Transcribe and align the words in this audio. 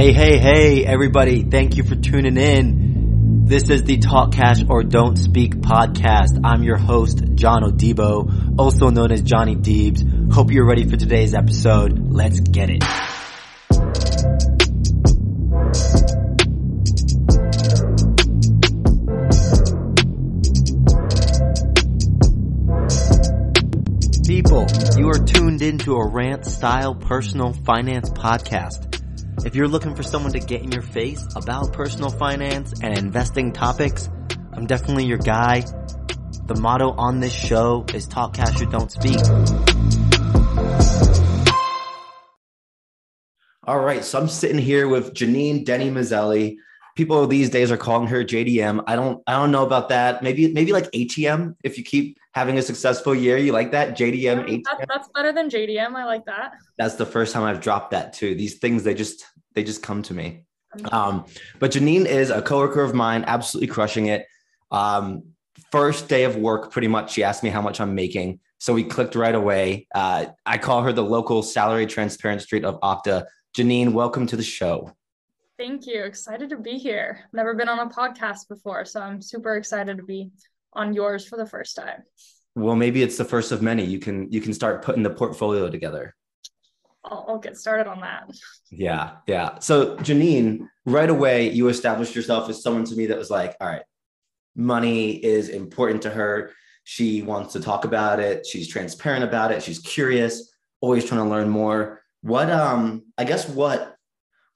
Hey, 0.00 0.14
hey, 0.14 0.38
hey, 0.38 0.86
everybody. 0.86 1.42
Thank 1.42 1.76
you 1.76 1.84
for 1.84 1.94
tuning 1.94 2.38
in. 2.38 3.44
This 3.44 3.68
is 3.68 3.82
the 3.82 3.98
Talk 3.98 4.32
Cash 4.32 4.64
or 4.66 4.82
Don't 4.82 5.18
Speak 5.18 5.56
podcast. 5.56 6.40
I'm 6.42 6.62
your 6.62 6.78
host, 6.78 7.22
John 7.34 7.64
Odibo, 7.64 8.58
also 8.58 8.88
known 8.88 9.12
as 9.12 9.20
Johnny 9.20 9.56
Deebs. 9.56 10.32
Hope 10.32 10.52
you're 10.52 10.66
ready 10.66 10.88
for 10.88 10.96
today's 10.96 11.34
episode. 11.34 11.98
Let's 11.98 12.40
get 12.40 12.70
it. 12.70 12.82
People, 24.26 24.66
you 24.96 25.10
are 25.10 25.26
tuned 25.26 25.60
into 25.60 25.96
a 25.96 26.08
rant 26.08 26.46
style 26.46 26.94
personal 26.94 27.52
finance 27.52 28.08
podcast. 28.08 28.89
If 29.42 29.56
you're 29.56 29.68
looking 29.68 29.94
for 29.94 30.02
someone 30.02 30.32
to 30.32 30.38
get 30.38 30.60
in 30.60 30.70
your 30.70 30.82
face 30.82 31.26
about 31.34 31.72
personal 31.72 32.10
finance 32.10 32.74
and 32.82 32.96
investing 32.98 33.52
topics, 33.52 34.10
I'm 34.52 34.66
definitely 34.66 35.06
your 35.06 35.16
guy. 35.16 35.64
The 36.44 36.56
motto 36.60 36.90
on 36.90 37.20
this 37.20 37.32
show 37.32 37.86
is 37.94 38.06
talk 38.06 38.34
cash 38.34 38.60
or 38.60 38.66
don't 38.66 38.92
speak. 38.92 39.18
All 43.64 43.80
right, 43.80 44.04
so 44.04 44.20
I'm 44.20 44.28
sitting 44.28 44.58
here 44.58 44.86
with 44.88 45.14
Janine 45.14 45.64
Denny 45.64 45.90
Mazzelli. 45.90 46.56
People 46.94 47.26
these 47.26 47.48
days 47.48 47.70
are 47.70 47.78
calling 47.78 48.08
her 48.08 48.22
JDM. 48.22 48.84
I 48.86 48.94
don't 48.94 49.22
I 49.26 49.32
don't 49.32 49.52
know 49.52 49.64
about 49.64 49.88
that. 49.88 50.22
Maybe 50.22 50.52
maybe 50.52 50.72
like 50.72 50.90
ATM 50.90 51.56
if 51.64 51.78
you 51.78 51.84
keep 51.84 52.18
having 52.32 52.58
a 52.58 52.62
successful 52.62 53.14
year. 53.14 53.36
You 53.36 53.52
like 53.52 53.72
that? 53.72 53.96
JDM, 53.96 54.46
ATM. 54.46 54.62
That's, 54.64 54.84
that's 54.88 55.08
better 55.14 55.32
than 55.32 55.48
JDM. 55.48 55.94
I 55.94 56.04
like 56.04 56.24
that. 56.26 56.54
That's 56.78 56.94
the 56.94 57.06
first 57.06 57.32
time 57.32 57.42
I've 57.42 57.60
dropped 57.60 57.90
that 57.92 58.12
too. 58.12 58.34
These 58.34 58.58
things 58.58 58.84
they 58.84 58.94
just 58.94 59.24
they 59.54 59.64
just 59.64 59.82
come 59.82 60.02
to 60.02 60.14
me. 60.14 60.44
Um, 60.92 61.24
but 61.58 61.72
Janine 61.72 62.06
is 62.06 62.30
a 62.30 62.40
coworker 62.40 62.82
of 62.82 62.94
mine, 62.94 63.24
absolutely 63.26 63.66
crushing 63.66 64.06
it. 64.06 64.26
Um, 64.70 65.24
first 65.72 66.08
day 66.08 66.24
of 66.24 66.36
work, 66.36 66.70
pretty 66.70 66.88
much, 66.88 67.12
she 67.12 67.24
asked 67.24 67.42
me 67.42 67.50
how 67.50 67.60
much 67.60 67.80
I'm 67.80 67.94
making. 67.94 68.38
So 68.58 68.72
we 68.72 68.84
clicked 68.84 69.16
right 69.16 69.34
away. 69.34 69.88
Uh, 69.94 70.26
I 70.46 70.58
call 70.58 70.82
her 70.82 70.92
the 70.92 71.02
local 71.02 71.42
salary 71.42 71.86
transparent 71.86 72.42
street 72.42 72.64
of 72.64 72.78
Okta. 72.80 73.24
Janine, 73.56 73.92
welcome 73.92 74.26
to 74.28 74.36
the 74.36 74.42
show. 74.44 74.92
Thank 75.58 75.86
you. 75.86 76.04
Excited 76.04 76.50
to 76.50 76.56
be 76.56 76.78
here. 76.78 77.24
Never 77.32 77.54
been 77.54 77.68
on 77.68 77.80
a 77.80 77.90
podcast 77.90 78.48
before, 78.48 78.84
so 78.84 79.00
I'm 79.00 79.20
super 79.20 79.56
excited 79.56 79.96
to 79.96 80.02
be 80.02 80.30
on 80.72 80.94
yours 80.94 81.26
for 81.26 81.36
the 81.36 81.46
first 81.46 81.76
time. 81.76 82.02
Well, 82.54 82.76
maybe 82.76 83.02
it's 83.02 83.16
the 83.16 83.24
first 83.24 83.52
of 83.52 83.62
many. 83.62 83.84
You 83.84 83.98
can 83.98 84.30
you 84.30 84.40
can 84.40 84.52
start 84.52 84.82
putting 84.82 85.02
the 85.02 85.10
portfolio 85.10 85.70
together. 85.70 86.14
I'll, 87.04 87.24
I'll 87.28 87.38
get 87.38 87.56
started 87.56 87.88
on 87.88 88.00
that. 88.00 88.30
Yeah, 88.70 89.16
yeah. 89.26 89.58
So 89.60 89.96
Janine, 89.98 90.66
right 90.84 91.08
away, 91.08 91.50
you 91.50 91.68
established 91.68 92.14
yourself 92.14 92.48
as 92.50 92.62
someone 92.62 92.84
to 92.84 92.96
me 92.96 93.06
that 93.06 93.18
was 93.18 93.30
like, 93.30 93.56
all 93.60 93.68
right, 93.68 93.82
money 94.54 95.12
is 95.12 95.48
important 95.48 96.02
to 96.02 96.10
her. 96.10 96.52
She 96.84 97.22
wants 97.22 97.52
to 97.52 97.60
talk 97.60 97.84
about 97.84 98.20
it. 98.20 98.46
She's 98.46 98.68
transparent 98.68 99.24
about 99.24 99.52
it. 99.52 99.62
She's 99.62 99.78
curious, 99.78 100.52
always 100.80 101.04
trying 101.04 101.22
to 101.22 101.30
learn 101.30 101.48
more. 101.48 102.02
What 102.22 102.50
um, 102.50 103.04
I 103.16 103.24
guess 103.24 103.48
what 103.48 103.96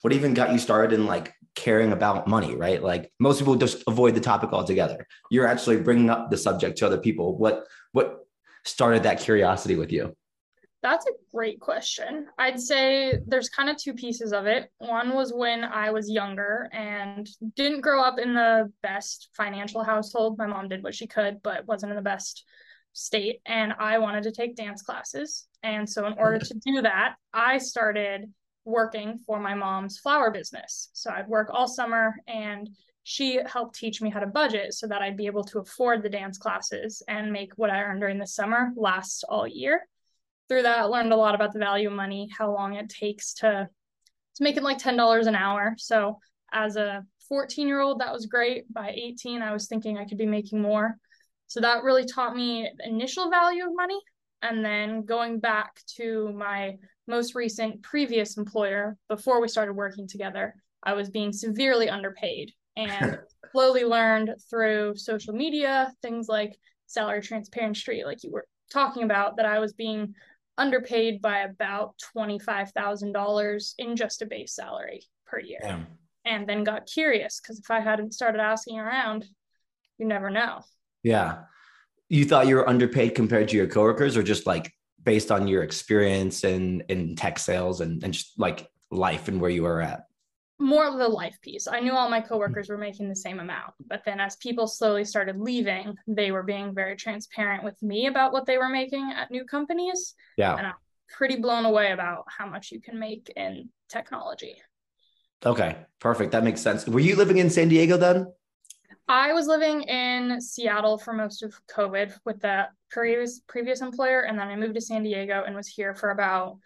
what 0.02 0.12
even 0.12 0.34
got 0.34 0.52
you 0.52 0.58
started 0.58 0.92
in 0.92 1.06
like 1.06 1.32
caring 1.54 1.92
about 1.92 2.26
money, 2.26 2.54
right? 2.54 2.82
Like 2.82 3.12
most 3.20 3.38
people 3.38 3.56
just 3.56 3.82
avoid 3.86 4.14
the 4.14 4.20
topic 4.20 4.52
altogether. 4.52 5.06
You're 5.30 5.46
actually 5.46 5.80
bringing 5.80 6.10
up 6.10 6.30
the 6.30 6.36
subject 6.36 6.78
to 6.78 6.86
other 6.86 6.98
people. 6.98 7.36
What 7.36 7.64
what 7.92 8.26
started 8.64 9.04
that 9.04 9.20
curiosity 9.20 9.76
with 9.76 9.92
you? 9.92 10.16
That's 10.82 11.06
a 11.06 11.12
great 11.32 11.60
question. 11.60 12.26
I'd 12.38 12.60
say 12.60 13.18
there's 13.26 13.48
kind 13.48 13.70
of 13.70 13.78
two 13.78 13.94
pieces 13.94 14.34
of 14.34 14.44
it. 14.44 14.70
One 14.78 15.14
was 15.14 15.32
when 15.32 15.64
I 15.64 15.90
was 15.90 16.10
younger 16.10 16.68
and 16.74 17.26
didn't 17.56 17.80
grow 17.80 18.02
up 18.02 18.18
in 18.18 18.34
the 18.34 18.70
best 18.82 19.30
financial 19.34 19.82
household. 19.82 20.36
My 20.36 20.46
mom 20.46 20.68
did 20.68 20.82
what 20.82 20.94
she 20.94 21.06
could, 21.06 21.42
but 21.42 21.66
wasn't 21.66 21.92
in 21.92 21.96
the 21.96 22.02
best 22.02 22.44
state. 22.92 23.40
And 23.46 23.72
I 23.78 23.96
wanted 23.96 24.24
to 24.24 24.32
take 24.32 24.56
dance 24.56 24.82
classes. 24.82 25.46
And 25.62 25.88
so, 25.88 26.06
in 26.06 26.14
order 26.18 26.38
to 26.38 26.54
do 26.54 26.82
that, 26.82 27.14
I 27.32 27.56
started 27.56 28.30
working 28.64 29.18
for 29.26 29.38
my 29.38 29.54
mom's 29.54 29.98
flower 29.98 30.30
business. 30.30 30.90
So, 30.92 31.10
I'd 31.10 31.28
work 31.28 31.50
all 31.52 31.68
summer 31.68 32.14
and 32.26 32.68
she 33.02 33.38
helped 33.46 33.76
teach 33.76 34.00
me 34.00 34.08
how 34.08 34.20
to 34.20 34.26
budget 34.26 34.72
so 34.72 34.86
that 34.86 35.02
I'd 35.02 35.16
be 35.16 35.26
able 35.26 35.44
to 35.44 35.58
afford 35.58 36.02
the 36.02 36.08
dance 36.08 36.38
classes 36.38 37.02
and 37.06 37.30
make 37.30 37.52
what 37.56 37.70
I 37.70 37.82
earned 37.82 38.00
during 38.00 38.18
the 38.18 38.26
summer 38.26 38.72
last 38.76 39.24
all 39.28 39.46
year 39.46 39.82
through 40.48 40.62
that, 40.62 40.78
I 40.78 40.82
learned 40.84 41.12
a 41.12 41.16
lot 41.16 41.34
about 41.34 41.52
the 41.52 41.58
value 41.58 41.88
of 41.88 41.94
money, 41.94 42.28
how 42.36 42.52
long 42.52 42.74
it 42.74 42.88
takes 42.88 43.34
to 43.34 43.68
to 44.36 44.42
make 44.42 44.56
it 44.56 44.62
like 44.62 44.78
ten 44.78 44.96
dollars 44.96 45.26
an 45.26 45.34
hour. 45.34 45.74
So 45.78 46.18
as 46.52 46.76
a 46.76 47.04
14 47.28 47.66
year 47.66 47.80
old, 47.80 48.00
that 48.00 48.12
was 48.12 48.26
great. 48.26 48.70
By 48.72 48.90
18, 48.90 49.42
I 49.42 49.52
was 49.52 49.66
thinking 49.66 49.96
I 49.96 50.04
could 50.04 50.18
be 50.18 50.26
making 50.26 50.60
more. 50.60 50.96
So 51.46 51.60
that 51.60 51.82
really 51.84 52.04
taught 52.04 52.36
me 52.36 52.70
the 52.76 52.88
initial 52.88 53.30
value 53.30 53.66
of 53.66 53.74
money. 53.74 53.98
And 54.42 54.64
then 54.64 55.04
going 55.04 55.40
back 55.40 55.80
to 55.96 56.30
my 56.34 56.76
most 57.06 57.34
recent 57.34 57.82
previous 57.82 58.36
employer, 58.36 58.96
before 59.08 59.40
we 59.40 59.48
started 59.48 59.74
working 59.74 60.08
together, 60.08 60.54
I 60.82 60.94
was 60.94 61.10
being 61.10 61.32
severely 61.32 61.88
underpaid 61.88 62.52
and 62.76 63.18
slowly 63.52 63.84
learned 63.84 64.34
through 64.50 64.96
social 64.96 65.34
media, 65.34 65.92
things 66.02 66.28
like 66.28 66.56
salary 66.86 67.22
transparency 67.22 68.02
like 68.04 68.22
you 68.22 68.30
were 68.30 68.46
talking 68.72 69.02
about, 69.02 69.36
that 69.36 69.46
I 69.46 69.58
was 69.58 69.72
being 69.72 70.14
underpaid 70.56 71.20
by 71.20 71.38
about 71.38 71.94
$25,000 72.16 73.74
in 73.78 73.96
just 73.96 74.22
a 74.22 74.26
base 74.26 74.54
salary 74.54 75.02
per 75.26 75.40
year. 75.40 75.60
Damn. 75.62 75.86
And 76.24 76.48
then 76.48 76.64
got 76.64 76.86
curious 76.86 77.40
because 77.40 77.58
if 77.58 77.70
I 77.70 77.80
hadn't 77.80 78.14
started 78.14 78.40
asking 78.40 78.78
around, 78.78 79.26
you 79.98 80.06
never 80.06 80.30
know. 80.30 80.62
Yeah. 81.02 81.42
You 82.08 82.24
thought 82.24 82.46
you 82.46 82.56
were 82.56 82.68
underpaid 82.68 83.14
compared 83.14 83.48
to 83.48 83.56
your 83.56 83.66
coworkers 83.66 84.16
or 84.16 84.22
just 84.22 84.46
like 84.46 84.72
based 85.04 85.30
on 85.30 85.46
your 85.46 85.62
experience 85.62 86.44
in 86.44 86.82
in 86.88 87.16
tech 87.16 87.38
sales 87.38 87.80
and, 87.80 88.02
and 88.02 88.12
just 88.12 88.38
like 88.38 88.68
life 88.90 89.28
and 89.28 89.40
where 89.40 89.50
you 89.50 89.66
are 89.66 89.80
at? 89.80 90.04
more 90.58 90.86
of 90.86 90.98
the 90.98 91.08
life 91.08 91.38
piece. 91.42 91.66
I 91.66 91.80
knew 91.80 91.92
all 91.92 92.08
my 92.08 92.20
coworkers 92.20 92.66
mm-hmm. 92.66 92.74
were 92.74 92.78
making 92.78 93.08
the 93.08 93.16
same 93.16 93.40
amount, 93.40 93.74
but 93.86 94.02
then 94.04 94.20
as 94.20 94.36
people 94.36 94.66
slowly 94.66 95.04
started 95.04 95.38
leaving, 95.38 95.96
they 96.06 96.30
were 96.30 96.42
being 96.42 96.74
very 96.74 96.96
transparent 96.96 97.64
with 97.64 97.80
me 97.82 98.06
about 98.06 98.32
what 98.32 98.46
they 98.46 98.58
were 98.58 98.68
making 98.68 99.12
at 99.14 99.30
new 99.30 99.44
companies. 99.44 100.14
Yeah. 100.36 100.56
And 100.56 100.66
I'm 100.66 100.74
pretty 101.08 101.36
blown 101.36 101.64
away 101.64 101.92
about 101.92 102.24
how 102.28 102.46
much 102.46 102.70
you 102.70 102.80
can 102.80 102.98
make 102.98 103.32
in 103.36 103.68
technology. 103.88 104.56
Okay, 105.44 105.76
perfect. 106.00 106.32
That 106.32 106.44
makes 106.44 106.60
sense. 106.60 106.86
Were 106.86 107.00
you 107.00 107.16
living 107.16 107.38
in 107.38 107.50
San 107.50 107.68
Diego 107.68 107.96
then? 107.96 108.32
I 109.06 109.32
was 109.34 109.46
living 109.46 109.82
in 109.82 110.40
Seattle 110.40 110.96
for 110.96 111.12
most 111.12 111.42
of 111.42 111.54
COVID 111.66 112.14
with 112.24 112.40
that 112.40 112.70
previous 112.90 113.40
previous 113.46 113.82
employer, 113.82 114.22
and 114.22 114.38
then 114.38 114.48
I 114.48 114.56
moved 114.56 114.74
to 114.74 114.80
San 114.80 115.02
Diego 115.02 115.44
and 115.46 115.54
was 115.54 115.68
here 115.68 115.94
for 115.94 116.10
about 116.10 116.58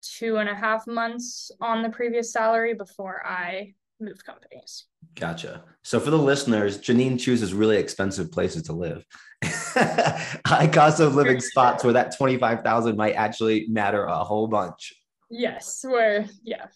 two 0.00 0.38
and 0.38 0.48
a 0.48 0.54
half 0.54 0.86
months 0.86 1.50
on 1.60 1.82
the 1.82 1.90
previous 1.90 2.32
salary 2.32 2.74
before 2.74 3.24
I 3.26 3.74
moved 4.00 4.24
companies. 4.24 4.86
Gotcha. 5.14 5.64
So 5.82 6.00
for 6.00 6.10
the 6.10 6.18
listeners, 6.18 6.78
Janine 6.78 7.20
chooses 7.20 7.54
really 7.54 7.76
expensive 7.76 8.32
places 8.32 8.64
to 8.64 8.72
live. 8.72 9.04
High 9.44 10.68
cost 10.72 11.00
of 11.00 11.14
living 11.14 11.40
spots 11.40 11.84
where 11.84 11.92
that 11.92 12.16
25,000 12.16 12.96
might 12.96 13.12
actually 13.12 13.66
matter 13.68 14.04
a 14.04 14.24
whole 14.24 14.48
bunch. 14.48 14.94
Yes, 15.30 15.84
where 15.86 16.26
yeah. 16.42 16.66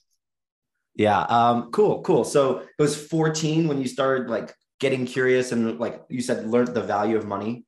Yeah, 0.94 1.20
um 1.20 1.70
cool, 1.72 2.02
cool. 2.02 2.24
So 2.24 2.58
it 2.58 2.82
was 2.82 2.96
14 2.96 3.68
when 3.68 3.80
you 3.80 3.88
started 3.88 4.28
like 4.28 4.54
getting 4.78 5.06
curious 5.06 5.52
and 5.52 5.78
like 5.78 6.02
you 6.08 6.20
said 6.20 6.46
learned 6.46 6.68
the 6.68 6.82
value 6.82 7.16
of 7.16 7.26
money. 7.26 7.64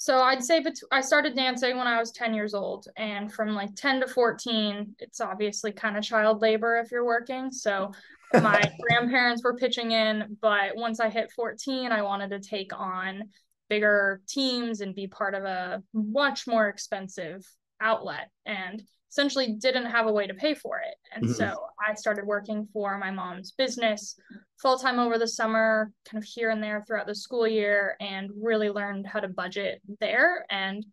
So 0.00 0.22
I'd 0.22 0.42
say 0.42 0.60
bet- 0.60 0.80
I 0.90 1.02
started 1.02 1.36
dancing 1.36 1.76
when 1.76 1.86
I 1.86 1.98
was 1.98 2.10
10 2.12 2.32
years 2.32 2.54
old. 2.54 2.86
And 2.96 3.30
from 3.30 3.54
like 3.54 3.74
10 3.74 4.00
to 4.00 4.06
14, 4.06 4.96
it's 4.98 5.20
obviously 5.20 5.72
kind 5.72 5.98
of 5.98 6.02
child 6.02 6.40
labor 6.40 6.78
if 6.78 6.90
you're 6.90 7.04
working. 7.04 7.52
So 7.52 7.92
my 8.32 8.62
grandparents 8.80 9.44
were 9.44 9.56
pitching 9.56 9.90
in. 9.90 10.38
But 10.40 10.74
once 10.74 11.00
I 11.00 11.10
hit 11.10 11.30
14, 11.32 11.92
I 11.92 12.00
wanted 12.00 12.30
to 12.30 12.40
take 12.40 12.72
on 12.74 13.24
bigger 13.68 14.22
teams 14.26 14.80
and 14.80 14.94
be 14.94 15.06
part 15.06 15.34
of 15.34 15.44
a 15.44 15.82
much 15.92 16.46
more 16.46 16.68
expensive 16.68 17.46
outlet. 17.78 18.30
And 18.46 18.82
essentially 19.10 19.56
didn't 19.60 19.86
have 19.86 20.06
a 20.06 20.12
way 20.12 20.26
to 20.26 20.34
pay 20.34 20.54
for 20.54 20.78
it. 20.78 20.94
And 21.12 21.24
mm-hmm. 21.24 21.34
so 21.34 21.64
I 21.86 21.94
started 21.94 22.26
working 22.26 22.68
for 22.72 22.96
my 22.98 23.10
mom's 23.10 23.52
business 23.52 24.16
full 24.60 24.78
time 24.78 24.98
over 24.98 25.18
the 25.18 25.26
summer, 25.26 25.92
kind 26.08 26.22
of 26.22 26.28
here 26.28 26.50
and 26.50 26.62
there 26.62 26.84
throughout 26.86 27.06
the 27.06 27.14
school 27.14 27.46
year, 27.46 27.96
and 28.00 28.30
really 28.40 28.70
learned 28.70 29.06
how 29.06 29.20
to 29.20 29.28
budget 29.28 29.80
there 30.00 30.44
and 30.48 30.84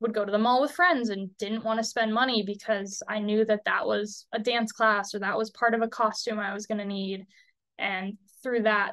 would 0.00 0.14
go 0.14 0.24
to 0.24 0.32
the 0.32 0.38
mall 0.38 0.60
with 0.60 0.72
friends 0.72 1.10
and 1.10 1.36
didn't 1.38 1.64
want 1.64 1.78
to 1.78 1.84
spend 1.84 2.12
money 2.12 2.42
because 2.46 3.02
I 3.08 3.18
knew 3.18 3.44
that 3.46 3.64
that 3.64 3.86
was 3.86 4.26
a 4.32 4.38
dance 4.38 4.72
class 4.72 5.14
or 5.14 5.20
that 5.20 5.38
was 5.38 5.50
part 5.50 5.74
of 5.74 5.82
a 5.82 5.88
costume 5.88 6.38
I 6.38 6.54
was 6.54 6.66
going 6.66 6.78
to 6.78 6.84
need. 6.84 7.24
And 7.78 8.14
through 8.42 8.62
that, 8.62 8.92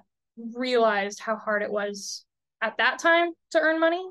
realized 0.55 1.19
how 1.19 1.35
hard 1.35 1.61
it 1.61 1.71
was 1.71 2.25
at 2.61 2.77
that 2.77 2.99
time 2.99 3.31
to 3.51 3.59
earn 3.59 3.79
money. 3.79 4.03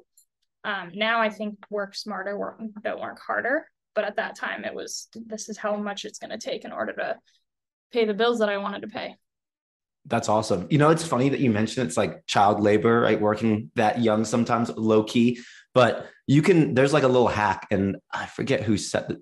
Um, 0.65 0.93
now 0.95 1.21
I 1.21 1.31
think 1.31 1.57
work 1.71 1.95
smarter, 1.95 2.39
work, 2.39 2.61
don't 2.85 3.01
work 3.01 3.19
harder 3.27 3.67
but 3.95 4.05
at 4.05 4.17
that 4.17 4.37
time 4.37 4.65
it 4.65 4.75
was 4.75 5.09
this 5.15 5.49
is 5.49 5.57
how 5.59 5.77
much 5.77 6.05
it's 6.05 6.19
going 6.19 6.31
to 6.31 6.39
take 6.39 6.65
in 6.65 6.73
order 6.73 6.93
to 6.93 7.19
pay 7.93 8.05
the 8.05 8.15
bills 8.15 8.39
that 8.39 8.49
I 8.49 8.57
wanted 8.59 8.83
to 8.83 8.89
pay. 8.89 9.17
That's 10.07 10.29
awesome. 10.29 10.67
You 10.71 10.79
know, 10.79 10.91
it's 10.91 11.07
funny 11.07 11.29
that 11.29 11.41
you 11.41 11.51
mentioned 11.51 11.87
it's 11.87 11.97
like 11.97 12.27
child 12.27 12.61
labor, 12.61 13.01
right? 13.01 13.21
Working 13.21 13.71
that 13.77 14.01
young 14.01 14.25
sometimes 14.25 14.71
low 14.71 15.05
key, 15.05 15.41
but 15.75 16.09
you 16.27 16.43
can, 16.43 16.75
there's 16.75 16.93
like 16.93 17.05
a 17.05 17.09
little 17.09 17.29
hack 17.29 17.69
and 17.71 17.97
I 18.11 18.27
forget 18.27 18.63
who 18.63 18.77
said 18.77 19.09
that. 19.09 19.19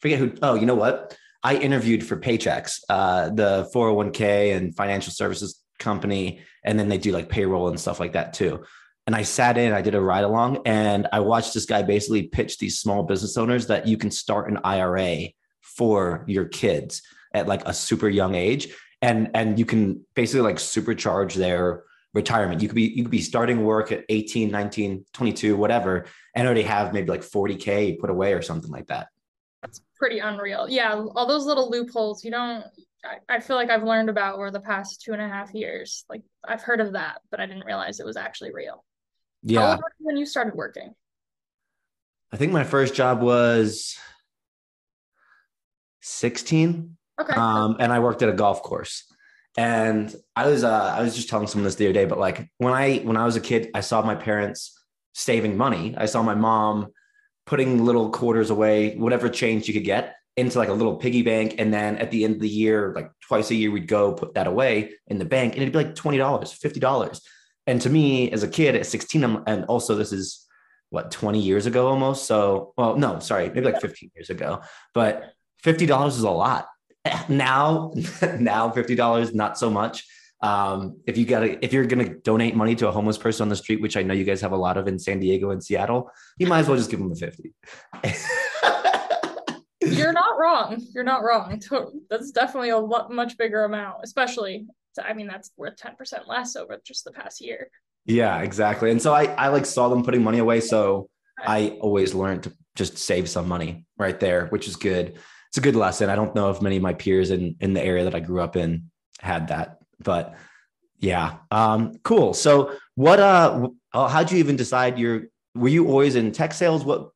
Forget 0.00 0.18
who. 0.18 0.32
Oh, 0.42 0.54
you 0.54 0.66
know 0.66 0.74
what? 0.74 1.16
I 1.42 1.56
interviewed 1.56 2.04
for 2.04 2.16
Paychex, 2.16 2.80
uh, 2.88 3.30
the 3.30 3.70
401k 3.74 4.56
and 4.56 4.74
financial 4.74 5.12
services 5.12 5.62
company. 5.78 6.40
And 6.64 6.78
then 6.78 6.88
they 6.88 6.98
do 6.98 7.12
like 7.12 7.28
payroll 7.28 7.68
and 7.68 7.78
stuff 7.78 8.00
like 8.00 8.12
that 8.14 8.32
too. 8.34 8.64
And 9.06 9.14
I 9.14 9.22
sat 9.22 9.58
in, 9.58 9.72
I 9.72 9.82
did 9.82 9.94
a 9.94 10.00
ride 10.00 10.24
along 10.24 10.62
and 10.64 11.06
I 11.12 11.20
watched 11.20 11.52
this 11.52 11.66
guy 11.66 11.82
basically 11.82 12.22
pitch 12.22 12.58
these 12.58 12.78
small 12.78 13.02
business 13.02 13.36
owners 13.36 13.66
that 13.66 13.86
you 13.86 13.98
can 13.98 14.10
start 14.10 14.50
an 14.50 14.58
IRA 14.64 15.28
for 15.60 16.24
your 16.26 16.46
kids 16.46 17.02
at 17.34 17.46
like 17.46 17.66
a 17.66 17.74
super 17.74 18.08
young 18.08 18.34
age. 18.34 18.68
And 19.02 19.30
and 19.34 19.58
you 19.58 19.66
can 19.66 20.04
basically 20.14 20.40
like 20.40 20.56
supercharge 20.56 21.34
their 21.34 21.84
retirement. 22.14 22.62
You 22.62 22.68
could 22.68 22.76
be 22.76 22.92
you 22.94 23.02
could 23.02 23.10
be 23.10 23.20
starting 23.20 23.64
work 23.64 23.92
at 23.92 24.04
18 24.08 24.50
19 24.50 25.04
22 25.12 25.56
whatever 25.56 26.06
and 26.34 26.46
already 26.46 26.62
have 26.62 26.94
maybe 26.94 27.08
like 27.08 27.20
40k 27.20 27.98
put 27.98 28.08
away 28.08 28.32
or 28.32 28.40
something 28.40 28.70
like 28.70 28.86
that. 28.86 29.08
That's 29.60 29.82
pretty 29.96 30.20
unreal. 30.20 30.66
Yeah 30.70 30.94
all 31.14 31.26
those 31.26 31.44
little 31.44 31.68
loopholes 31.68 32.24
you 32.24 32.30
don't 32.30 32.64
I, 33.04 33.36
I 33.36 33.40
feel 33.40 33.56
like 33.56 33.68
i've 33.68 33.82
learned 33.82 34.08
about 34.08 34.36
over 34.36 34.50
the 34.50 34.60
past 34.60 35.02
two 35.02 35.12
and 35.12 35.20
a 35.20 35.28
half 35.28 35.52
years. 35.52 36.06
Like 36.08 36.22
i've 36.46 36.62
heard 36.62 36.80
of 36.80 36.92
that 36.92 37.20
but 37.30 37.40
i 37.40 37.46
didn't 37.46 37.66
realize 37.66 38.00
it 38.00 38.06
was 38.06 38.16
actually 38.16 38.54
real 38.54 38.82
yeah 39.44 39.76
when 39.98 40.16
you 40.16 40.26
started 40.26 40.54
working 40.54 40.94
i 42.32 42.36
think 42.36 42.52
my 42.52 42.64
first 42.64 42.94
job 42.94 43.22
was 43.22 43.96
16 46.02 46.96
Okay. 47.20 47.34
Um, 47.34 47.76
and 47.78 47.92
I 47.92 48.00
worked 48.00 48.22
at 48.22 48.28
a 48.28 48.32
golf 48.32 48.62
course. 48.62 49.04
And 49.56 50.14
I 50.34 50.48
was 50.48 50.64
uh, 50.64 50.94
I 50.96 51.02
was 51.02 51.14
just 51.14 51.28
telling 51.28 51.46
someone 51.46 51.64
this 51.64 51.76
the 51.76 51.86
other 51.86 51.92
day, 51.92 52.06
but 52.06 52.18
like 52.18 52.48
when 52.58 52.72
I 52.72 52.98
when 52.98 53.16
I 53.16 53.24
was 53.24 53.36
a 53.36 53.40
kid, 53.40 53.70
I 53.72 53.80
saw 53.80 54.02
my 54.02 54.16
parents 54.16 54.76
saving 55.12 55.56
money. 55.56 55.94
I 55.96 56.06
saw 56.06 56.24
my 56.24 56.34
mom 56.34 56.88
putting 57.46 57.84
little 57.84 58.10
quarters 58.10 58.50
away, 58.50 58.96
whatever 58.96 59.28
change 59.28 59.68
you 59.68 59.74
could 59.74 59.84
get 59.84 60.16
into 60.36 60.58
like 60.58 60.70
a 60.70 60.72
little 60.72 60.96
piggy 60.96 61.22
bank. 61.22 61.54
And 61.58 61.72
then 61.72 61.98
at 61.98 62.10
the 62.10 62.24
end 62.24 62.34
of 62.34 62.40
the 62.40 62.48
year, 62.48 62.92
like 62.96 63.12
twice 63.20 63.52
a 63.52 63.54
year, 63.54 63.70
we'd 63.70 63.86
go 63.86 64.12
put 64.12 64.34
that 64.34 64.48
away 64.48 64.94
in 65.06 65.18
the 65.18 65.24
bank 65.24 65.52
and 65.52 65.62
it'd 65.62 65.72
be 65.72 65.78
like 65.78 65.94
$20, 65.94 66.18
$50. 66.18 67.20
And 67.66 67.80
to 67.82 67.90
me 67.90 68.30
as 68.30 68.42
a 68.42 68.48
kid 68.48 68.74
at 68.74 68.86
16, 68.86 69.24
I'm, 69.24 69.42
and 69.46 69.64
also 69.64 69.94
this 69.94 70.12
is 70.12 70.46
what, 70.90 71.10
20 71.10 71.40
years 71.40 71.66
ago 71.66 71.88
almost. 71.88 72.26
So, 72.26 72.72
well, 72.76 72.96
no, 72.96 73.18
sorry, 73.18 73.48
maybe 73.48 73.62
like 73.62 73.80
15 73.80 74.10
years 74.14 74.30
ago, 74.30 74.60
but 74.92 75.32
$50 75.64 76.08
is 76.08 76.22
a 76.22 76.30
lot. 76.30 76.68
Now 77.28 77.92
now 78.38 78.70
$50 78.70 79.34
not 79.34 79.58
so 79.58 79.68
much. 79.68 80.06
Um, 80.40 81.00
if 81.06 81.16
you 81.18 81.24
gotta 81.26 81.62
if 81.64 81.72
you're 81.72 81.86
gonna 81.86 82.16
donate 82.18 82.54
money 82.54 82.74
to 82.76 82.88
a 82.88 82.92
homeless 82.92 83.18
person 83.18 83.44
on 83.44 83.48
the 83.48 83.56
street 83.56 83.80
which 83.80 83.96
i 83.96 84.02
know 84.02 84.12
you 84.12 84.24
guys 84.24 84.42
have 84.42 84.52
a 84.52 84.56
lot 84.56 84.76
of 84.76 84.86
in 84.88 84.98
san 84.98 85.18
diego 85.20 85.50
and 85.52 85.64
seattle 85.64 86.10
you 86.36 86.46
might 86.46 86.58
as 86.58 86.68
well 86.68 86.76
just 86.76 86.90
give 86.90 86.98
them 86.98 87.12
a 87.12 87.14
50 87.14 87.54
you're 89.80 90.12
not 90.12 90.38
wrong. 90.38 90.84
You're 90.94 91.04
not 91.04 91.22
wrong. 91.22 91.60
That's 92.10 92.30
definitely 92.30 92.70
a 92.70 92.80
much 92.80 93.38
bigger 93.38 93.64
amount 93.64 93.98
especially 94.02 94.66
i 95.02 95.12
mean 95.12 95.26
that's 95.26 95.50
worth 95.56 95.76
10% 95.76 96.26
less 96.26 96.56
over 96.56 96.80
just 96.84 97.04
the 97.04 97.12
past 97.12 97.40
year 97.40 97.70
yeah 98.04 98.40
exactly 98.40 98.90
and 98.90 99.00
so 99.00 99.12
i 99.12 99.24
i 99.34 99.48
like 99.48 99.66
saw 99.66 99.88
them 99.88 100.04
putting 100.04 100.22
money 100.22 100.38
away 100.38 100.60
so 100.60 101.08
i 101.38 101.76
always 101.80 102.14
learned 102.14 102.42
to 102.42 102.52
just 102.74 102.98
save 102.98 103.28
some 103.28 103.48
money 103.48 103.86
right 103.98 104.20
there 104.20 104.46
which 104.46 104.68
is 104.68 104.76
good 104.76 105.18
it's 105.54 105.58
a 105.58 105.60
good 105.60 105.76
lesson. 105.76 106.10
I 106.10 106.16
don't 106.16 106.34
know 106.34 106.50
if 106.50 106.60
many 106.60 106.78
of 106.78 106.82
my 106.82 106.94
peers 106.94 107.30
in 107.30 107.54
in 107.60 107.74
the 107.74 107.80
area 107.80 108.02
that 108.02 108.14
I 108.16 108.18
grew 108.18 108.40
up 108.40 108.56
in 108.56 108.90
had 109.20 109.46
that, 109.48 109.78
but 110.00 110.34
yeah, 110.98 111.36
um, 111.52 111.92
cool. 112.02 112.34
So 112.34 112.72
what? 112.96 113.20
Uh, 113.20 113.68
uh 113.92 114.08
how'd 114.08 114.32
you 114.32 114.38
even 114.38 114.56
decide 114.56 114.98
your? 114.98 115.28
Were 115.54 115.68
you 115.68 115.86
always 115.86 116.16
in 116.16 116.32
tech 116.32 116.54
sales? 116.54 116.84
What 116.84 117.10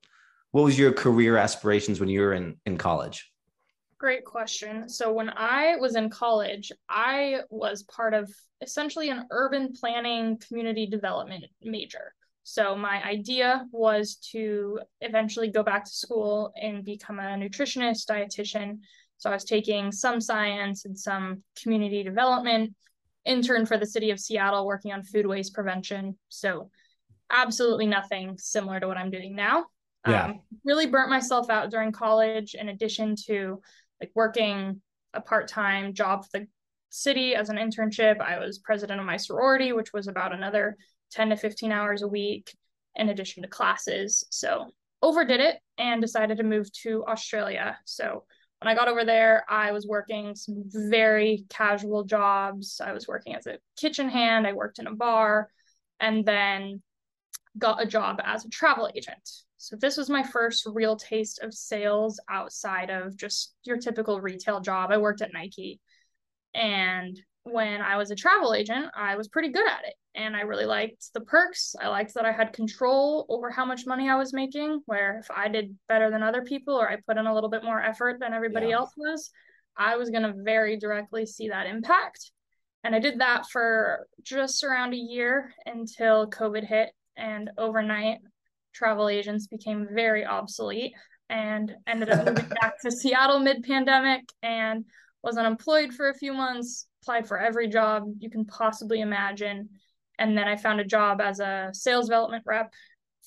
What 0.53 0.63
was 0.63 0.79
your 0.79 0.93
career 0.93 1.37
aspirations 1.37 1.99
when 1.99 2.09
you 2.09 2.21
were 2.21 2.33
in 2.33 2.61
in 2.65 2.79
college? 2.79 3.29
Great 3.99 4.25
question. 4.25 4.89
So 4.89 5.13
when 5.13 5.29
I 5.31 5.77
was 5.77 5.97
in 5.97 6.09
college, 6.09 6.71
I 6.89 7.41
was 7.51 7.83
part 7.83 8.15
of 8.15 8.33
essentially 8.61 9.11
an 9.11 9.27
urban 9.31 9.73
planning 9.73 10.39
community 10.47 10.87
development 10.87 11.45
major. 11.63 12.15
So 12.45 12.77
my 12.77 13.05
idea 13.05 13.67
was 13.73 14.17
to 14.33 14.79
eventually 15.01 15.51
go 15.51 15.63
back 15.63 15.85
to 15.85 15.91
school 15.91 16.53
and 16.61 16.85
become 16.85 17.19
a 17.19 17.37
nutritionist, 17.37 18.09
dietitian. 18.09 18.79
So 19.19 19.31
I 19.31 19.35
was 19.35 19.45
taking 19.45 19.91
some 19.91 20.21
science 20.21 20.85
and 20.85 20.97
some 20.97 21.43
community 21.61 22.05
development, 22.05 22.75
intern 23.25 23.67
for 23.67 23.77
the 23.77 23.87
city 23.87 24.11
of 24.11 24.21
Seattle 24.21 24.65
working 24.65 24.93
on 24.93 25.03
food 25.03 25.27
waste 25.27 25.53
prevention. 25.53 26.17
So 26.29 26.71
absolutely 27.31 27.87
nothing 27.87 28.39
similar 28.39 28.81
to 28.81 28.87
what 28.87 28.97
I'm 28.97 29.11
doing 29.11 29.35
now. 29.35 29.67
Yeah. 30.07 30.27
Um, 30.27 30.41
really 30.65 30.87
burnt 30.87 31.11
myself 31.11 31.51
out 31.51 31.71
during 31.71 31.93
college 31.93 32.55
in 32.55 32.69
addition 32.69 33.17
to 33.27 33.61
like 34.01 34.11
working 34.15 34.81
a 35.15 35.21
part-time 35.21 35.95
job 35.95 36.25
for 36.25 36.41
the 36.41 36.47
city 36.91 37.35
as 37.35 37.49
an 37.49 37.57
internship. 37.57 38.21
I 38.21 38.39
was 38.39 38.59
president 38.59 39.01
of 39.01 39.07
my 39.07 39.17
sorority, 39.17 39.73
which 39.73 39.93
was 39.93 40.09
about 40.09 40.35
another 40.35 40.77
10 41.13 41.31
to 41.31 41.37
15 41.37 41.73
hours 41.73 42.03
a 42.03 42.09
week 42.09 42.55
in 42.95 43.09
addition 43.09 43.43
to 43.43 43.49
classes. 43.49 44.27
So 44.31 44.71
overdid 45.03 45.41
it 45.41 45.59
and 45.77 46.01
decided 46.01 46.39
to 46.39 46.45
move 46.45 46.73
to 46.83 47.05
Australia. 47.07 47.79
So 47.85 48.25
when 48.61 48.69
I 48.69 48.75
got 48.75 48.89
over 48.89 49.05
there, 49.05 49.45
I 49.49 49.71
was 49.73 49.87
working 49.87 50.35
some 50.35 50.65
very 50.67 51.45
casual 51.49 52.05
jobs. 52.05 52.81
I 52.85 52.93
was 52.93 53.07
working 53.07 53.35
as 53.37 53.47
a 53.47 53.59
kitchen 53.77 54.09
hand, 54.09 54.47
I 54.47 54.53
worked 54.53 54.81
in 54.81 54.89
a 54.89 54.95
bar, 54.95 55.49
and 56.01 56.25
then 56.25 56.83
got 57.57 57.83
a 57.83 57.87
job 57.87 58.21
as 58.25 58.45
a 58.45 58.49
travel 58.49 58.91
agent. 58.95 59.31
So 59.59 59.77
this 59.77 59.97
was 59.97 60.09
my 60.09 60.23
first 60.23 60.67
real 60.73 60.97
taste 60.97 61.41
of 61.43 61.53
sales 61.53 62.21
outside 62.31 62.91
of 62.91 63.17
just 63.17 63.55
your 63.65 63.77
typical 63.77 64.21
retail 64.21 64.61
job. 64.61 64.91
I 64.91 64.99
worked 64.99 65.21
at 65.21 65.33
Nike. 65.33 65.81
And 66.55 67.19
when 67.43 67.81
I 67.81 67.97
was 67.97 68.11
a 68.11 68.17
travel 68.17 68.55
agent, 68.55 68.87
I 68.97 69.17
was 69.17 69.29
pretty 69.29 69.51
good 69.51 69.69
at 69.69 69.85
it 69.85 69.95
and 70.15 70.37
I 70.37 70.43
really 70.43 70.67
liked 70.67 71.13
the 71.15 71.21
perks. 71.21 71.75
I 71.81 71.89
liked 71.89 72.15
that 72.15 72.25
I 72.25 72.33
had 72.33 72.53
control 72.53 73.27
over 73.29 73.51
how 73.51 73.65
much 73.65 73.87
money 73.87 74.09
I 74.09 74.17
was 74.17 74.33
making, 74.33 74.83
where 74.87 75.19
if 75.19 75.31
I 75.31 75.49
did 75.49 75.77
better 75.89 76.11
than 76.11 76.23
other 76.23 76.43
people 76.43 76.75
or 76.75 76.91
I 76.91 76.97
put 77.07 77.17
in 77.17 77.27
a 77.27 77.35
little 77.35 77.51
bit 77.51 77.65
more 77.65 77.81
effort 77.81 78.19
than 78.21 78.35
everybody 78.35 78.69
yeah. 78.69 78.77
else 78.77 78.93
was, 78.97 79.31
I 79.77 79.97
was 79.97 80.11
going 80.11 80.25
to 80.25 80.35
very 80.37 80.77
directly 80.77 81.25
see 81.25 81.49
that 81.49 81.67
impact. 81.67 82.33
And 82.85 82.95
I 82.95 82.99
did 82.99 83.21
that 83.21 83.47
for 83.51 84.07
just 84.23 84.65
around 84.65 84.93
a 84.93 84.97
year 84.97 85.53
until 85.67 86.29
COVID 86.31 86.65
hit. 86.65 86.91
And 87.17 87.51
overnight, 87.59 88.19
travel 88.79 89.09
agents 89.09 89.47
became 89.47 89.89
very 89.93 90.25
obsolete 90.25 90.93
and 91.29 91.75
ended 91.87 92.11
up 92.11 92.27
moving 92.27 92.49
back 92.61 92.81
to 92.81 92.91
Seattle 92.91 93.41
mid 93.41 93.63
pandemic 93.63 94.23
and 94.43 94.85
was 95.23 95.37
unemployed 95.37 95.93
for 95.93 96.09
a 96.09 96.15
few 96.15 96.33
months, 96.33 96.87
applied 97.03 97.27
for 97.27 97.39
every 97.39 97.69
job 97.69 98.05
you 98.21 98.31
can 98.31 98.45
possibly 98.45 99.01
imagine 99.01 99.69
and 100.19 100.37
then 100.37 100.49
I 100.49 100.57
found 100.57 100.81
a 100.81 100.85
job 100.85 101.21
as 101.21 101.41
a 101.41 101.71
sales 101.73 102.07
development 102.07 102.43
rep 102.47 102.73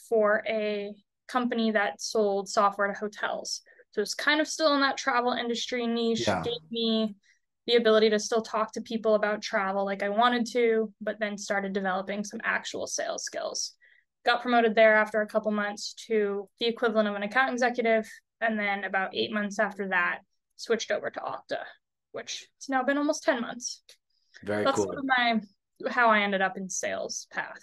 for 0.09 0.43
a 0.47 0.93
company 1.27 1.71
that 1.71 2.01
sold 2.01 2.49
software 2.49 2.87
to 2.87 2.93
hotels. 2.93 3.61
So 3.91 4.01
it's 4.01 4.13
kind 4.13 4.41
of 4.41 4.47
still 4.47 4.73
in 4.75 4.81
that 4.81 4.97
travel 4.97 5.31
industry 5.31 5.87
niche, 5.87 6.27
yeah. 6.27 6.43
gave 6.43 6.61
me 6.69 7.15
the 7.67 7.75
ability 7.75 8.09
to 8.09 8.19
still 8.19 8.41
talk 8.41 8.73
to 8.73 8.81
people 8.81 9.15
about 9.15 9.41
travel 9.41 9.85
like 9.85 10.03
I 10.03 10.09
wanted 10.09 10.47
to, 10.53 10.91
but 10.99 11.19
then 11.19 11.37
started 11.37 11.73
developing 11.73 12.23
some 12.23 12.41
actual 12.43 12.87
sales 12.87 13.23
skills. 13.23 13.73
Got 14.25 14.41
promoted 14.41 14.75
there 14.75 14.95
after 14.95 15.21
a 15.21 15.27
couple 15.27 15.51
months 15.51 15.93
to 16.07 16.47
the 16.59 16.67
equivalent 16.67 17.07
of 17.07 17.15
an 17.15 17.23
account 17.23 17.51
executive. 17.51 18.09
And 18.39 18.57
then 18.59 18.83
about 18.83 19.15
eight 19.15 19.31
months 19.31 19.59
after 19.59 19.89
that, 19.89 20.19
switched 20.57 20.91
over 20.91 21.09
to 21.09 21.19
Okta, 21.19 21.59
which 22.11 22.47
it's 22.57 22.69
now 22.69 22.83
been 22.83 22.97
almost 22.97 23.23
10 23.23 23.41
months. 23.41 23.81
Very 24.43 24.63
That's 24.63 24.77
cool. 24.77 24.85
Sort 24.85 24.97
of 24.97 25.05
my 25.05 25.41
how 25.89 26.09
I 26.09 26.19
ended 26.19 26.41
up 26.41 26.57
in 26.57 26.69
sales 26.69 27.27
path. 27.31 27.59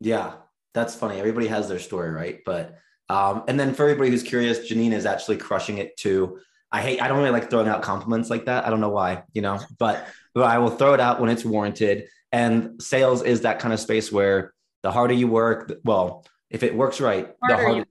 Yeah, 0.00 0.34
that's 0.72 0.94
funny. 0.94 1.18
Everybody 1.18 1.48
has 1.48 1.68
their 1.68 1.80
story, 1.80 2.10
right? 2.10 2.40
But 2.44 2.78
um, 3.08 3.42
and 3.48 3.58
then 3.58 3.74
for 3.74 3.82
everybody 3.82 4.10
who's 4.10 4.22
curious, 4.22 4.70
Janine 4.70 4.92
is 4.92 5.04
actually 5.04 5.38
crushing 5.38 5.78
it 5.78 5.96
too. 5.96 6.38
I 6.70 6.80
hate, 6.80 7.02
I 7.02 7.08
don't 7.08 7.18
really 7.18 7.32
like 7.32 7.50
throwing 7.50 7.66
out 7.66 7.82
compliments 7.82 8.30
like 8.30 8.44
that. 8.44 8.64
I 8.64 8.70
don't 8.70 8.80
know 8.80 8.90
why, 8.90 9.24
you 9.32 9.42
know, 9.42 9.58
but, 9.78 10.06
but 10.32 10.44
I 10.44 10.58
will 10.58 10.70
throw 10.70 10.94
it 10.94 11.00
out 11.00 11.20
when 11.20 11.28
it's 11.28 11.44
warranted. 11.44 12.06
And 12.30 12.80
sales 12.80 13.24
is 13.24 13.40
that 13.40 13.58
kind 13.58 13.74
of 13.74 13.80
space 13.80 14.12
where 14.12 14.54
the 14.82 14.90
harder 14.90 15.14
you 15.14 15.28
work, 15.28 15.72
well, 15.84 16.26
if 16.50 16.62
it 16.62 16.74
works 16.74 17.00
right, 17.00 17.28
harder 17.42 17.56
the 17.56 17.66
harder, 17.68 17.84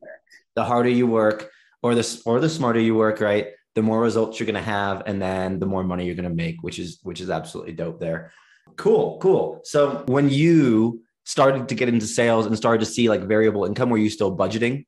the 0.55 0.63
harder 0.63 0.89
you 0.89 1.07
work, 1.07 1.49
or 1.81 1.95
the 1.95 2.21
or 2.25 2.39
the 2.39 2.49
smarter 2.49 2.79
you 2.79 2.95
work, 2.95 3.21
right, 3.21 3.47
the 3.75 3.81
more 3.81 4.01
results 4.01 4.39
you're 4.39 4.45
going 4.45 4.55
to 4.55 4.61
have, 4.61 5.03
and 5.05 5.21
then 5.21 5.59
the 5.59 5.65
more 5.65 5.83
money 5.83 6.05
you're 6.05 6.15
going 6.15 6.29
to 6.29 6.35
make, 6.35 6.61
which 6.61 6.79
is 6.79 6.99
which 7.03 7.21
is 7.21 7.29
absolutely 7.29 7.73
dope 7.73 7.99
there. 7.99 8.31
Cool, 8.75 9.17
cool. 9.21 9.61
So 9.63 10.03
when 10.07 10.29
you 10.29 11.01
started 11.23 11.69
to 11.69 11.75
get 11.75 11.89
into 11.89 12.07
sales 12.07 12.45
and 12.45 12.57
started 12.57 12.79
to 12.79 12.91
see 12.91 13.07
like 13.09 13.21
variable 13.21 13.65
income, 13.65 13.89
were 13.89 13.97
you 13.97 14.09
still 14.09 14.35
budgeting 14.35 14.85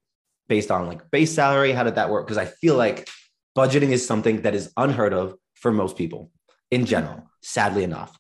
based 0.47 0.71
on 0.71 0.87
like 0.87 1.09
base 1.11 1.33
salary? 1.33 1.71
How 1.71 1.83
did 1.83 1.95
that 1.95 2.09
work? 2.09 2.25
Because 2.25 2.37
I 2.37 2.45
feel 2.45 2.75
like 2.75 3.07
budgeting 3.57 3.91
is 3.91 4.05
something 4.05 4.41
that 4.41 4.55
is 4.55 4.71
unheard 4.75 5.13
of 5.13 5.35
for 5.55 5.71
most 5.71 5.97
people. 5.97 6.31
in 6.71 6.85
general, 6.85 7.29
sadly 7.41 7.83
enough. 7.83 8.17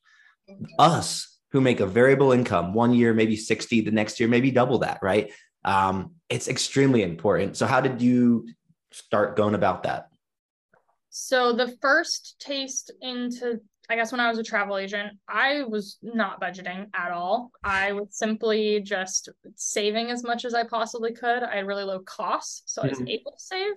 Us 0.77 1.30
who 1.51 1.61
make 1.61 1.79
a 1.79 1.85
variable 1.85 2.31
income 2.31 2.73
one 2.73 2.93
year, 2.93 3.13
maybe 3.13 3.35
60, 3.35 3.81
the 3.81 3.91
next 3.91 4.19
year, 4.19 4.29
maybe 4.29 4.51
double 4.51 4.79
that, 4.79 4.99
right? 5.01 5.31
Um, 5.63 6.15
it's 6.29 6.47
extremely 6.47 7.03
important. 7.03 7.57
So, 7.57 7.67
how 7.67 7.81
did 7.81 8.01
you 8.01 8.47
start 8.91 9.35
going 9.35 9.55
about 9.55 9.83
that? 9.83 10.07
So, 11.09 11.53
the 11.53 11.75
first 11.81 12.35
taste 12.39 12.91
into 13.01 13.59
I 13.91 13.95
guess 13.95 14.13
when 14.13 14.21
I 14.21 14.29
was 14.29 14.39
a 14.39 14.43
travel 14.43 14.77
agent, 14.77 15.17
I 15.27 15.63
was 15.63 15.97
not 16.01 16.39
budgeting 16.39 16.87
at 16.93 17.11
all. 17.11 17.51
I 17.61 17.91
was 17.91 18.07
simply 18.11 18.79
just 18.79 19.27
saving 19.55 20.11
as 20.11 20.23
much 20.23 20.45
as 20.45 20.53
I 20.53 20.63
possibly 20.63 21.11
could. 21.11 21.43
I 21.43 21.57
had 21.57 21.67
really 21.67 21.83
low 21.83 21.99
costs, 21.99 22.63
so. 22.67 22.83
I 22.83 22.87
was 22.87 22.99
mm-hmm. 22.99 23.09
able 23.09 23.31
to 23.31 23.39
save. 23.39 23.73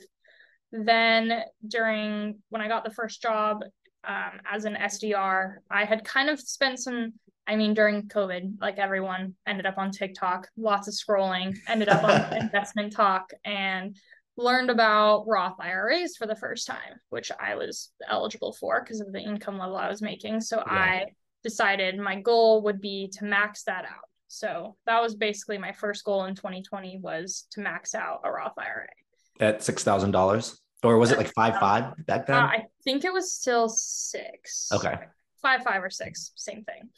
Then 0.70 1.42
during 1.66 2.38
when 2.50 2.62
I 2.62 2.68
got 2.68 2.84
the 2.84 2.94
first 2.94 3.22
job 3.22 3.64
um, 4.06 4.40
as 4.48 4.66
an 4.66 4.76
SDR, 4.76 5.56
I 5.68 5.84
had 5.84 6.04
kind 6.04 6.30
of 6.30 6.38
spent 6.38 6.78
some. 6.78 7.14
I 7.46 7.56
mean, 7.56 7.74
during 7.74 8.08
COVID, 8.08 8.60
like 8.60 8.78
everyone 8.78 9.34
ended 9.46 9.66
up 9.66 9.78
on 9.78 9.90
TikTok, 9.90 10.48
lots 10.56 10.88
of 10.88 10.94
scrolling, 10.94 11.56
ended 11.68 11.88
up 11.88 12.02
on 12.04 12.36
investment 12.42 12.92
talk, 12.92 13.30
and 13.44 13.96
learned 14.36 14.70
about 14.70 15.26
Roth 15.26 15.56
IRAs 15.60 16.16
for 16.16 16.26
the 16.26 16.36
first 16.36 16.66
time, 16.66 17.00
which 17.10 17.30
I 17.38 17.54
was 17.54 17.90
eligible 18.08 18.52
for 18.52 18.80
because 18.80 19.00
of 19.00 19.12
the 19.12 19.20
income 19.20 19.58
level 19.58 19.76
I 19.76 19.88
was 19.88 20.02
making. 20.02 20.40
So 20.40 20.56
yeah. 20.58 20.72
I 20.72 21.06
decided 21.42 21.98
my 21.98 22.20
goal 22.20 22.62
would 22.62 22.80
be 22.80 23.10
to 23.18 23.24
max 23.24 23.64
that 23.64 23.84
out. 23.84 24.08
So 24.28 24.76
that 24.86 25.00
was 25.00 25.14
basically 25.14 25.58
my 25.58 25.72
first 25.72 26.04
goal 26.04 26.24
in 26.24 26.34
2020 26.34 26.98
was 26.98 27.46
to 27.52 27.60
max 27.60 27.94
out 27.94 28.22
a 28.24 28.30
Roth 28.30 28.58
IRA. 28.58 28.88
At 29.38 29.62
six 29.62 29.84
thousand 29.84 30.12
dollars, 30.12 30.60
or 30.82 30.96
was 30.98 31.10
it 31.10 31.18
like 31.18 31.32
five 31.34 31.58
five 31.58 31.94
back 32.06 32.26
then? 32.26 32.36
Uh, 32.36 32.46
I 32.46 32.64
think 32.84 33.04
it 33.04 33.12
was 33.12 33.32
still 33.32 33.68
six. 33.68 34.68
Okay. 34.72 34.94
Five 35.42 35.62
five 35.62 35.82
or 35.82 35.90
six, 35.90 36.32
same 36.36 36.64
thing. 36.64 36.88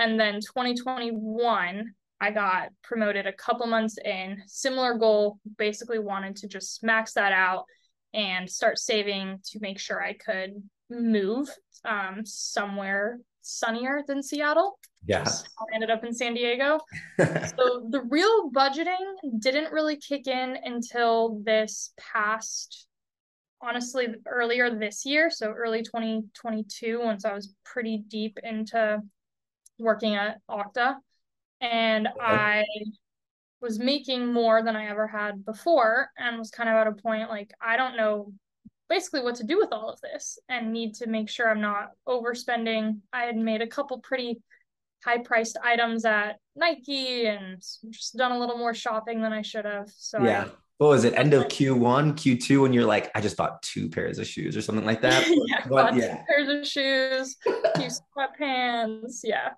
And 0.00 0.18
then 0.18 0.40
2021, 0.40 1.94
I 2.22 2.30
got 2.30 2.70
promoted 2.82 3.26
a 3.26 3.34
couple 3.34 3.66
months 3.66 3.98
in. 4.02 4.42
Similar 4.46 4.94
goal, 4.94 5.38
basically 5.58 5.98
wanted 5.98 6.36
to 6.36 6.48
just 6.48 6.82
max 6.82 7.12
that 7.12 7.32
out 7.32 7.66
and 8.14 8.48
start 8.48 8.78
saving 8.78 9.40
to 9.50 9.58
make 9.60 9.78
sure 9.78 10.02
I 10.02 10.14
could 10.14 10.54
move 10.88 11.50
um, 11.84 12.24
somewhere 12.24 13.18
sunnier 13.42 14.02
than 14.08 14.22
Seattle. 14.22 14.78
Yeah. 15.04 15.24
I 15.26 15.74
ended 15.74 15.90
up 15.90 16.02
in 16.02 16.14
San 16.14 16.32
Diego. 16.32 16.78
so 17.18 17.86
the 17.90 18.02
real 18.08 18.50
budgeting 18.52 18.96
didn't 19.38 19.70
really 19.70 19.96
kick 19.96 20.26
in 20.26 20.56
until 20.64 21.40
this 21.44 21.92
past 21.98 22.86
honestly 23.60 24.08
earlier 24.26 24.74
this 24.74 25.04
year, 25.04 25.28
so 25.30 25.48
early 25.48 25.82
2022 25.82 27.00
once 27.02 27.26
I 27.26 27.34
was 27.34 27.52
pretty 27.64 27.98
deep 28.08 28.38
into 28.42 29.02
working 29.80 30.14
at 30.14 30.38
Okta 30.48 30.96
and 31.60 32.06
okay. 32.06 32.16
I 32.20 32.64
was 33.60 33.78
making 33.78 34.32
more 34.32 34.62
than 34.62 34.76
I 34.76 34.86
ever 34.86 35.06
had 35.06 35.44
before 35.44 36.08
and 36.16 36.38
was 36.38 36.50
kind 36.50 36.68
of 36.68 36.76
at 36.76 36.86
a 36.86 36.92
point 36.92 37.28
like 37.28 37.52
I 37.60 37.76
don't 37.76 37.96
know 37.96 38.32
basically 38.88 39.22
what 39.22 39.36
to 39.36 39.44
do 39.44 39.56
with 39.58 39.72
all 39.72 39.88
of 39.88 40.00
this 40.00 40.38
and 40.48 40.72
need 40.72 40.94
to 40.94 41.06
make 41.06 41.28
sure 41.28 41.48
I'm 41.48 41.60
not 41.60 41.90
overspending. 42.08 42.98
I 43.12 43.22
had 43.22 43.36
made 43.36 43.62
a 43.62 43.66
couple 43.66 43.98
pretty 44.00 44.42
high 45.04 45.18
priced 45.18 45.56
items 45.62 46.04
at 46.04 46.36
Nike 46.56 47.26
and 47.26 47.62
just 47.90 48.16
done 48.16 48.32
a 48.32 48.38
little 48.38 48.58
more 48.58 48.74
shopping 48.74 49.22
than 49.22 49.32
I 49.32 49.42
should 49.42 49.64
have. 49.64 49.88
So 49.96 50.22
yeah. 50.22 50.48
What 50.80 50.88
was 50.88 51.04
it? 51.04 51.12
End 51.14 51.34
of 51.34 51.44
Q1, 51.44 52.14
Q2, 52.14 52.62
when 52.62 52.72
you're 52.72 52.86
like, 52.86 53.10
I 53.14 53.20
just 53.20 53.36
bought 53.36 53.62
two 53.62 53.90
pairs 53.90 54.18
of 54.18 54.26
shoes 54.26 54.56
or 54.56 54.62
something 54.62 54.86
like 54.86 55.02
that. 55.02 55.26
yeah, 55.46 55.66
but, 55.68 55.94
yeah. 55.94 56.22
pairs 56.26 56.48
of 56.48 56.66
shoes, 56.66 57.36
two 57.44 57.88
sweatpants. 58.40 59.20
Yeah 59.22 59.50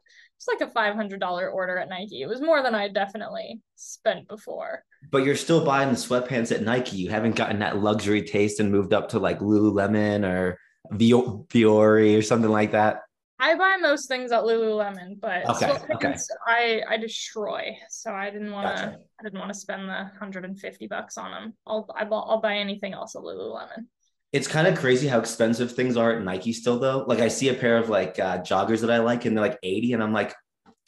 it's 0.43 0.61
like 0.61 0.69
a 0.69 0.73
$500 0.73 1.53
order 1.53 1.79
at 1.79 1.89
Nike. 1.89 2.23
It 2.23 2.29
was 2.29 2.41
more 2.41 2.63
than 2.63 2.75
I 2.75 2.89
definitely 2.89 3.61
spent 3.77 4.27
before. 4.27 4.83
But 5.11 5.25
you're 5.25 5.37
still 5.37 5.65
buying 5.65 5.91
the 5.91 5.95
sweatpants 5.95 6.51
at 6.51 6.63
Nike. 6.63 6.97
You 6.97 7.11
haven't 7.11 7.37
gotten 7.37 7.61
that 7.61 7.79
luxury 7.79 8.23
taste 8.23 8.59
and 8.59 8.73
moved 8.73 8.93
up 8.93 9.11
to 9.11 9.21
like 9.21 9.39
Lululemon 9.39 10.27
or 10.27 10.59
Vuori 10.93 12.19
or 12.19 12.23
something 12.23 12.51
like 12.51 12.73
that. 12.73 13.03
I 13.43 13.57
buy 13.57 13.77
most 13.81 14.07
things 14.07 14.31
at 14.31 14.45
Lululemon, 14.45 15.21
but 15.21 15.45
okay, 15.51 15.73
okay. 15.95 16.15
I 16.47 16.81
I 16.89 16.97
destroy. 16.97 17.77
So 17.91 18.13
I 18.13 18.31
didn't 18.31 18.53
want 18.53 18.77
to. 18.77 18.85
Gotcha. 18.85 18.99
I 19.19 19.23
didn't 19.25 19.41
want 19.41 19.53
to 19.53 19.59
spend 19.59 19.89
the 19.89 19.95
150 19.95 20.87
bucks 20.87 21.19
on 21.19 21.33
them. 21.33 21.55
I'll 21.67 21.89
I, 21.99 22.05
will 22.05 22.41
buy 22.41 22.55
anything 22.55 22.93
else 22.93 23.17
at 23.17 23.23
Lululemon. 23.23 23.87
It's 24.33 24.47
kind 24.47 24.69
of 24.69 24.79
crazy 24.79 25.09
how 25.09 25.19
expensive 25.19 25.73
things 25.73 25.97
are 25.97 26.13
at 26.13 26.23
Nike 26.23 26.53
still 26.53 26.79
though. 26.79 27.05
Like 27.09 27.19
I 27.19 27.27
see 27.27 27.49
a 27.49 27.55
pair 27.55 27.79
of 27.79 27.89
like 27.89 28.17
uh, 28.21 28.39
joggers 28.39 28.81
that 28.83 28.93
I 28.93 28.99
like 28.99 29.25
and 29.25 29.37
they're 29.37 29.45
like 29.45 29.59
80 29.65 29.95
and 29.95 30.03
I'm 30.05 30.13
like 30.13 30.35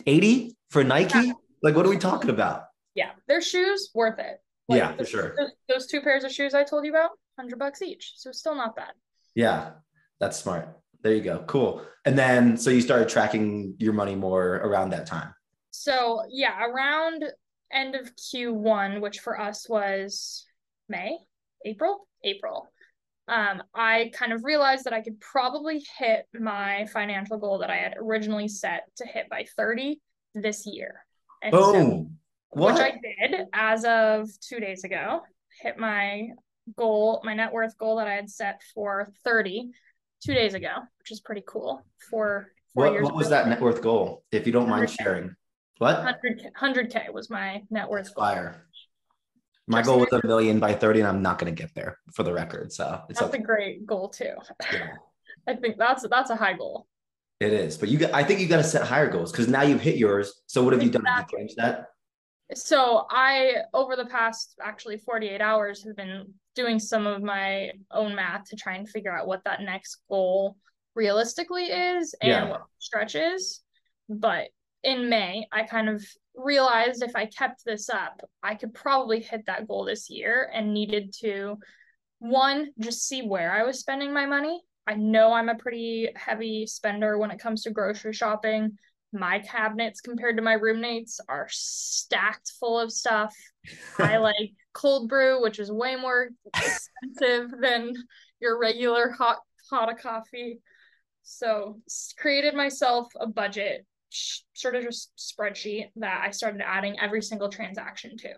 80 0.06 0.56
for 0.70 0.84
Nike? 0.84 1.18
Yeah. 1.18 1.32
Like 1.60 1.74
what 1.74 1.84
are 1.84 1.90
we 1.90 1.98
talking 1.98 2.30
about? 2.30 2.66
Yeah, 2.94 3.10
their 3.26 3.42
shoes 3.42 3.90
worth 3.94 4.20
it. 4.20 4.38
Like, 4.68 4.78
yeah, 4.78 4.92
for 4.92 5.04
sure. 5.04 5.34
Those, 5.36 5.50
those 5.68 5.86
two 5.88 6.00
pairs 6.02 6.22
of 6.22 6.30
shoes 6.30 6.54
I 6.54 6.62
told 6.62 6.84
you 6.84 6.92
about, 6.92 7.10
100 7.34 7.58
bucks 7.58 7.82
each. 7.82 8.12
So 8.14 8.30
still 8.30 8.54
not 8.54 8.76
bad. 8.76 8.92
Yeah, 9.34 9.72
that's 10.20 10.38
smart. 10.38 10.68
There 11.04 11.14
you 11.14 11.22
go. 11.22 11.44
Cool. 11.46 11.86
And 12.04 12.18
then 12.18 12.56
so 12.56 12.70
you 12.70 12.80
started 12.80 13.08
tracking 13.08 13.76
your 13.78 13.92
money 13.92 14.16
more 14.16 14.56
around 14.56 14.90
that 14.90 15.06
time. 15.06 15.32
So, 15.70 16.22
yeah, 16.28 16.64
around 16.64 17.24
end 17.72 17.94
of 17.94 18.10
Q1, 18.16 19.00
which 19.00 19.20
for 19.20 19.40
us 19.40 19.68
was 19.68 20.44
May, 20.88 21.18
April, 21.64 22.08
April 22.24 22.72
um, 23.26 23.62
I 23.74 24.10
kind 24.14 24.32
of 24.32 24.44
realized 24.44 24.84
that 24.84 24.92
I 24.92 25.00
could 25.00 25.20
probably 25.20 25.84
hit 25.98 26.26
my 26.38 26.86
financial 26.92 27.38
goal 27.38 27.58
that 27.58 27.70
I 27.70 27.76
had 27.76 27.94
originally 27.98 28.48
set 28.48 28.84
to 28.96 29.06
hit 29.06 29.28
by 29.30 29.46
30 29.56 30.00
this 30.34 30.66
year. 30.66 31.06
And 31.42 31.52
Boom. 31.52 32.18
So, 32.54 32.66
which 32.66 32.76
I 32.76 32.92
did 32.92 33.46
as 33.52 33.84
of 33.84 34.28
two 34.40 34.60
days 34.60 34.84
ago. 34.84 35.22
Hit 35.60 35.78
my 35.78 36.28
goal, 36.76 37.20
my 37.24 37.34
net 37.34 37.52
worth 37.52 37.76
goal 37.78 37.96
that 37.96 38.08
I 38.08 38.14
had 38.14 38.28
set 38.28 38.60
for 38.74 39.08
30 39.24 39.70
two 40.24 40.34
days 40.34 40.54
ago, 40.54 40.72
which 40.98 41.10
is 41.10 41.20
pretty 41.20 41.42
cool. 41.46 41.84
For 42.10 42.48
four 42.74 42.84
what, 42.84 42.92
years. 42.92 43.04
What 43.04 43.14
was 43.14 43.28
that 43.30 43.48
net 43.48 43.60
worth 43.60 43.82
goal, 43.82 44.24
if 44.32 44.46
you 44.46 44.52
don't 44.52 44.68
mind 44.68 44.90
sharing? 44.90 45.34
What? 45.78 46.04
100K, 46.04 46.52
100K 46.58 47.12
was 47.12 47.30
my 47.30 47.62
net 47.70 47.88
worth. 47.88 48.12
Fire. 48.14 48.66
My 49.66 49.82
goal 49.82 50.00
was 50.00 50.12
a 50.12 50.26
million 50.26 50.60
by 50.60 50.74
30, 50.74 51.00
and 51.00 51.08
I'm 51.08 51.22
not 51.22 51.38
going 51.38 51.54
to 51.54 51.62
get 51.62 51.74
there 51.74 51.98
for 52.12 52.22
the 52.22 52.32
record. 52.32 52.72
So 52.72 53.00
it's 53.08 53.18
that's 53.18 53.34
okay. 53.34 53.42
a 53.42 53.46
great 53.46 53.86
goal 53.86 54.08
too. 54.08 54.34
Yeah. 54.72 54.88
I 55.46 55.54
think 55.54 55.76
that's 55.78 56.06
that's 56.08 56.30
a 56.30 56.36
high 56.36 56.54
goal. 56.54 56.86
It 57.40 57.52
is, 57.52 57.76
but 57.76 57.88
you 57.88 57.98
got, 57.98 58.14
I 58.14 58.22
think 58.22 58.40
you 58.40 58.46
got 58.46 58.58
to 58.58 58.64
set 58.64 58.86
higher 58.86 59.10
goals 59.10 59.32
because 59.32 59.48
now 59.48 59.62
you've 59.62 59.80
hit 59.80 59.96
yours. 59.96 60.42
So 60.46 60.62
what 60.62 60.72
have 60.72 60.82
exactly. 60.82 61.00
you 61.00 61.12
done 61.12 61.26
to 61.26 61.36
change 61.36 61.54
that? 61.56 61.86
So 62.54 63.06
I, 63.10 63.56
over 63.72 63.96
the 63.96 64.06
past 64.06 64.54
actually 64.62 64.98
48 64.98 65.40
hours, 65.40 65.82
have 65.84 65.96
been 65.96 66.32
doing 66.54 66.78
some 66.78 67.06
of 67.06 67.22
my 67.22 67.70
own 67.90 68.14
math 68.14 68.50
to 68.50 68.56
try 68.56 68.74
and 68.74 68.88
figure 68.88 69.16
out 69.16 69.26
what 69.26 69.44
that 69.44 69.60
next 69.60 69.98
goal 70.08 70.56
realistically 70.94 71.64
is 71.64 72.14
and 72.20 72.30
yeah. 72.30 72.50
what 72.50 72.62
stretch 72.78 73.14
is. 73.14 73.62
But 74.08 74.48
in 74.82 75.08
May, 75.08 75.46
I 75.52 75.64
kind 75.64 75.88
of 75.88 76.04
realized 76.34 77.02
if 77.02 77.16
I 77.16 77.26
kept 77.26 77.64
this 77.64 77.88
up, 77.88 78.20
I 78.42 78.54
could 78.54 78.74
probably 78.74 79.20
hit 79.20 79.46
that 79.46 79.66
goal 79.66 79.84
this 79.84 80.10
year 80.10 80.50
and 80.52 80.74
needed 80.74 81.14
to 81.20 81.58
one, 82.18 82.70
just 82.80 83.06
see 83.06 83.22
where 83.22 83.52
I 83.52 83.64
was 83.64 83.80
spending 83.80 84.12
my 84.12 84.26
money. 84.26 84.62
I 84.86 84.94
know 84.94 85.32
I'm 85.32 85.48
a 85.48 85.54
pretty 85.54 86.10
heavy 86.14 86.66
spender 86.66 87.18
when 87.18 87.30
it 87.30 87.38
comes 87.38 87.62
to 87.62 87.70
grocery 87.70 88.12
shopping. 88.12 88.78
My 89.12 89.38
cabinets 89.38 90.00
compared 90.00 90.36
to 90.36 90.42
my 90.42 90.54
roommates 90.54 91.20
are 91.28 91.46
stacked 91.50 92.52
full 92.58 92.78
of 92.78 92.92
stuff. 92.92 93.34
I 93.98 94.16
like 94.18 94.52
cold 94.74 95.08
brew, 95.08 95.40
which 95.40 95.58
is 95.58 95.72
way 95.72 95.96
more 95.96 96.28
expensive 96.54 97.50
than 97.60 97.94
your 98.40 98.58
regular 98.58 99.10
hot 99.10 99.38
hot 99.70 99.90
of 99.90 99.98
coffee. 99.98 100.60
So 101.22 101.80
created 102.18 102.54
myself 102.54 103.08
a 103.18 103.26
budget 103.26 103.86
sort 104.10 104.76
of 104.76 104.84
just 104.84 105.10
spreadsheet 105.16 105.90
that 105.96 106.22
I 106.24 106.30
started 106.30 106.60
adding 106.64 107.00
every 107.00 107.22
single 107.22 107.48
transaction 107.48 108.16
to. 108.18 108.34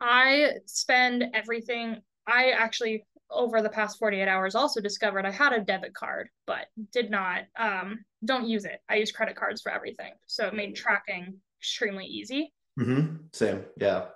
I 0.00 0.52
spend 0.66 1.24
everything. 1.34 2.00
I 2.26 2.50
actually 2.50 3.04
over 3.28 3.60
the 3.60 3.68
past 3.68 3.98
48 3.98 4.28
hours 4.28 4.54
also 4.54 4.80
discovered 4.80 5.26
I 5.26 5.32
had 5.32 5.52
a 5.52 5.64
debit 5.64 5.94
card, 5.94 6.28
but 6.46 6.66
did 6.92 7.10
not 7.10 7.40
um 7.58 8.04
don't 8.24 8.46
use 8.46 8.64
it. 8.64 8.80
I 8.88 8.96
use 8.96 9.12
credit 9.12 9.36
cards 9.36 9.62
for 9.62 9.72
everything. 9.72 10.12
So 10.26 10.46
it 10.46 10.54
made 10.54 10.76
tracking 10.76 11.38
extremely 11.60 12.06
easy. 12.06 12.52
Mm-hmm. 12.78 13.16
Same. 13.32 13.64
Yeah. 13.78 14.06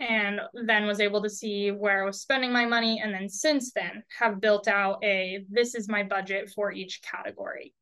And 0.00 0.40
then 0.66 0.86
was 0.86 1.00
able 1.00 1.22
to 1.22 1.30
see 1.30 1.70
where 1.70 2.02
I 2.02 2.06
was 2.06 2.20
spending 2.20 2.52
my 2.52 2.64
money. 2.64 3.00
And 3.02 3.12
then 3.12 3.28
since 3.28 3.72
then 3.72 4.02
have 4.18 4.40
built 4.40 4.66
out 4.66 4.98
a 5.04 5.44
this 5.50 5.74
is 5.74 5.88
my 5.88 6.02
budget 6.02 6.50
for 6.54 6.72
each 6.72 7.02
category. 7.02 7.74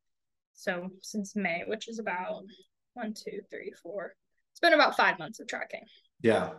So 0.53 0.89
since 1.01 1.35
May, 1.35 1.63
which 1.65 1.87
is 1.87 1.99
about 1.99 2.43
one, 2.93 3.13
two, 3.13 3.39
three, 3.49 3.71
four. 3.81 4.15
It's 4.51 4.59
been 4.59 4.73
about 4.73 4.97
five 4.97 5.17
months 5.17 5.39
of 5.39 5.47
tracking. 5.47 5.85
Yeah. 6.21 6.49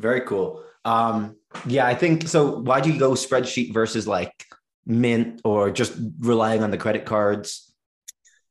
Very 0.00 0.22
cool. 0.22 0.64
Um, 0.84 1.36
yeah, 1.66 1.86
I 1.86 1.94
think 1.94 2.26
so. 2.26 2.58
Why 2.58 2.80
do 2.80 2.92
you 2.92 2.98
go 2.98 3.12
spreadsheet 3.12 3.72
versus 3.72 4.08
like 4.08 4.44
mint 4.86 5.40
or 5.44 5.70
just 5.70 5.94
relying 6.18 6.62
on 6.64 6.70
the 6.72 6.76
credit 6.76 7.04
cards? 7.04 7.72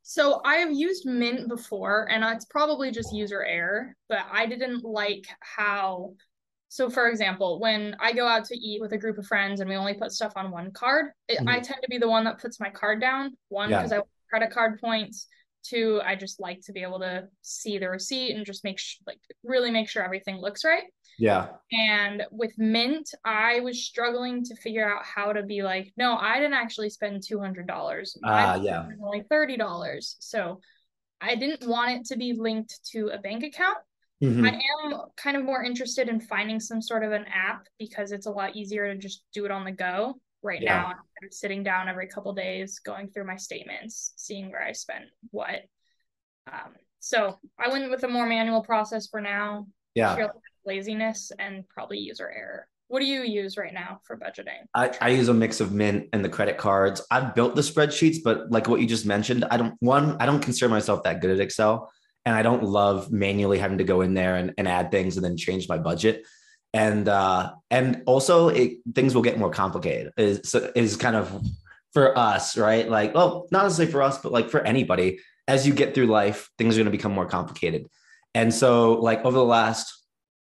So 0.03 0.41
I 0.45 0.55
have 0.55 0.71
used 0.71 1.05
Mint 1.05 1.47
before, 1.47 2.09
and 2.11 2.23
it's 2.23 2.45
probably 2.45 2.91
just 2.91 3.13
user 3.13 3.43
error, 3.43 3.95
but 4.09 4.19
I 4.31 4.45
didn't 4.45 4.83
like 4.83 5.25
how. 5.39 6.13
So, 6.73 6.89
for 6.89 7.07
example, 7.07 7.59
when 7.59 7.95
I 7.99 8.13
go 8.13 8.27
out 8.27 8.45
to 8.45 8.55
eat 8.57 8.81
with 8.81 8.93
a 8.93 8.97
group 8.97 9.19
of 9.19 9.27
friends 9.27 9.59
and 9.59 9.69
we 9.69 9.75
only 9.75 9.93
put 9.93 10.11
stuff 10.11 10.33
on 10.35 10.49
one 10.49 10.71
card, 10.71 11.11
it, 11.27 11.37
Mhm. 11.37 11.47
I 11.47 11.59
tend 11.59 11.83
to 11.83 11.87
be 11.87 11.99
the 11.99 12.09
one 12.09 12.23
that 12.23 12.39
puts 12.39 12.59
my 12.59 12.71
card 12.71 12.99
down. 12.99 13.37
One, 13.49 13.69
Yeah. 13.69 13.77
because 13.77 13.91
I 13.91 13.97
want 13.99 14.09
credit 14.27 14.49
card 14.49 14.81
points. 14.81 15.27
Two, 15.61 16.01
I 16.03 16.15
just 16.15 16.39
like 16.39 16.61
to 16.61 16.71
be 16.71 16.81
able 16.81 16.97
to 17.01 17.27
see 17.43 17.77
the 17.77 17.91
receipt 17.91 18.35
and 18.35 18.43
just 18.43 18.63
make 18.63 18.79
sh- 18.79 18.97
like 19.05 19.19
really 19.43 19.69
make 19.69 19.87
sure 19.87 20.03
everything 20.03 20.37
looks 20.37 20.65
right. 20.65 20.85
Yeah. 21.19 21.49
And 21.71 22.25
with 22.31 22.57
Mint, 22.57 23.07
I 23.23 23.59
was 23.59 23.85
struggling 23.85 24.43
to 24.45 24.55
figure 24.55 24.83
out 24.91 25.05
how 25.05 25.31
to 25.31 25.43
be 25.43 25.61
like, 25.61 25.93
no, 25.95 26.17
I 26.17 26.37
didn't 26.39 26.55
actually 26.55 26.89
spend 26.89 27.21
two 27.21 27.39
hundred 27.39 27.67
dollars. 27.67 28.17
Ah, 28.23 28.55
yeah. 28.55 28.89
only 28.99 29.21
thirty 29.21 29.57
dollars. 29.57 30.15
So 30.21 30.59
I 31.21 31.35
didn't 31.35 31.67
want 31.69 31.91
it 31.91 32.05
to 32.05 32.17
be 32.17 32.33
linked 32.33 32.83
to 32.93 33.09
a 33.09 33.19
bank 33.19 33.43
account. 33.43 33.77
Mhm. 34.23 34.49
I 34.49 34.61
am 34.85 35.01
kind 35.17 35.35
of 35.35 35.43
more 35.43 35.63
interested 35.63 36.07
in 36.07 36.19
finding 36.21 36.59
some 36.59 36.81
sort 36.81 37.03
of 37.03 37.11
an 37.11 37.25
app 37.25 37.67
because 37.77 38.11
it's 38.13 38.25
a 38.25 38.31
lot 38.31 38.55
easier 38.55 38.91
to 38.93 38.97
just 38.97 39.25
do 39.33 39.43
it 39.45 39.51
on 39.51 39.65
the 39.65 39.71
go. 39.71 40.19
Right 40.41 40.61
Yeah. 40.61 40.75
now, 40.81 40.85
I'm 41.21 41.31
sitting 41.31 41.63
down 41.63 41.89
every 41.89 42.07
couple 42.07 42.33
days, 42.33 42.79
going 42.79 43.09
through 43.09 43.25
my 43.25 43.35
statements, 43.35 44.13
seeing 44.15 44.49
where 44.49 44.63
I 44.63 44.71
spent 44.71 45.05
what. 45.31 45.61
Um, 46.47 46.75
so 46.99 47.39
I 47.59 47.69
went 47.69 47.89
with 47.89 48.03
a 48.03 48.07
more 48.07 48.25
manual 48.25 48.61
process 48.61 49.07
for 49.07 49.19
now 49.21 49.67
Yeah. 49.95 50.27
laziness 50.65 51.31
and 51.39 51.67
probably 51.67 51.99
user 51.99 52.29
error. 52.29 52.67
What 52.87 52.99
do 52.99 53.05
you 53.05 53.23
use 53.23 53.57
right 53.57 53.73
now 53.73 53.99
for 54.05 54.17
budgeting? 54.17 54.67
I, 54.73 54.95
I 55.01 55.09
use 55.09 55.27
a 55.27 55.33
mix 55.33 55.59
of 55.59 55.73
mint 55.73 56.09
and 56.13 56.23
the 56.23 56.29
credit 56.29 56.57
cards. 56.57 57.05
I've 57.09 57.33
built 57.35 57.55
the 57.55 57.61
spreadsheets, 57.61 58.17
but 58.23 58.51
like 58.51 58.67
what 58.69 58.79
you 58.81 58.87
just 58.87 59.05
mentioned, 59.05 59.45
I 59.49 59.57
don't 59.57 59.75
one, 59.79 60.15
I 60.21 60.25
don't 60.25 60.41
consider 60.41 60.69
myself 60.69 61.03
that 61.03 61.19
good 61.21 61.31
at 61.31 61.39
Excel. 61.39 61.91
And 62.25 62.35
I 62.35 62.41
don't 62.41 62.63
love 62.63 63.11
manually 63.11 63.59
having 63.59 63.79
to 63.79 63.83
go 63.83 64.01
in 64.01 64.13
there 64.13 64.35
and, 64.35 64.53
and 64.57 64.67
add 64.67 64.91
things 64.91 65.17
and 65.17 65.25
then 65.25 65.35
change 65.37 65.67
my 65.67 65.77
budget. 65.77 66.25
And 66.73 67.07
uh 67.07 67.53
and 67.69 68.01
also 68.05 68.47
it 68.47 68.77
things 68.95 69.13
will 69.13 69.21
get 69.21 69.37
more 69.37 69.51
complicated 69.51 70.11
is 70.17 70.55
is 70.75 70.95
kind 70.97 71.15
of 71.15 71.45
for 71.93 72.17
us, 72.17 72.57
right? 72.57 72.89
Like, 72.89 73.13
well, 73.13 73.47
not 73.51 73.63
necessarily 73.63 73.91
for 73.91 74.01
us, 74.01 74.17
but 74.17 74.31
like 74.31 74.49
for 74.49 74.61
anybody, 74.61 75.19
as 75.47 75.67
you 75.67 75.73
get 75.73 75.93
through 75.93 76.07
life, 76.07 76.49
things 76.57 76.75
are 76.75 76.79
going 76.79 76.85
to 76.85 76.91
become 76.91 77.11
more 77.13 77.27
complicated. 77.27 77.85
And 78.33 78.51
so 78.51 78.93
like 78.93 79.23
over 79.25 79.37
the 79.37 79.45
last 79.45 79.93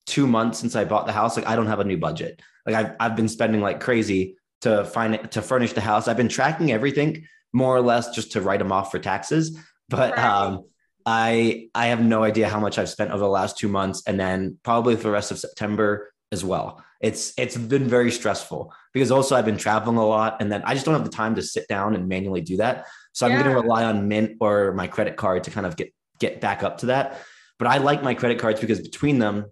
two 0.06 0.26
months 0.26 0.58
since 0.60 0.76
I 0.76 0.84
bought 0.84 1.06
the 1.06 1.12
house, 1.12 1.36
like 1.36 1.46
I 1.46 1.56
don't 1.56 1.66
have 1.66 1.80
a 1.80 1.84
new 1.84 1.96
budget. 1.98 2.40
Like 2.66 2.76
I've 2.76 2.92
I've 3.00 3.16
been 3.16 3.28
spending 3.28 3.60
like 3.60 3.80
crazy 3.80 4.36
to 4.60 4.84
find 4.84 5.14
it 5.16 5.32
to 5.32 5.42
furnish 5.42 5.72
the 5.72 5.80
house. 5.80 6.06
I've 6.06 6.16
been 6.16 6.28
tracking 6.28 6.70
everything 6.70 7.26
more 7.52 7.74
or 7.74 7.80
less 7.80 8.10
just 8.14 8.32
to 8.32 8.40
write 8.40 8.60
them 8.60 8.70
off 8.70 8.92
for 8.92 9.00
taxes. 9.00 9.58
But 9.88 10.16
Right. 10.16 10.24
um 10.24 10.64
I 11.06 11.68
I 11.74 11.86
have 11.88 12.02
no 12.02 12.22
idea 12.24 12.48
how 12.48 12.60
much 12.60 12.78
I've 12.78 12.88
spent 12.88 13.10
over 13.10 13.20
the 13.20 13.28
last 13.28 13.58
two 13.58 13.68
months 13.68 14.02
and 14.06 14.18
then 14.18 14.58
probably 14.62 14.96
for 14.96 15.02
the 15.04 15.10
rest 15.10 15.30
of 15.30 15.38
September 15.38 16.12
as 16.30 16.44
well. 16.44 16.82
It's 17.00 17.32
it's 17.36 17.56
been 17.56 17.88
very 17.88 18.10
stressful 18.10 18.72
because 18.94 19.10
also 19.10 19.36
I've 19.36 19.44
been 19.44 19.56
traveling 19.56 19.96
a 19.96 20.06
lot 20.06 20.40
and 20.40 20.50
then 20.50 20.62
I 20.64 20.74
just 20.74 20.86
don't 20.86 20.94
have 20.94 21.04
the 21.04 21.10
time 21.10 21.34
to 21.34 21.42
sit 21.42 21.66
down 21.68 21.94
and 21.94 22.08
manually 22.08 22.40
do 22.40 22.56
that. 22.58 22.86
So 23.12 23.26
I'm 23.26 23.32
Yeah. 23.32 23.42
going 23.42 23.54
to 23.56 23.60
rely 23.62 23.84
on 23.84 24.08
Mint 24.08 24.36
or 24.40 24.72
my 24.72 24.86
credit 24.86 25.16
card 25.16 25.44
to 25.44 25.50
kind 25.50 25.66
of 25.66 25.76
get 25.76 25.92
get 26.18 26.40
back 26.40 26.62
up 26.62 26.78
to 26.78 26.86
that. 26.86 27.20
But 27.58 27.68
I 27.68 27.78
like 27.78 28.02
my 28.02 28.14
credit 28.14 28.38
cards 28.38 28.60
because 28.60 28.80
between 28.80 29.18
them, 29.18 29.46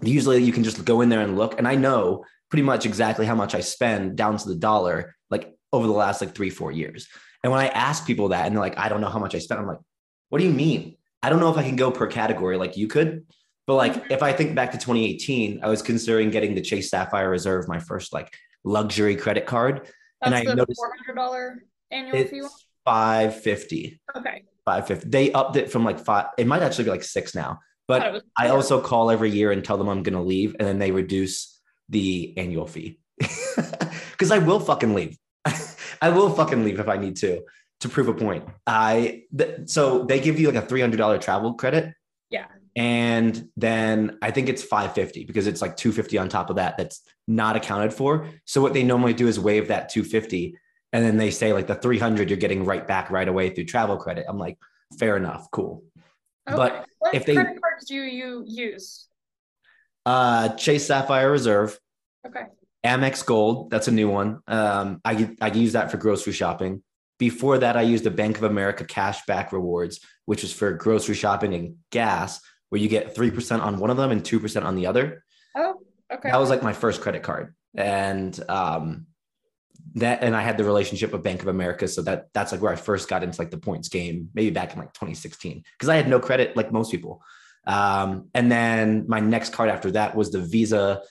usually 0.00 0.42
you 0.42 0.52
can 0.52 0.64
just 0.64 0.84
go 0.84 1.00
in 1.02 1.08
there 1.08 1.20
and 1.20 1.36
look, 1.36 1.58
and 1.58 1.68
I 1.68 1.74
know 1.74 2.24
pretty 2.50 2.62
much 2.62 2.86
exactly 2.86 3.26
how 3.26 3.34
much 3.34 3.54
I 3.54 3.60
spend 3.60 4.16
down 4.16 4.36
to 4.38 4.48
the 4.48 4.54
dollar, 4.54 5.14
like 5.30 5.52
over 5.72 5.86
the 5.86 5.92
last 5.92 6.20
like 6.20 6.34
three 6.34 6.50
four 6.50 6.72
years. 6.72 7.06
And 7.42 7.50
when 7.52 7.60
I 7.60 7.68
ask 7.68 8.06
people 8.06 8.28
that, 8.28 8.46
and 8.46 8.54
they're 8.56 8.62
like, 8.62 8.78
"I 8.78 8.88
don't 8.88 9.00
know 9.00 9.08
how 9.08 9.18
much 9.18 9.34
I 9.34 9.38
spent," 9.38 9.60
I'm 9.60 9.66
like, 9.66 9.78
"What 10.28 10.38
do 10.40 10.44
you 10.44 10.52
mean? 10.52 10.96
I 11.22 11.30
don't 11.30 11.40
know 11.40 11.50
if 11.50 11.56
I 11.58 11.62
can 11.62 11.76
go 11.76 11.90
per 11.90 12.06
category 12.06 12.56
like 12.56 12.76
you 12.76 12.86
could." 12.88 13.24
But 13.66 13.76
like, 13.76 14.10
if 14.10 14.22
I 14.22 14.32
think 14.32 14.54
back 14.54 14.72
to 14.72 14.78
2018, 14.78 15.60
I 15.62 15.68
was 15.68 15.80
considering 15.80 16.30
getting 16.30 16.54
the 16.54 16.60
Chase 16.60 16.90
Sapphire 16.90 17.30
Reserve, 17.30 17.66
my 17.66 17.78
first 17.78 18.12
like 18.12 18.30
luxury 18.62 19.16
credit 19.16 19.46
card, 19.46 19.88
and 20.22 20.34
That's 20.34 20.42
I 20.46 20.50
the 20.50 20.56
noticed 20.56 20.78
four 20.78 20.92
hundred 20.94 21.16
dollar 21.18 21.64
annual 21.90 22.24
fee. 22.26 22.38
it's 22.38 22.66
550 22.84 24.00
Okay. 24.16 24.42
550 24.66 25.08
they 25.08 25.32
upped 25.32 25.56
it 25.56 25.70
from 25.70 25.84
like 25.84 25.98
five 26.00 26.26
it 26.38 26.46
might 26.46 26.62
actually 26.62 26.84
be 26.84 26.90
like 26.90 27.02
six 27.04 27.34
now 27.34 27.60
but 27.86 28.12
was 28.12 28.22
i 28.38 28.48
four. 28.48 28.56
also 28.56 28.80
call 28.80 29.10
every 29.10 29.30
year 29.30 29.52
and 29.52 29.62
tell 29.64 29.76
them 29.78 29.88
i'm 29.88 30.02
going 30.02 30.14
to 30.14 30.22
leave 30.22 30.56
and 30.58 30.66
then 30.68 30.78
they 30.78 30.90
reduce 30.90 31.60
the 31.90 32.34
annual 32.36 32.66
fee 32.66 32.98
because 34.12 34.30
i 34.30 34.38
will 34.38 34.60
fucking 34.60 34.94
leave 34.94 35.16
i 36.02 36.08
will 36.08 36.30
fucking 36.30 36.64
leave 36.64 36.80
if 36.80 36.88
i 36.88 36.96
need 36.96 37.16
to 37.16 37.42
to 37.84 37.88
prove 37.88 38.08
a 38.08 38.14
point. 38.14 38.44
I 38.66 39.22
th- 39.36 39.68
so 39.68 40.04
they 40.04 40.18
give 40.20 40.40
you 40.40 40.50
like 40.50 40.62
a 40.62 40.66
$300 40.66 41.20
travel 41.20 41.54
credit. 41.54 41.94
Yeah. 42.30 42.46
and 42.74 43.48
then 43.56 44.18
i 44.22 44.30
think 44.32 44.48
it's 44.48 44.64
550 44.64 45.24
because 45.26 45.46
it's 45.46 45.62
like 45.62 45.76
250 45.76 46.18
on 46.18 46.28
top 46.28 46.50
of 46.50 46.56
that 46.56 46.76
that's 46.76 47.02
not 47.28 47.54
accounted 47.54 47.92
for. 47.94 48.28
So 48.46 48.60
what 48.60 48.72
they 48.74 48.82
normally 48.82 49.14
do 49.14 49.28
is 49.28 49.38
waive 49.38 49.68
that 49.68 49.88
250 49.90 50.56
and 50.92 51.04
then 51.04 51.16
they 51.16 51.30
say 51.30 51.52
like 51.52 51.66
the 51.68 51.74
300 51.76 52.30
you're 52.30 52.38
getting 52.38 52.64
right 52.64 52.84
back 52.86 53.10
right 53.10 53.28
away 53.28 53.50
through 53.50 53.66
travel 53.66 53.96
credit. 53.96 54.24
I'm 54.28 54.38
like 54.38 54.58
fair 54.98 55.16
enough. 55.16 55.48
Cool. 55.52 55.84
Okay. 56.48 56.56
but 56.56 56.86
what 56.98 57.14
if 57.14 57.24
they- 57.26 57.34
credit 57.34 57.60
cards 57.62 57.84
do 57.86 57.94
you 57.94 58.42
use? 58.46 59.06
uh 60.06 60.48
chase 60.56 60.86
sapphire 60.86 61.30
reserve. 61.30 61.78
Okay. 62.26 62.46
amex 62.84 63.24
gold 63.24 63.70
that's 63.70 63.86
a 63.88 63.92
new 63.92 64.08
one. 64.10 64.40
Um 64.48 65.00
i 65.04 65.12
i 65.40 65.50
can 65.50 65.60
use 65.60 65.74
that 65.74 65.90
for 65.92 65.98
grocery 65.98 66.32
shopping 66.32 66.82
before 67.18 67.58
that 67.58 67.76
i 67.76 67.82
used 67.82 68.04
the 68.04 68.10
bank 68.10 68.36
of 68.36 68.42
america 68.42 68.84
cashback 68.84 69.52
rewards 69.52 70.00
which 70.26 70.44
is 70.44 70.52
for 70.52 70.72
grocery 70.72 71.14
shopping 71.14 71.54
and 71.54 71.76
gas 71.90 72.40
where 72.74 72.80
you 72.80 72.88
get 72.88 73.14
3% 73.14 73.60
on 73.60 73.78
one 73.78 73.90
of 73.90 73.96
them 73.96 74.10
and 74.10 74.24
2% 74.24 74.64
on 74.64 74.74
the 74.74 74.88
other. 74.88 75.22
Oh, 75.56 75.76
okay. 76.12 76.28
that 76.28 76.40
was 76.40 76.50
like 76.50 76.64
my 76.64 76.72
first 76.72 77.02
credit 77.02 77.22
card. 77.22 77.54
And 77.76 78.38
um 78.48 79.06
that 79.96 80.24
and 80.24 80.34
i 80.34 80.40
had 80.40 80.56
the 80.56 80.64
relationship 80.64 81.12
with 81.12 81.22
bank 81.22 81.42
of 81.42 81.46
america 81.46 81.86
so 81.86 82.02
that 82.02 82.26
that's 82.32 82.50
like 82.50 82.60
where 82.60 82.72
i 82.72 82.76
first 82.76 83.08
got 83.08 83.22
into 83.22 83.40
like 83.40 83.50
the 83.50 83.58
points 83.58 83.88
game 83.88 84.28
maybe 84.34 84.50
back 84.50 84.72
in 84.72 84.78
like 84.78 84.92
2016 84.92 85.62
because 85.72 85.88
i 85.88 85.94
had 85.94 86.08
no 86.08 86.18
credit 86.18 86.56
like 86.56 86.72
most 86.72 86.90
people. 86.90 87.22
Um 87.66 88.28
and 88.34 88.50
then 88.50 89.04
my 89.06 89.20
next 89.20 89.52
card 89.52 89.68
after 89.68 89.92
that 89.92 90.16
was 90.16 90.30
the 90.30 90.40
visa 90.40 91.02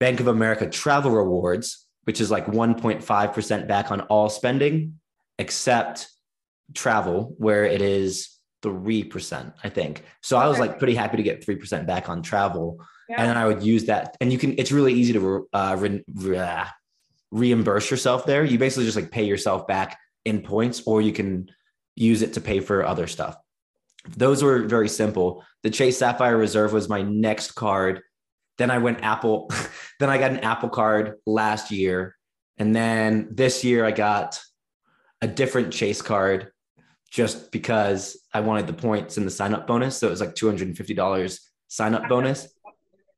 bank 0.00 0.20
of 0.20 0.28
america 0.28 0.70
travel 0.70 1.10
rewards 1.10 1.85
which 2.06 2.20
is 2.20 2.30
like 2.30 2.46
1.5% 2.46 3.68
back 3.68 3.90
on 3.90 4.00
all 4.02 4.28
spending 4.28 4.98
except 5.38 6.08
travel 6.74 7.34
where 7.38 7.64
it 7.64 7.82
is 7.82 8.38
3% 8.62 9.52
i 9.62 9.68
think 9.68 10.02
so 10.22 10.36
i 10.36 10.46
was 10.48 10.58
like 10.58 10.78
pretty 10.78 10.94
happy 10.94 11.16
to 11.18 11.22
get 11.22 11.46
3% 11.46 11.86
back 11.86 12.08
on 12.08 12.22
travel 12.22 12.78
Yeah. 13.08 13.16
and 13.20 13.28
then 13.28 13.36
I 13.36 13.46
would 13.46 13.62
use 13.62 13.84
that. 13.86 14.16
And 14.20 14.32
you 14.32 14.38
can, 14.38 14.58
it's 14.58 14.72
really 14.72 14.92
easy 14.92 15.12
to 15.12 15.46
uh, 15.52 15.76
re, 15.78 16.02
re- 16.12 16.38
uh, 16.38 16.64
reimburse 17.30 17.88
yourself 17.90 18.26
there. 18.26 18.42
You 18.44 18.58
basically 18.58 18.84
just 18.86 18.96
like 18.96 19.12
pay 19.12 19.24
yourself 19.24 19.68
back 19.68 19.96
in 20.24 20.40
points, 20.42 20.82
or 20.86 21.00
you 21.00 21.12
can 21.12 21.48
use 21.94 22.22
it 22.22 22.32
to 22.34 22.40
pay 22.40 22.58
for 22.58 22.84
other 22.84 23.06
stuff. 23.06 23.36
Those 24.16 24.42
were 24.42 24.66
very 24.66 24.88
simple. 24.88 25.44
The 25.62 25.70
Chase 25.70 25.98
Sapphire 25.98 26.36
Reserve 26.36 26.72
was 26.72 26.88
my 26.88 27.02
next 27.02 27.52
card. 27.52 28.02
Then 28.58 28.70
I 28.70 28.78
went 28.78 29.02
Apple. 29.02 29.50
then 30.00 30.10
I 30.10 30.18
got 30.18 30.32
an 30.32 30.38
Apple 30.38 30.68
card 30.68 31.14
last 31.26 31.70
year. 31.70 32.16
And 32.58 32.74
then 32.74 33.28
this 33.30 33.64
year 33.64 33.84
I 33.84 33.90
got 33.90 34.40
a 35.20 35.26
different 35.26 35.72
Chase 35.72 36.02
card 36.02 36.50
just 37.10 37.50
because 37.50 38.18
I 38.32 38.40
wanted 38.40 38.66
the 38.66 38.72
points 38.72 39.16
and 39.16 39.26
the 39.26 39.30
sign 39.30 39.54
up 39.54 39.66
bonus. 39.66 39.96
So 39.98 40.06
it 40.06 40.10
was 40.10 40.20
like 40.20 40.34
$250 40.34 41.40
sign 41.68 41.94
up 41.94 42.08
bonus. 42.08 42.48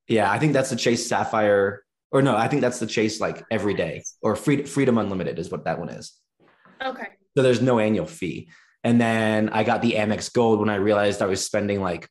Yeah, 0.06 0.30
I 0.30 0.38
think 0.38 0.52
that's 0.52 0.70
the 0.70 0.76
Chase 0.76 1.06
Sapphire, 1.06 1.84
or 2.10 2.22
no, 2.22 2.36
I 2.36 2.48
think 2.48 2.62
that's 2.62 2.78
the 2.78 2.86
Chase 2.86 3.20
like 3.20 3.44
every 3.50 3.74
day 3.74 4.02
or 4.22 4.36
Freedom, 4.36 4.66
Freedom 4.66 4.98
Unlimited 4.98 5.38
is 5.38 5.50
what 5.50 5.64
that 5.64 5.78
one 5.78 5.90
is. 5.90 6.14
Okay. 6.82 7.08
So 7.36 7.42
there's 7.42 7.60
no 7.60 7.78
annual 7.78 8.06
fee. 8.06 8.48
And 8.84 9.00
then 9.00 9.48
I 9.50 9.64
got 9.64 9.82
the 9.82 9.92
Amex 9.92 10.32
Gold 10.32 10.60
when 10.60 10.70
I 10.70 10.76
realized 10.76 11.20
I 11.20 11.26
was 11.26 11.44
spending 11.44 11.82
like 11.82 12.08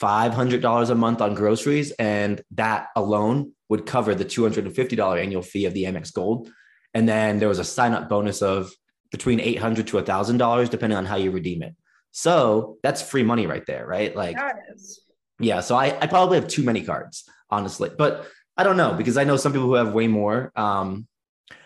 $500 0.00 0.90
a 0.90 0.94
month 0.94 1.20
on 1.20 1.34
groceries, 1.34 1.90
and 1.92 2.40
that 2.52 2.88
alone 2.96 3.52
would 3.68 3.86
cover 3.86 4.14
the 4.14 4.24
$250 4.24 5.22
annual 5.22 5.42
fee 5.42 5.66
of 5.66 5.74
the 5.74 5.84
Amex 5.84 6.12
Gold. 6.12 6.50
And 6.94 7.08
then 7.08 7.38
there 7.38 7.48
was 7.48 7.58
a 7.58 7.64
sign 7.64 7.92
up 7.92 8.08
bonus 8.08 8.40
of 8.42 8.72
between 9.10 9.38
$800 9.40 9.86
to 9.88 9.96
$1,000, 10.02 10.70
depending 10.70 10.96
on 10.96 11.04
how 11.04 11.16
you 11.16 11.30
redeem 11.30 11.62
it. 11.62 11.74
So 12.12 12.78
that's 12.82 13.02
free 13.02 13.22
money 13.22 13.46
right 13.46 13.64
there, 13.66 13.86
right? 13.86 14.14
Like, 14.14 14.36
yeah, 15.38 15.60
so 15.60 15.76
I, 15.76 15.96
I 16.00 16.06
probably 16.06 16.40
have 16.40 16.48
too 16.48 16.62
many 16.62 16.82
cards, 16.82 17.24
honestly. 17.50 17.90
But 17.96 18.26
I 18.56 18.64
don't 18.64 18.76
know 18.76 18.94
because 18.94 19.16
I 19.16 19.24
know 19.24 19.36
some 19.36 19.52
people 19.52 19.68
who 19.68 19.74
have 19.74 19.92
way 19.92 20.08
more. 20.08 20.52
Um, 20.56 21.06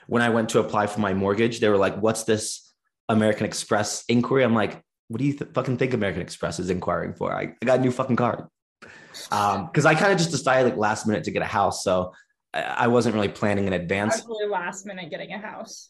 when 0.09 0.21
I 0.21 0.29
went 0.29 0.51
to 0.51 0.59
apply 0.59 0.89
for 0.89 1.01
my 1.01 1.15
mortgage, 1.15 1.61
they 1.61 1.71
were 1.71 1.79
like, 1.79 1.97
"What's 1.97 2.25
this 2.25 2.71
American 3.09 3.47
Express 3.47 4.05
inquiry?" 4.09 4.45
I'm 4.45 4.55
like, 4.55 4.83
"What 5.13 5.19
do 5.19 5.25
you 5.25 5.35
th- 5.35 5.53
fucking 5.53 5.77
think 5.77 5.93
American 5.93 6.23
Express 6.23 6.59
is 6.59 6.71
inquiring 6.71 7.13
for?" 7.13 7.33
I, 7.33 7.55
I 7.61 7.65
got 7.65 7.79
a 7.79 7.83
new 7.83 7.91
fucking 7.91 8.17
card 8.17 8.47
because 8.81 9.85
I 9.85 9.95
kind 9.95 10.13
of 10.13 10.19
just 10.19 10.31
decided 10.31 10.71
like 10.71 10.79
last 10.79 11.07
minute 11.07 11.25
to 11.25 11.31
get 11.31 11.43
a 11.43 11.47
house, 11.47 11.85
so 11.85 12.13
I, 12.55 12.63
I 12.63 12.87
wasn't 12.89 13.15
really 13.15 13.29
planning 13.29 13.67
in 13.67 13.73
advance. 13.73 14.19
Actually, 14.19 14.47
last 14.49 14.87
minute 14.87 15.11
getting 15.11 15.33
a 15.33 15.39
house. 15.39 15.89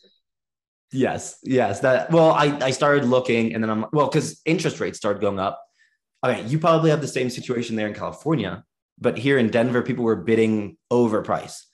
Yes, 0.90 1.38
yes. 1.42 1.80
That 1.80 2.10
well, 2.10 2.32
I 2.32 2.58
I 2.60 2.70
started 2.72 3.04
looking, 3.04 3.54
and 3.54 3.62
then 3.62 3.70
I'm 3.70 3.86
well 3.92 4.08
because 4.08 4.40
interest 4.44 4.80
rates 4.80 4.98
started 4.98 5.22
going 5.22 5.38
up. 5.38 5.62
Okay, 6.24 6.42
you 6.46 6.58
probably 6.58 6.90
have 6.90 7.00
the 7.00 7.08
same 7.08 7.30
situation 7.30 7.76
there 7.76 7.86
in 7.86 7.94
California, 7.94 8.64
but 8.98 9.16
here 9.18 9.38
in 9.38 9.48
Denver, 9.50 9.82
people 9.82 10.04
were 10.04 10.16
bidding 10.16 10.76
over 10.90 11.22
price. 11.22 11.66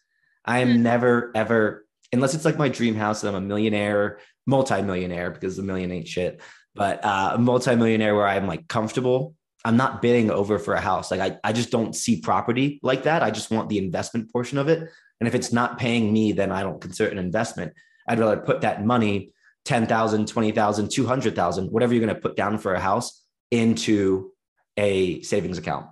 I 0.44 0.60
am 0.60 0.68
mm. 0.68 0.78
never 0.80 1.32
ever 1.34 1.86
unless 2.12 2.34
it's 2.34 2.44
like 2.44 2.56
my 2.56 2.68
dream 2.68 2.94
house 2.94 3.22
and 3.22 3.36
I'm 3.36 3.42
a 3.42 3.46
millionaire, 3.46 4.18
multi-millionaire 4.46 5.30
because 5.30 5.58
a 5.58 5.62
million 5.62 5.92
ain't 5.92 6.08
shit, 6.08 6.40
but 6.74 7.04
uh, 7.04 7.32
a 7.34 7.38
multi-millionaire 7.38 8.14
where 8.14 8.26
I'm 8.26 8.46
like 8.46 8.68
comfortable. 8.68 9.34
I'm 9.64 9.76
not 9.76 10.00
bidding 10.00 10.30
over 10.30 10.58
for 10.58 10.74
a 10.74 10.80
house. 10.80 11.10
Like 11.10 11.20
I, 11.20 11.36
I 11.42 11.52
just 11.52 11.70
don't 11.70 11.94
see 11.94 12.20
property 12.20 12.78
like 12.82 13.02
that. 13.02 13.22
I 13.22 13.30
just 13.30 13.50
want 13.50 13.68
the 13.68 13.78
investment 13.78 14.32
portion 14.32 14.56
of 14.58 14.68
it. 14.68 14.88
And 15.20 15.26
if 15.26 15.34
it's 15.34 15.52
not 15.52 15.78
paying 15.78 16.12
me, 16.12 16.32
then 16.32 16.52
I 16.52 16.62
don't 16.62 16.80
consider 16.80 17.08
it 17.08 17.12
an 17.12 17.18
investment. 17.18 17.72
I'd 18.08 18.20
rather 18.20 18.36
put 18.36 18.60
that 18.60 18.84
money, 18.84 19.32
10,000, 19.64 20.28
20,000, 20.28 20.90
200,000, 20.90 21.68
whatever 21.70 21.92
you're 21.92 22.04
going 22.04 22.14
to 22.14 22.20
put 22.20 22.36
down 22.36 22.58
for 22.58 22.74
a 22.74 22.80
house 22.80 23.24
into 23.50 24.30
a 24.76 25.20
savings 25.22 25.58
account 25.58 25.86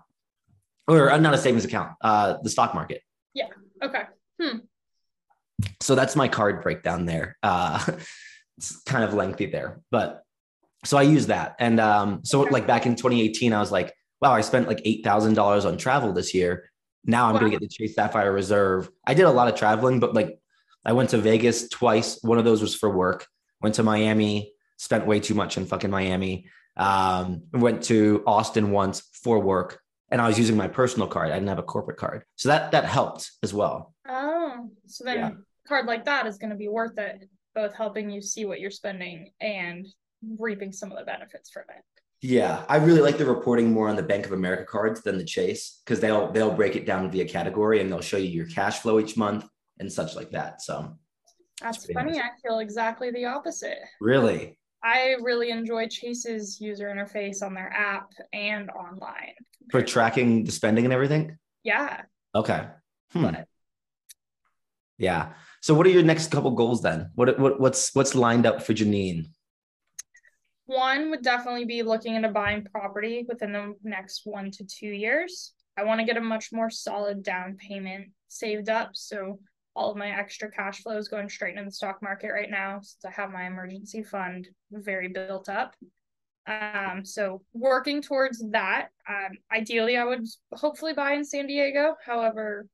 or 0.89 1.11
uh, 1.11 1.19
not 1.19 1.35
a 1.35 1.39
savings 1.39 1.65
account, 1.65 1.93
uh, 2.01 2.37
the 2.43 2.51
stock 2.51 2.75
market. 2.75 3.03
Yeah. 3.35 3.49
Okay. 3.83 4.03
Hmm. 4.41 4.59
So 5.81 5.95
that's 5.95 6.17
my 6.17 6.29
card 6.29 6.63
breakdown 6.63 7.07
there. 7.07 7.37
Uh, 7.43 7.85
it's 8.59 8.81
kind 8.83 9.05
of 9.05 9.15
lengthy 9.15 9.47
there, 9.47 9.81
but 9.91 10.23
so 10.87 10.97
I 10.97 11.03
use 11.03 11.27
that. 11.27 11.57
And 11.59 11.81
um, 11.81 12.21
so 12.25 12.43
like 12.43 12.67
back 12.67 12.87
in 12.87 12.95
2018, 12.95 13.53
I 13.53 13.61
was 13.61 13.73
like, 13.73 13.95
wow, 14.21 14.33
I 14.33 14.41
spent 14.41 14.69
like 14.69 14.79
$8,000 14.79 15.67
on 15.67 15.77
travel 15.77 16.13
this 16.13 16.33
year. 16.33 16.71
Now 17.05 17.27
I'm 17.27 17.35
wow. 17.35 17.41
going 17.41 17.53
to 17.53 17.59
get 17.59 17.69
the 17.69 17.73
Chase 17.73 17.95
Sapphire 17.95 18.33
Reserve. 18.33 18.91
I 19.07 19.15
did 19.15 19.25
a 19.25 19.31
lot 19.31 19.49
of 19.49 19.55
traveling, 19.55 20.01
but 20.01 20.15
like 20.15 20.39
I 20.85 20.93
went 20.93 21.11
to 21.11 21.19
Vegas 21.19 21.69
twice. 21.69 22.23
One 22.23 22.39
of 22.39 22.45
those 22.45 22.63
was 22.63 22.75
for 22.75 22.91
work. 22.91 23.27
Went 23.61 23.75
to 23.77 23.83
Miami, 23.83 24.53
spent 24.77 25.07
way 25.07 25.21
too 25.21 25.35
much 25.35 25.57
in 25.57 25.67
fucking 25.67 25.91
Miami. 25.91 26.49
Um, 26.77 27.43
went 27.53 27.85
to 27.85 28.23
Austin 28.27 28.71
once 28.71 29.03
for 29.13 29.41
work, 29.41 29.81
and 30.11 30.21
I 30.21 30.29
was 30.29 30.39
using 30.39 30.57
my 30.57 30.69
personal 30.69 31.09
card. 31.09 31.31
I 31.31 31.35
didn't 31.35 31.49
have 31.49 31.59
a 31.59 31.63
corporate 31.63 31.97
card, 31.97 32.23
so 32.37 32.51
that 32.51 32.73
that 32.73 32.85
helped 32.85 33.31
as 33.43 33.55
well. 33.55 33.95
Oh, 34.07 34.69
so 34.87 35.05
then 35.05 35.17
yeah. 35.17 35.31
card 35.67 35.87
like 35.87 36.05
that 36.05 36.27
is 36.27 36.37
going 36.37 36.51
to 36.51 36.57
be 36.57 36.69
worth 36.69 36.99
it, 36.99 37.31
both 37.55 37.73
helping 37.73 38.11
you 38.11 38.21
see 38.21 38.45
what 38.45 38.61
you're 38.61 38.71
spending 38.71 39.31
and 39.41 39.87
reaping 40.39 40.73
some 40.73 40.91
of 40.91 40.99
the 40.99 41.05
benefits 41.05 41.51
from 41.51 41.65
it. 41.69 41.83
Yeah, 42.23 42.65
I 42.69 42.77
really 42.77 43.03
like 43.03 43.19
the 43.19 43.27
reporting 43.27 43.73
more 43.73 43.89
on 43.89 43.97
the 43.97 44.03
Bank 44.03 44.27
of 44.27 44.33
America 44.33 44.65
cards 44.65 45.03
than 45.03 45.19
the 45.19 45.25
Chase 45.25 45.83
because 45.85 46.01
they'll 46.01 46.33
they'll 46.33 46.55
break 46.55 46.75
it 46.75 46.87
down 46.87 47.11
via 47.11 47.27
category 47.27 47.81
and 47.81 47.93
they'll 47.93 48.01
show 48.01 48.17
you 48.17 48.29
your 48.29 48.47
cash 48.47 48.81
flow 48.81 48.99
each 48.99 49.17
month 49.17 49.47
and 49.79 49.93
such 49.93 50.17
like 50.17 50.31
that. 50.31 50.63
So 50.63 50.97
that's 51.61 51.91
funny. 51.93 52.13
Nice. 52.13 52.21
I 52.23 52.49
feel 52.49 52.59
exactly 52.61 53.11
the 53.11 53.27
opposite. 53.27 53.79
Really? 54.01 54.59
I 54.83 55.17
really 55.21 55.51
enjoy 55.51 55.89
Chase's 55.89 56.61
user 56.61 56.89
interface 56.89 57.43
on 57.43 57.55
their 57.55 57.73
app 57.73 58.11
and 58.33 58.71
online. 58.71 59.35
For 59.71 59.83
tracking 59.83 60.45
the 60.45 60.53
spending 60.53 60.85
and 60.85 60.95
everything? 60.95 61.37
Yeah. 61.65 62.03
Okay. 62.35 62.67
Hmm. 63.13 63.23
But, 63.23 63.49
yeah. 64.99 65.33
So 65.61 65.75
what 65.75 65.87
are 65.87 65.91
your 65.91 66.03
next 66.03 66.31
couple 66.31 66.53
goals 66.53 66.83
then? 66.83 67.11
What, 67.15 67.39
what 67.39 67.61
what's 67.61 67.95
what's 67.95 68.15
lined 68.15 68.47
up 68.47 68.63
for 68.63 68.73
Janine? 68.73 69.27
One 70.67 71.11
would 71.11 71.23
definitely 71.23 71.65
be 71.65 71.83
looking 71.83 72.17
into 72.17 72.29
buying 72.29 72.65
property 72.65 73.25
within 73.29 73.53
the 73.53 73.75
next 73.83 74.23
one 74.25 74.51
to 74.53 74.65
two 74.65 74.89
years. 74.89 75.55
I 75.77 75.85
want 75.85 76.01
to 76.01 76.07
get 76.07 76.17
a 76.17 76.21
much 76.21 76.53
more 76.53 76.71
solid 76.71 77.23
down 77.23 77.57
payment 77.57 78.11
saved 78.29 78.69
up. 78.69 78.91
So 78.95 79.39
all 79.77 79.91
of 79.91 79.97
my 79.97 80.09
extra 80.09 80.51
cash 80.51 80.83
flow 80.83 80.97
is 80.97 81.09
going 81.09 81.29
straight 81.29 81.57
into 81.57 81.67
the 81.67 81.71
stock 81.71 82.03
market 82.03 82.33
right 82.33 82.51
now 82.51 82.81
since 82.81 83.05
I 83.05 83.11
have 83.11 83.31
my 83.31 83.47
emergency 83.47 84.03
fund 84.03 84.49
very 84.73 85.09
built 85.09 85.49
up. 85.49 85.75
Um, 86.47 87.05
so 87.05 87.43
working 87.53 88.01
towards 88.03 88.43
that. 88.51 88.89
Um, 89.09 89.33
ideally, 89.53 89.97
I 89.97 90.05
would 90.05 90.25
hopefully 90.53 90.95
buy 90.95 91.13
in 91.13 91.25
San 91.25 91.47
Diego. 91.47 91.95
However, 92.05 92.67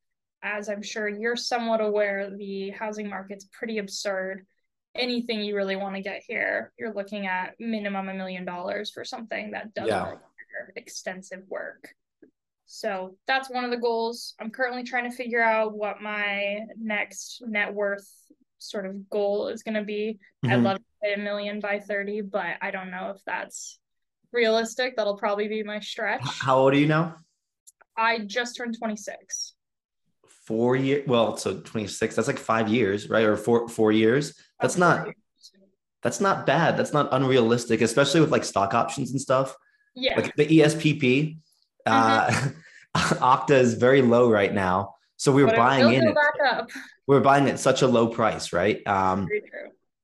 as 0.43 0.69
I'm 0.69 0.83
sure 0.83 1.09
you're 1.09 1.37
somewhat 1.37 1.81
aware, 1.81 2.31
the 2.31 2.71
housing 2.71 3.09
market's 3.09 3.49
pretty 3.53 3.79
absurd. 3.79 4.47
Anything 4.95 5.41
you 5.41 5.57
really 5.57 5.77
want 5.77 5.97
to 5.97 6.03
get 6.03 6.23
here, 6.27 6.73
you're 6.79 6.93
looking 6.93 7.27
at 7.27 7.55
minimum 7.59 8.09
a 8.09 8.15
million 8.15 8.45
dollars 8.45 8.91
for 8.91 9.05
something 9.05 9.53
that 9.53 9.73
doesn't 9.75 9.89
yeah. 9.89 10.03
require 10.03 10.73
extensive 10.77 11.43
work. 11.49 11.95
So 12.67 13.17
that's 13.27 13.51
one 13.51 13.65
of 13.65 13.71
the 13.71 13.77
goals. 13.77 14.35
I'm 14.41 14.51
currently 14.51 14.83
trying 14.83 15.11
to 15.11 15.17
figure 15.17 15.43
out 15.43 15.77
what 15.77 16.01
my 16.01 16.61
next 16.79 17.43
net 17.47 17.73
worth 17.73 18.09
sort 18.59 18.87
of 18.87 19.11
goal 19.11 19.49
is 19.49 19.63
going 19.63 19.75
to 19.75 19.83
be. 19.83 20.19
Mm-hmm. 20.45 20.53
I'd 20.55 20.63
love 20.63 20.79
to 20.79 20.85
hit 21.03 21.19
a 21.19 21.23
million 21.23 21.61
by 21.61 21.81
30, 21.81 22.23
but 22.23 22.57
I 22.61 22.71
don't 22.71 22.91
know 22.91 23.13
if 23.15 23.23
that's 23.27 23.79
realistic. 24.33 24.97
That'll 24.97 25.17
probably 25.17 25.49
be 25.49 25.63
my 25.63 25.81
stretch. 25.81 26.23
How 26.41 26.59
old 26.59 26.75
are 26.75 26.79
you 26.79 26.87
now? 26.87 27.17
I 27.97 28.21
just 28.21 28.57
turned 28.57 28.77
26. 28.79 29.55
Four 30.47 30.75
year 30.75 31.05
Well, 31.07 31.37
so 31.37 31.61
26. 31.61 32.17
That's 32.17 32.27
like 32.27 32.39
five 32.39 32.69
years, 32.69 33.09
right? 33.09 33.25
Or 33.25 33.37
four 33.37 33.69
four 33.69 33.93
years. 33.93 34.35
That's, 34.63 34.77
not. 34.77 35.09
That's 36.03 36.21
not 36.21 36.47
bad. 36.47 36.77
That's 36.77 36.93
not 36.93 37.09
unrealistic, 37.13 37.81
especially 37.81 38.21
with 38.21 38.31
like 38.31 38.45
stock 38.45 38.75
options 38.75 39.11
and 39.11 39.21
stuff. 39.21 39.55
Yeah. 39.95 40.17
Like 40.17 40.35
the 40.37 40.47
ESPP. 40.47 41.39
Uh, 41.87 42.27
mm-hmm. 42.29 42.59
Okta 43.25 43.53
is 43.53 43.75
very 43.75 44.03
low 44.03 44.31
right 44.31 44.53
now. 44.53 44.95
So 45.17 45.33
we 45.33 45.43
were 45.43 45.51
but 45.51 45.57
buying 45.57 45.93
in 45.95 46.09
it. 46.09 46.17
We 47.07 47.17
are 47.17 47.21
buying 47.21 47.49
at 47.49 47.59
such 47.59 47.83
a 47.83 47.87
low 47.87 48.09
price, 48.09 48.53
right? 48.53 48.85
Um, 48.87 49.29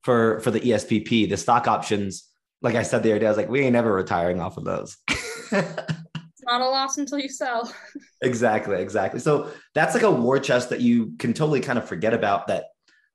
for 0.03 0.40
for 0.40 0.51
the 0.51 0.61
ESPP, 0.61 1.29
the 1.29 1.37
stock 1.37 1.66
options, 1.66 2.29
like 2.62 2.75
I 2.75 2.83
said 2.83 3.03
the 3.03 3.11
other 3.11 3.18
day, 3.18 3.27
I 3.27 3.31
was 3.31 3.37
like, 3.37 3.49
we 3.49 3.61
ain't 3.61 3.73
never 3.73 3.92
retiring 3.92 4.40
off 4.40 4.57
of 4.57 4.64
those. 4.64 4.97
it's 5.09 6.42
not 6.42 6.61
a 6.61 6.68
loss 6.68 6.99
until 6.99 7.18
you 7.18 7.29
sell. 7.29 7.73
exactly, 8.23 8.81
exactly. 8.81 9.21
So 9.21 9.51
that's 9.75 9.94
like 9.94 10.05
a 10.05 10.11
war 10.11 10.38
chest 10.38 10.71
that 10.71 10.81
you 10.81 11.14
can 11.18 11.35
totally 11.35 11.61
kind 11.61 11.79
of 11.79 11.88
forget 11.88 12.14
about 12.14 12.47
that 12.47 12.66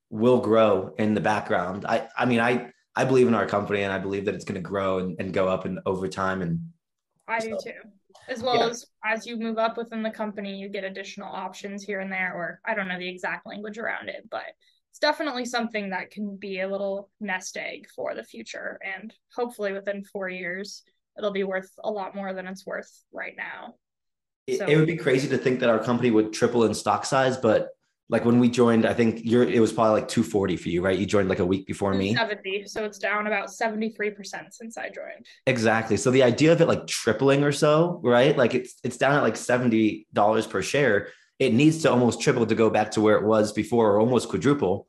will 0.09 0.39
grow 0.39 0.93
in 0.97 1.13
the 1.13 1.21
background. 1.21 1.85
I 1.85 2.07
I 2.17 2.25
mean, 2.25 2.39
I 2.39 2.71
I 2.95 3.05
believe 3.05 3.27
in 3.27 3.33
our 3.33 3.45
company 3.45 3.83
and 3.83 3.91
I 3.91 3.99
believe 3.99 4.25
that 4.25 4.35
it's 4.35 4.45
going 4.45 4.61
to 4.61 4.67
grow 4.67 4.99
and, 4.99 5.15
and 5.19 5.33
go 5.33 5.47
up 5.47 5.65
and 5.65 5.79
over 5.85 6.07
time. 6.07 6.41
And 6.41 6.59
I 7.27 7.39
so. 7.39 7.49
do 7.49 7.57
too 7.63 7.89
as 8.27 8.41
well 8.41 8.57
yeah. 8.57 8.67
as 8.67 8.85
as 9.05 9.25
you 9.25 9.37
move 9.37 9.57
up 9.57 9.77
within 9.77 10.03
the 10.03 10.09
company 10.09 10.55
you 10.55 10.69
get 10.69 10.83
additional 10.83 11.31
options 11.31 11.83
here 11.83 11.99
and 11.99 12.11
there 12.11 12.33
or 12.33 12.59
i 12.65 12.73
don't 12.73 12.87
know 12.87 12.99
the 12.99 13.07
exact 13.07 13.45
language 13.45 13.77
around 13.77 14.09
it 14.09 14.27
but 14.29 14.43
it's 14.91 14.99
definitely 14.99 15.45
something 15.45 15.89
that 15.89 16.11
can 16.11 16.35
be 16.37 16.61
a 16.61 16.67
little 16.67 17.09
nest 17.19 17.57
egg 17.57 17.87
for 17.95 18.13
the 18.15 18.23
future 18.23 18.79
and 18.95 19.13
hopefully 19.35 19.73
within 19.73 20.03
four 20.03 20.29
years 20.29 20.83
it'll 21.17 21.31
be 21.31 21.43
worth 21.43 21.71
a 21.83 21.91
lot 21.91 22.15
more 22.15 22.33
than 22.33 22.47
it's 22.47 22.65
worth 22.65 23.03
right 23.11 23.35
now 23.37 23.73
so, 24.57 24.65
it 24.65 24.75
would 24.75 24.87
be 24.87 24.97
crazy 24.97 25.27
to 25.29 25.37
think 25.37 25.61
that 25.61 25.69
our 25.69 25.79
company 25.79 26.11
would 26.11 26.33
triple 26.33 26.65
in 26.65 26.73
stock 26.73 27.05
size 27.05 27.37
but 27.37 27.69
like 28.09 28.25
when 28.25 28.39
we 28.39 28.49
joined, 28.49 28.85
I 28.85 28.93
think 28.93 29.21
you're 29.23 29.43
it 29.43 29.59
was 29.59 29.71
probably 29.71 30.01
like 30.01 30.07
240 30.07 30.57
for 30.57 30.69
you, 30.69 30.83
right? 30.83 30.97
You 30.97 31.05
joined 31.05 31.29
like 31.29 31.39
a 31.39 31.45
week 31.45 31.65
before 31.65 31.93
me. 31.93 32.15
70. 32.15 32.65
So 32.67 32.83
it's 32.83 32.99
down 32.99 33.27
about 33.27 33.47
73% 33.47 34.15
since 34.51 34.77
I 34.77 34.89
joined. 34.89 35.25
Exactly. 35.47 35.97
So 35.97 36.11
the 36.11 36.23
idea 36.23 36.51
of 36.51 36.61
it 36.61 36.67
like 36.67 36.85
tripling 36.85 37.43
or 37.43 37.51
so, 37.51 38.01
right? 38.03 38.37
Like 38.37 38.53
it's 38.53 38.75
it's 38.83 38.97
down 38.97 39.15
at 39.15 39.23
like 39.23 39.35
$70 39.35 40.49
per 40.49 40.61
share. 40.61 41.09
It 41.39 41.53
needs 41.53 41.81
to 41.83 41.91
almost 41.91 42.21
triple 42.21 42.45
to 42.45 42.55
go 42.55 42.69
back 42.69 42.91
to 42.91 43.01
where 43.01 43.17
it 43.17 43.23
was 43.23 43.51
before 43.51 43.93
or 43.93 43.99
almost 43.99 44.29
quadruple. 44.29 44.87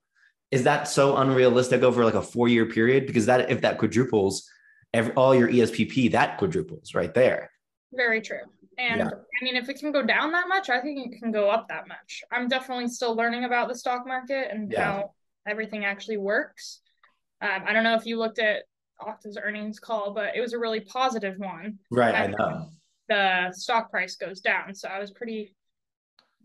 Is 0.50 0.64
that 0.64 0.88
so 0.88 1.16
unrealistic 1.16 1.83
over 1.83 2.05
like 2.05 2.14
a 2.14 2.22
four 2.22 2.48
year 2.48 2.66
period? 2.66 3.07
Because 3.07 3.27
that 3.27 3.50
if 3.50 3.62
that 3.62 3.79
quadruples, 3.79 4.48
every, 4.92 5.12
all 5.14 5.35
your 5.35 5.48
ESPP, 5.48 6.12
that 6.12 6.38
quadruples 6.38 6.94
right 6.94 7.14
there. 7.14 7.50
Very 7.92 8.20
true. 8.20 8.40
And 8.78 9.00
yeah. 9.00 9.08
I 9.08 9.44
mean, 9.44 9.56
if 9.56 9.68
it 9.68 9.78
can 9.78 9.92
go 9.92 10.02
down 10.02 10.32
that 10.32 10.48
much, 10.48 10.70
I 10.70 10.80
think 10.80 11.12
it 11.12 11.18
can 11.18 11.32
go 11.32 11.50
up 11.50 11.68
that 11.68 11.87
much. 11.88 12.22
I'm 12.30 12.48
definitely 12.48 12.88
still 12.88 13.14
learning 13.14 13.44
about 13.44 13.68
the 13.68 13.74
stock 13.74 14.06
market 14.06 14.48
and 14.50 14.70
yeah. 14.72 14.84
how 14.84 15.10
everything 15.46 15.84
actually 15.84 16.16
works. 16.16 16.80
Um, 17.40 17.62
I 17.66 17.72
don't 17.72 17.84
know 17.84 17.94
if 17.94 18.06
you 18.06 18.18
looked 18.18 18.38
at 18.38 18.62
Okta's 19.00 19.38
earnings 19.42 19.78
call, 19.78 20.12
but 20.12 20.37
it 20.37 20.40
was 20.40 20.52
a 20.52 20.58
really 20.58 20.80
positive 20.80 21.38
one. 21.38 21.78
Right, 21.90 22.14
I 22.14 22.26
know. 22.28 22.68
The 23.08 23.52
stock 23.52 23.90
price 23.90 24.16
goes 24.16 24.40
down. 24.40 24.74
So 24.74 24.88
I 24.88 24.98
was 24.98 25.10
pretty, 25.10 25.54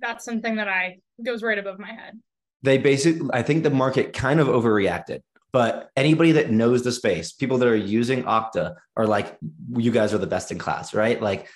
that's 0.02 0.26
something 0.26 0.56
that 0.56 0.68
I 0.68 1.00
goes 1.24 1.42
right 1.42 1.58
above 1.58 1.80
my 1.80 1.94
head. 1.94 2.20
They 2.64 2.78
basically, 2.78 3.30
I 3.32 3.44
think 3.44 3.64
the 3.64 3.70
market 3.70 4.14
kind 4.14 4.40
of 4.40 4.48
overreacted. 4.48 5.22
But 5.52 5.90
anybody 5.96 6.34
that 6.34 6.52
knows 6.52 6.84
the 6.84 6.92
space, 6.92 7.32
people 7.32 7.58
that 7.58 7.68
are 7.68 7.76
using 7.76 8.24
Okta 8.24 8.76
are 8.96 9.08
like, 9.08 9.38
you 9.76 9.90
guys 9.92 10.14
are 10.14 10.20
the 10.20 10.28
best 10.28 10.52
in 10.52 10.60
class, 10.60 10.94
right? 10.94 11.20
Like 11.20 11.48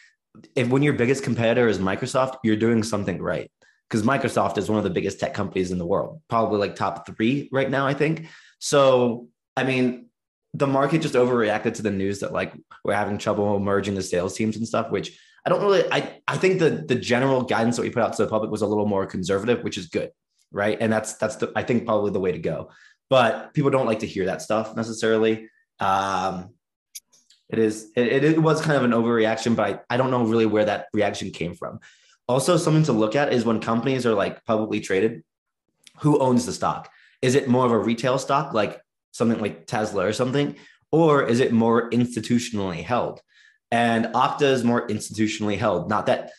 if 0.56 0.68
when 0.70 0.84
your 0.84 0.94
biggest 0.94 1.24
competitor 1.24 1.68
is 1.68 1.80
Microsoft, 1.80 2.38
you're 2.44 2.56
doing 2.56 2.84
something 2.84 3.22
right. 3.22 3.52
Because 3.90 4.06
Microsoft 4.06 4.58
is 4.58 4.70
one 4.70 4.80
of 4.80 4.84
the 4.84 4.90
biggest 4.90 5.20
tech 5.20 5.34
companies 5.34 5.72
in 5.72 5.78
the 5.78 5.86
world, 5.86 6.22
probably 6.28 6.58
like 6.58 6.76
top 6.76 7.06
three 7.06 7.50
right 7.52 7.70
now, 7.70 7.86
I 7.86 7.94
think. 7.94 8.28
So, 8.58 9.28
I 9.56 9.64
mean, 9.64 10.08
the 10.56 10.66
market 10.68 11.02
just 11.02 11.14
overreacted 11.14 11.76
to 11.76 11.82
the 11.82 11.92
news 11.92 12.20
that 12.20 12.32
like 12.34 12.54
we're 12.84 12.96
having 12.96 13.18
trouble 13.18 13.60
merging 13.60 13.94
the 13.96 14.02
sales 14.02 14.36
teams 14.36 14.58
and 14.58 14.68
stuff, 14.68 14.90
which 14.90 15.20
I 15.46 15.50
don't 15.50 15.62
really 15.62 15.84
I 15.92 16.22
I 16.28 16.38
think 16.38 16.60
the 16.60 16.70
the 16.88 16.96
general 16.96 17.44
guidance 17.44 17.76
that 17.76 17.82
we 17.84 17.90
put 17.90 18.02
out 18.04 18.14
to 18.14 18.24
the 18.24 18.30
public 18.30 18.50
was 18.50 18.62
a 18.62 18.68
little 18.68 18.86
more 18.88 19.06
conservative, 19.06 19.64
which 19.64 19.78
is 19.78 19.88
good, 19.88 20.12
right? 20.52 20.78
And 20.80 20.92
that's 20.92 21.14
that's 21.16 21.36
the 21.36 21.52
I 21.56 21.64
think 21.64 21.86
probably 21.86 22.12
the 22.12 22.20
way 22.20 22.32
to 22.32 22.40
go. 22.40 22.70
but 23.10 23.54
people 23.54 23.70
don't 23.70 23.86
like 23.86 24.00
to 24.00 24.08
hear 24.08 24.26
that 24.26 24.42
stuff 24.42 24.76
necessarily. 24.76 25.50
Um, 25.80 26.56
it 27.54 27.60
is 27.60 27.92
it, 27.96 28.24
it 28.24 28.42
was 28.42 28.62
kind 28.62 28.76
of 28.76 28.84
an 28.84 28.92
overreaction, 28.92 29.56
but 29.56 29.70
I, 29.70 29.94
I 29.94 29.98
don't 29.98 30.12
know 30.12 30.26
really 30.26 30.46
where 30.46 30.66
that 30.66 30.88
reaction 30.94 31.30
came 31.32 31.54
from. 31.54 31.80
Also, 32.28 32.58
something 32.58 32.84
to 32.84 32.94
look 32.94 33.16
at 33.16 33.32
is 33.32 33.46
when 33.46 33.60
companies 33.60 34.06
are 34.06 34.14
like 34.14 34.44
publicly 34.46 34.80
traded, 34.80 35.24
who 36.00 36.20
owns 36.20 36.46
the 36.46 36.54
stock? 36.54 36.90
Is 37.22 37.36
it 37.36 37.48
more 37.48 37.66
of 37.66 37.72
a 37.72 37.78
retail 37.78 38.18
stock, 38.18 38.54
like 38.54 38.82
something 39.12 39.40
like 39.40 39.68
Tesla 39.68 40.06
or 40.06 40.14
something, 40.14 40.56
or 40.92 41.24
is 41.24 41.40
it 41.40 41.52
more 41.52 41.90
institutionally 41.92 42.84
held? 42.84 43.22
And 43.72 44.06
Okta 44.06 44.44
is 44.44 44.64
more 44.64 44.88
institutionally 44.88 45.58
held. 45.58 45.90
Not 45.90 46.08
that 46.08 46.32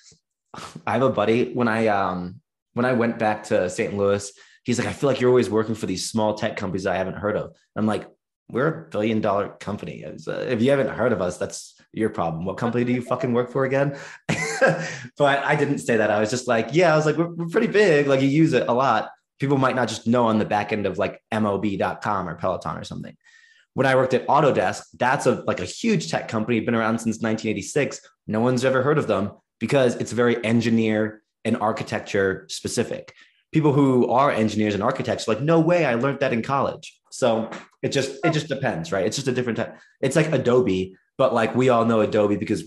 I 0.86 0.92
have 0.92 1.02
a 1.02 1.10
buddy 1.10 1.52
when 1.52 1.68
I 1.68 1.88
um 1.88 2.40
when 2.72 2.86
I 2.86 2.92
went 2.92 3.18
back 3.18 3.44
to 3.44 3.70
St. 3.70 3.96
Louis, 3.96 4.32
he's 4.64 4.78
like, 4.78 4.88
I 4.88 4.92
feel 4.92 5.08
like 5.08 5.20
you're 5.20 5.30
always 5.30 5.50
working 5.50 5.76
for 5.76 5.86
these 5.86 6.10
small 6.10 6.34
tech 6.34 6.56
companies 6.56 6.86
I 6.86 6.96
haven't 6.96 7.16
heard 7.18 7.36
of. 7.36 7.54
I'm 7.76 7.86
like, 7.86 8.08
we're 8.48 8.68
a 8.68 8.90
billion 8.90 9.20
dollar 9.20 9.48
company. 9.48 10.04
Uh, 10.04 10.32
if 10.32 10.60
you 10.60 10.70
haven't 10.70 10.88
heard 10.88 11.12
of 11.12 11.20
us, 11.20 11.38
that's 11.38 11.74
your 11.92 12.10
problem. 12.10 12.44
What 12.44 12.56
company 12.56 12.84
do 12.84 12.92
you 12.92 13.02
fucking 13.10 13.32
work 13.32 13.50
for 13.50 13.64
again? 13.64 13.96
but 15.16 15.44
I 15.44 15.56
didn't 15.56 15.78
say 15.78 15.96
that. 15.96 16.10
I 16.10 16.20
was 16.20 16.30
just 16.30 16.46
like, 16.46 16.68
yeah, 16.72 16.92
I 16.92 16.96
was 16.96 17.06
like, 17.06 17.16
we're, 17.16 17.32
we're, 17.32 17.48
pretty 17.48 17.66
big. 17.66 18.06
Like 18.06 18.20
you 18.20 18.28
use 18.28 18.52
it 18.52 18.68
a 18.68 18.72
lot. 18.72 19.10
People 19.38 19.58
might 19.58 19.76
not 19.76 19.88
just 19.88 20.06
know 20.06 20.26
on 20.26 20.38
the 20.38 20.44
back 20.44 20.72
end 20.72 20.86
of 20.86 20.98
like 20.98 21.22
MLB.com 21.32 22.28
or 22.28 22.36
Peloton 22.36 22.76
or 22.76 22.84
something. 22.84 23.16
When 23.74 23.86
I 23.86 23.96
worked 23.96 24.14
at 24.14 24.26
Autodesk, 24.28 24.84
that's 24.94 25.26
a 25.26 25.42
like 25.46 25.58
a 25.60 25.64
huge 25.64 26.10
tech 26.10 26.28
company, 26.28 26.60
been 26.60 26.76
around 26.76 26.98
since 26.98 27.16
1986. 27.16 28.00
No 28.28 28.40
one's 28.40 28.64
ever 28.64 28.82
heard 28.82 28.98
of 28.98 29.08
them 29.08 29.32
because 29.58 29.96
it's 29.96 30.12
very 30.12 30.42
engineer 30.44 31.22
and 31.44 31.56
architecture 31.56 32.46
specific. 32.48 33.12
People 33.52 33.72
who 33.72 34.10
are 34.10 34.30
engineers 34.30 34.74
and 34.74 34.82
architects 34.82 35.26
like, 35.26 35.40
no 35.40 35.60
way, 35.60 35.84
I 35.84 35.94
learned 35.94 36.20
that 36.20 36.32
in 36.32 36.42
college. 36.42 37.00
So 37.14 37.48
it 37.80 37.92
just 37.92 38.18
it 38.24 38.32
just 38.32 38.48
depends, 38.48 38.90
right? 38.90 39.06
It's 39.06 39.14
just 39.14 39.28
a 39.28 39.32
different 39.32 39.58
type. 39.58 39.78
It's 40.00 40.16
like 40.16 40.32
Adobe, 40.32 40.96
but 41.16 41.32
like 41.32 41.54
we 41.54 41.68
all 41.68 41.84
know 41.84 42.00
Adobe 42.00 42.34
because 42.34 42.64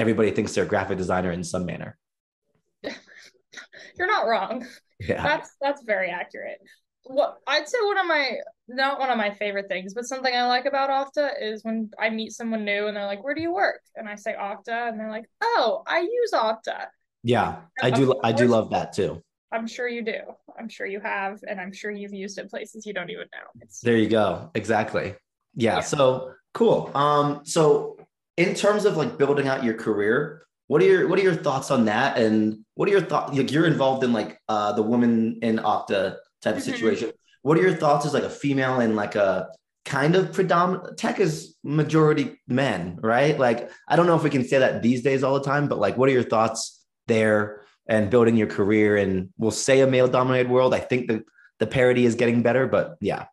everybody 0.00 0.32
thinks 0.32 0.52
they're 0.52 0.64
a 0.64 0.66
graphic 0.66 0.98
designer 0.98 1.30
in 1.30 1.44
some 1.44 1.64
manner. 1.64 1.96
You're 2.82 4.08
not 4.08 4.26
wrong. 4.26 4.66
Yeah. 4.98 5.22
That's 5.22 5.54
that's 5.60 5.84
very 5.84 6.10
accurate. 6.10 6.58
What 7.04 7.36
I'd 7.46 7.68
say 7.68 7.78
one 7.84 7.98
of 7.98 8.06
my 8.06 8.32
not 8.66 8.98
one 8.98 9.10
of 9.10 9.16
my 9.16 9.32
favorite 9.34 9.68
things, 9.68 9.94
but 9.94 10.06
something 10.06 10.34
I 10.34 10.44
like 10.46 10.64
about 10.64 10.90
Okta 10.90 11.30
is 11.40 11.62
when 11.62 11.92
I 11.96 12.10
meet 12.10 12.32
someone 12.32 12.64
new 12.64 12.88
and 12.88 12.96
they're 12.96 13.06
like, 13.06 13.22
"Where 13.22 13.34
do 13.36 13.42
you 13.42 13.54
work?" 13.54 13.80
and 13.94 14.08
I 14.08 14.16
say 14.16 14.34
Okta, 14.34 14.88
and 14.88 14.98
they're 14.98 15.10
like, 15.10 15.26
"Oh, 15.40 15.84
I 15.86 16.00
use 16.00 16.32
Okta." 16.34 16.86
Yeah, 17.22 17.60
I 17.80 17.90
do. 17.90 18.18
I 18.24 18.32
do 18.32 18.48
love 18.48 18.70
that 18.70 18.92
too. 18.92 19.22
I'm 19.54 19.66
sure 19.68 19.88
you 19.88 20.02
do. 20.02 20.20
I'm 20.58 20.68
sure 20.68 20.86
you 20.86 21.00
have, 21.00 21.40
and 21.48 21.60
I'm 21.60 21.72
sure 21.72 21.90
you've 21.90 22.12
used 22.12 22.38
it 22.38 22.50
places 22.50 22.84
you 22.84 22.92
don't 22.92 23.10
even 23.10 23.28
know. 23.32 23.48
It's- 23.62 23.80
there 23.80 23.96
you 23.96 24.08
go. 24.08 24.50
Exactly. 24.54 25.14
Yeah, 25.54 25.76
yeah. 25.76 25.80
So 25.80 26.32
cool. 26.52 26.90
Um. 26.94 27.42
So 27.44 27.96
in 28.36 28.54
terms 28.54 28.84
of 28.84 28.96
like 28.96 29.16
building 29.16 29.46
out 29.46 29.62
your 29.62 29.74
career, 29.74 30.42
what 30.66 30.82
are 30.82 30.86
your 30.86 31.08
what 31.08 31.18
are 31.18 31.22
your 31.22 31.36
thoughts 31.36 31.70
on 31.70 31.84
that? 31.84 32.18
And 32.18 32.64
what 32.74 32.88
are 32.88 32.92
your 32.92 33.00
thoughts? 33.00 33.36
Like 33.36 33.52
you're 33.52 33.66
involved 33.66 34.02
in 34.02 34.12
like 34.12 34.38
uh 34.48 34.72
the 34.72 34.82
woman 34.82 35.38
in 35.42 35.58
Okta 35.58 36.16
type 36.42 36.56
of 36.56 36.62
mm-hmm. 36.62 36.70
situation. 36.72 37.12
What 37.42 37.56
are 37.58 37.62
your 37.62 37.74
thoughts 37.74 38.06
as 38.06 38.14
like 38.14 38.24
a 38.24 38.30
female 38.30 38.80
in 38.80 38.96
like 38.96 39.14
a 39.14 39.48
kind 39.84 40.16
of 40.16 40.32
predominant 40.32 40.96
tech 40.96 41.20
is 41.20 41.56
majority 41.62 42.40
men, 42.48 42.98
right? 43.02 43.38
Like 43.38 43.70
I 43.86 43.96
don't 43.96 44.06
know 44.06 44.16
if 44.16 44.24
we 44.24 44.30
can 44.30 44.44
say 44.44 44.58
that 44.58 44.82
these 44.82 45.02
days 45.02 45.22
all 45.22 45.34
the 45.34 45.44
time, 45.44 45.68
but 45.68 45.78
like 45.78 45.96
what 45.96 46.08
are 46.08 46.12
your 46.12 46.22
thoughts 46.22 46.84
there? 47.06 47.63
And 47.86 48.10
building 48.10 48.36
your 48.36 48.46
career 48.46 48.96
in 48.96 49.30
we'll 49.38 49.50
say 49.50 49.80
a 49.80 49.86
male 49.86 50.08
dominated 50.08 50.50
world. 50.50 50.74
I 50.74 50.80
think 50.80 51.08
the 51.08 51.24
the 51.58 51.66
parity 51.66 52.04
is 52.04 52.14
getting 52.14 52.42
better 52.42 52.66
but 52.66 52.96
yeah. 53.00 53.26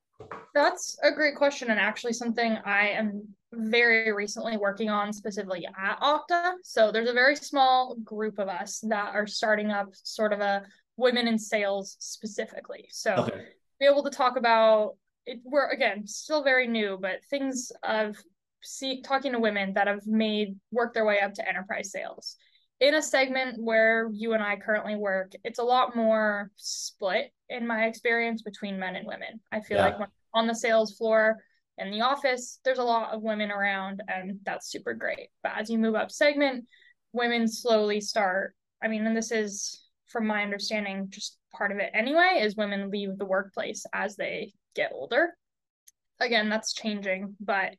That's 0.53 0.97
a 1.03 1.11
great 1.11 1.35
question 1.35 1.71
and 1.71 1.79
actually 1.79 2.13
something 2.13 2.57
i 2.65 2.89
am 2.89 3.23
very 3.53 4.11
recently 4.13 4.57
working 4.57 4.89
on 4.89 5.11
specifically 5.11 5.65
at 5.65 5.99
okta. 5.99 6.53
So 6.63 6.91
there's 6.91 7.09
a 7.09 7.13
very 7.13 7.35
small 7.35 7.95
group 8.03 8.39
of 8.39 8.47
us 8.47 8.79
that 8.87 9.13
are 9.13 9.27
starting 9.27 9.71
up 9.71 9.89
sort 9.93 10.33
of 10.33 10.39
a 10.39 10.63
women 10.97 11.27
in 11.27 11.37
sales 11.37 11.97
specifically. 11.99 12.87
So 12.91 13.13
okay. 13.13 13.47
be 13.79 13.85
able 13.85 14.03
to 14.03 14.09
talk 14.09 14.37
about 14.37 14.95
it. 15.25 15.39
We're 15.43 15.69
again 15.69 16.07
still 16.07 16.43
very 16.43 16.67
new 16.67 16.97
but 17.01 17.23
things 17.29 17.71
of 17.83 18.17
see 18.63 19.01
talking 19.01 19.33
to 19.33 19.39
women 19.39 19.73
that 19.73 19.87
have 19.87 20.05
made 20.05 20.55
work 20.71 20.93
their 20.93 21.05
way 21.05 21.19
up 21.19 21.33
to 21.33 21.47
enterprise 21.47 21.91
sales 21.91 22.37
in 22.81 22.95
a 22.95 23.01
segment 23.01 23.61
where 23.61 24.09
you 24.11 24.33
and 24.33 24.43
I 24.43 24.55
currently 24.55 24.95
work, 24.95 25.33
it's 25.43 25.59
a 25.59 25.63
lot 25.63 25.95
more 25.95 26.51
split 26.55 27.31
in 27.47 27.67
my 27.67 27.85
experience 27.85 28.41
between 28.41 28.79
men 28.79 28.95
and 28.95 29.07
women. 29.07 29.39
I 29.51 29.61
feel 29.61 29.77
yeah. 29.77 29.97
like 29.97 30.09
on 30.33 30.47
the 30.47 30.55
sales 30.55 30.97
floor 30.97 31.37
in 31.77 31.91
the 31.91 32.01
office, 32.01 32.59
there's 32.65 32.79
a 32.79 32.83
lot 32.83 33.13
of 33.13 33.21
women 33.21 33.51
around, 33.51 34.01
and 34.07 34.39
that's 34.43 34.71
super 34.71 34.95
great. 34.95 35.29
But 35.43 35.53
as 35.57 35.69
you 35.69 35.77
move 35.77 35.93
up 35.93 36.11
segment, 36.11 36.65
women 37.13 37.47
slowly 37.47 38.01
start. 38.01 38.55
I 38.83 38.87
mean, 38.87 39.05
and 39.05 39.15
this 39.15 39.31
is 39.31 39.83
from 40.07 40.25
my 40.25 40.41
understanding, 40.41 41.07
just 41.09 41.37
part 41.53 41.71
of 41.71 41.77
it 41.77 41.91
anyway, 41.93 42.39
is 42.41 42.55
women 42.55 42.89
leave 42.89 43.15
the 43.17 43.25
workplace 43.25 43.85
as 43.93 44.15
they 44.15 44.53
get 44.75 44.91
older. 44.91 45.35
Again, 46.19 46.49
that's 46.49 46.73
changing, 46.73 47.35
but 47.39 47.75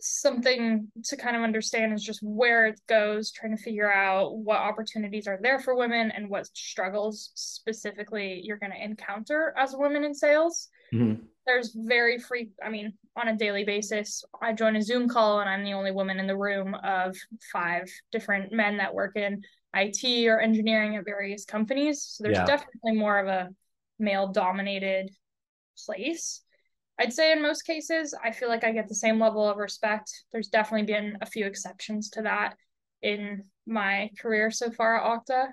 something 0.00 0.88
to 1.04 1.16
kind 1.16 1.36
of 1.36 1.42
understand 1.42 1.92
is 1.92 2.02
just 2.02 2.20
where 2.22 2.66
it 2.66 2.80
goes, 2.86 3.32
trying 3.32 3.56
to 3.56 3.62
figure 3.62 3.90
out 3.90 4.36
what 4.36 4.58
opportunities 4.58 5.26
are 5.26 5.38
there 5.40 5.58
for 5.58 5.76
women 5.76 6.10
and 6.10 6.28
what 6.28 6.46
struggles 6.46 7.30
specifically 7.34 8.40
you're 8.44 8.58
going 8.58 8.72
to 8.72 8.84
encounter 8.84 9.54
as 9.56 9.74
a 9.74 9.78
woman 9.78 10.04
in 10.04 10.14
sales. 10.14 10.68
Mm-hmm. 10.92 11.22
There's 11.46 11.74
very 11.74 12.18
free, 12.18 12.50
I 12.62 12.68
mean, 12.68 12.94
on 13.16 13.28
a 13.28 13.36
daily 13.36 13.64
basis, 13.64 14.24
I 14.42 14.52
join 14.52 14.76
a 14.76 14.82
Zoom 14.82 15.08
call 15.08 15.40
and 15.40 15.48
I'm 15.48 15.64
the 15.64 15.72
only 15.72 15.92
woman 15.92 16.18
in 16.18 16.26
the 16.26 16.36
room 16.36 16.74
of 16.82 17.16
five 17.52 17.88
different 18.12 18.52
men 18.52 18.76
that 18.78 18.94
work 18.94 19.16
in 19.16 19.42
IT 19.74 20.26
or 20.26 20.40
engineering 20.40 20.96
at 20.96 21.04
various 21.04 21.44
companies. 21.44 22.02
So 22.02 22.24
there's 22.24 22.38
yeah. 22.38 22.46
definitely 22.46 22.92
more 22.92 23.18
of 23.18 23.28
a 23.28 23.48
male 23.98 24.28
dominated 24.28 25.10
place 25.84 26.42
I'd 26.98 27.12
say 27.12 27.32
in 27.32 27.42
most 27.42 27.62
cases, 27.62 28.14
I 28.22 28.32
feel 28.32 28.48
like 28.48 28.64
I 28.64 28.72
get 28.72 28.88
the 28.88 28.94
same 28.94 29.20
level 29.20 29.46
of 29.46 29.58
respect. 29.58 30.10
There's 30.32 30.48
definitely 30.48 30.86
been 30.86 31.18
a 31.20 31.26
few 31.26 31.44
exceptions 31.44 32.08
to 32.10 32.22
that 32.22 32.56
in 33.02 33.44
my 33.66 34.10
career 34.18 34.50
so 34.50 34.70
far 34.70 34.96
at 34.96 35.04
Okta. 35.04 35.48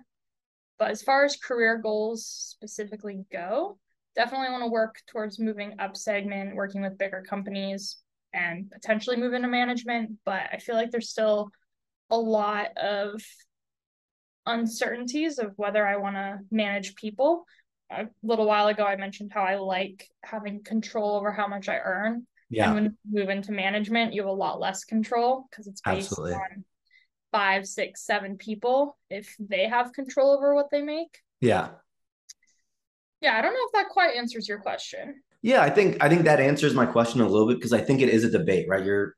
But 0.80 0.92
as 0.92 1.02
far 1.02 1.26
as 1.26 1.36
career 1.36 1.78
goals 1.78 2.26
specifically 2.26 3.26
go, 3.32 3.78
definitely 4.16 4.50
want 4.50 4.64
to 4.64 4.72
work 4.72 5.02
towards 5.08 5.40
moving 5.40 5.76
up 5.80 5.98
segment, 5.98 6.56
working 6.56 6.82
with 6.82 6.98
bigger 6.98 7.24
companies, 7.28 7.98
and 8.34 8.72
potentially 8.72 9.18
move 9.18 9.34
into 9.34 9.48
management. 9.48 10.12
But 10.26 10.44
I 10.52 10.58
feel 10.58 10.76
like 10.76 10.92
there's 10.92 11.10
still 11.10 11.50
a 12.10 12.18
lot 12.18 12.78
of 12.78 13.22
uncertainties 14.46 15.40
of 15.40 15.54
whether 15.58 15.86
I 15.86 15.98
want 15.98 16.16
to 16.16 16.40
manage 16.52 16.96
people 16.96 17.46
a 18.02 18.10
little 18.24 18.46
while 18.46 18.68
ago 18.68 18.86
I 18.86 18.96
mentioned 18.96 19.32
how 19.34 19.44
I 19.44 19.56
like 19.56 20.08
having 20.24 20.64
control 20.64 21.16
over 21.16 21.32
how 21.32 21.48
much 21.48 21.70
I 21.70 21.78
earn. 21.78 22.28
Yeah. 22.50 22.66
And 22.66 22.76
when 22.76 22.84
you 22.84 23.20
move 23.20 23.30
into 23.30 23.52
management, 23.52 24.14
you 24.14 24.22
have 24.22 24.30
a 24.30 24.34
lot 24.34 24.60
less 24.60 24.84
control 24.84 25.48
because 25.50 25.68
it's 25.68 25.82
based 25.82 26.12
Absolutely. 26.12 26.34
on 26.34 26.66
five, 27.32 27.66
six, 27.66 28.06
seven 28.06 28.38
people 28.38 28.98
if 29.10 29.36
they 29.40 29.68
have 29.68 29.94
control 29.94 30.32
over 30.32 30.54
what 30.54 30.70
they 30.72 30.82
make. 30.82 31.18
Yeah. 31.42 31.70
Yeah, 33.22 33.38
I 33.38 33.42
don't 33.42 33.54
know 33.54 33.66
if 33.66 33.72
that 33.74 33.90
quite 33.90 34.16
answers 34.16 34.48
your 34.48 34.60
question. 34.60 35.24
Yeah, 35.42 35.62
I 35.62 35.70
think 35.70 35.98
I 36.02 36.10
think 36.10 36.24
that 36.24 36.40
answers 36.40 36.74
my 36.74 36.86
question 36.86 37.22
a 37.22 37.28
little 37.28 37.48
bit 37.48 37.58
because 37.58 37.74
I 37.74 37.82
think 37.82 38.02
it 38.02 38.10
is 38.10 38.24
a 38.24 38.30
debate, 38.30 38.68
right? 38.70 38.86
You're 38.86 39.16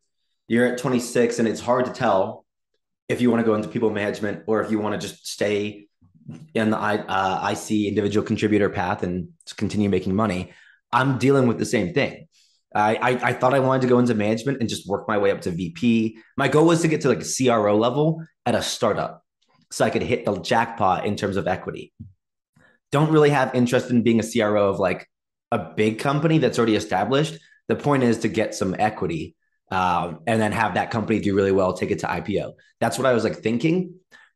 you're 0.48 0.66
at 0.66 0.78
26 0.78 1.40
and 1.40 1.48
it's 1.48 1.60
hard 1.60 1.86
to 1.86 1.92
tell 1.92 2.46
if 3.10 3.22
you 3.22 3.30
want 3.30 3.42
to 3.42 3.46
go 3.46 3.56
into 3.56 3.68
people 3.68 3.90
management 3.90 4.44
or 4.48 4.62
if 4.62 4.72
you 4.72 4.80
want 4.80 5.00
to 5.00 5.08
just 5.08 5.28
stay 5.28 5.85
in 6.54 6.72
the 6.72 6.78
uh, 6.78 7.52
IC 7.52 7.88
individual 7.88 8.26
contributor 8.26 8.70
path 8.70 9.04
and 9.04 9.30
continue 9.58 9.90
making 9.90 10.16
money, 10.16 10.52
I'm 10.92 11.18
dealing 11.18 11.48
with 11.48 11.60
the 11.60 11.66
same 11.66 11.94
thing. 11.94 12.28
I, 12.74 12.96
I, 12.96 13.10
I 13.30 13.34
thought 13.34 13.54
I 13.54 13.60
wanted 13.60 13.84
to 13.84 13.88
go 13.88 14.00
into 14.00 14.14
management 14.16 14.60
and 14.60 14.68
just 14.68 14.88
work 14.88 15.08
my 15.08 15.18
way 15.18 15.32
up 15.32 15.42
to 15.42 15.52
VP. 15.52 16.18
My 16.36 16.48
goal 16.48 16.66
was 16.66 16.82
to 16.82 16.88
get 16.88 17.02
to 17.02 17.10
like 17.10 17.22
a 17.22 17.26
CRO 17.26 17.78
level 17.78 18.22
at 18.46 18.56
a 18.56 18.62
startup, 18.62 19.24
so 19.72 19.86
I 19.86 19.90
could 19.90 20.02
hit 20.02 20.26
the 20.26 20.38
jackpot 20.40 21.06
in 21.06 21.16
terms 21.16 21.38
of 21.38 21.48
equity. 21.48 21.94
Don't 22.92 23.12
really 23.12 23.30
have 23.30 23.56
interest 23.56 23.90
in 23.92 24.04
being 24.04 24.20
a 24.20 24.24
CRO 24.24 24.70
of 24.70 24.80
like 24.80 25.08
a 25.52 25.58
big 25.58 26.00
company 26.00 26.38
that's 26.38 26.58
already 26.58 26.76
established. 26.76 27.38
The 27.68 27.76
point 27.76 28.04
is 28.04 28.20
to 28.20 28.28
get 28.28 28.54
some 28.54 28.76
equity 28.78 29.36
um, 29.72 30.20
and 30.28 30.42
then 30.42 30.52
have 30.52 30.76
that 30.76 30.92
company 30.92 31.20
do 31.20 31.36
really 31.36 31.52
well, 31.52 31.74
take 31.74 31.92
it 31.92 32.00
to 32.00 32.08
IPO. 32.08 32.54
That's 32.80 32.98
what 32.98 33.08
I 33.08 33.14
was 33.14 33.24
like 33.24 33.38
thinking 33.38 33.96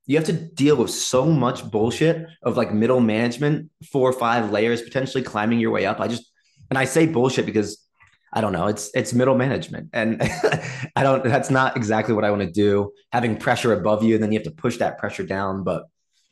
you 0.09 0.17
have 0.17 0.25
to 0.25 0.33
deal 0.33 0.75
with 0.75 0.89
so 0.89 1.25
much 1.25 1.69
bullshit 1.69 2.25
of 2.41 2.57
like 2.57 2.73
middle 2.73 2.99
management, 2.99 3.69
four 3.91 4.09
or 4.09 4.13
five 4.13 4.51
layers, 4.51 4.81
potentially 4.81 5.23
climbing 5.23 5.59
your 5.59 5.69
way 5.69 5.85
up. 5.85 5.99
I 5.99 6.07
just, 6.07 6.31
and 6.71 6.79
I 6.79 6.85
say 6.85 7.05
bullshit 7.05 7.45
because 7.45 7.85
I 8.33 8.41
don't 8.41 8.51
know, 8.51 8.65
it's 8.65 8.89
it's 8.95 9.13
middle 9.13 9.35
management, 9.35 9.91
and 9.93 10.19
I 10.95 11.03
don't. 11.03 11.23
That's 11.23 11.51
not 11.51 11.77
exactly 11.77 12.15
what 12.15 12.25
I 12.25 12.31
want 12.31 12.41
to 12.41 12.49
do. 12.49 12.91
Having 13.11 13.37
pressure 13.37 13.71
above 13.73 14.01
you, 14.01 14.15
and 14.15 14.23
then 14.23 14.31
you 14.31 14.39
have 14.39 14.45
to 14.45 14.51
push 14.51 14.77
that 14.77 14.97
pressure 14.97 15.23
down. 15.23 15.63
But 15.63 15.83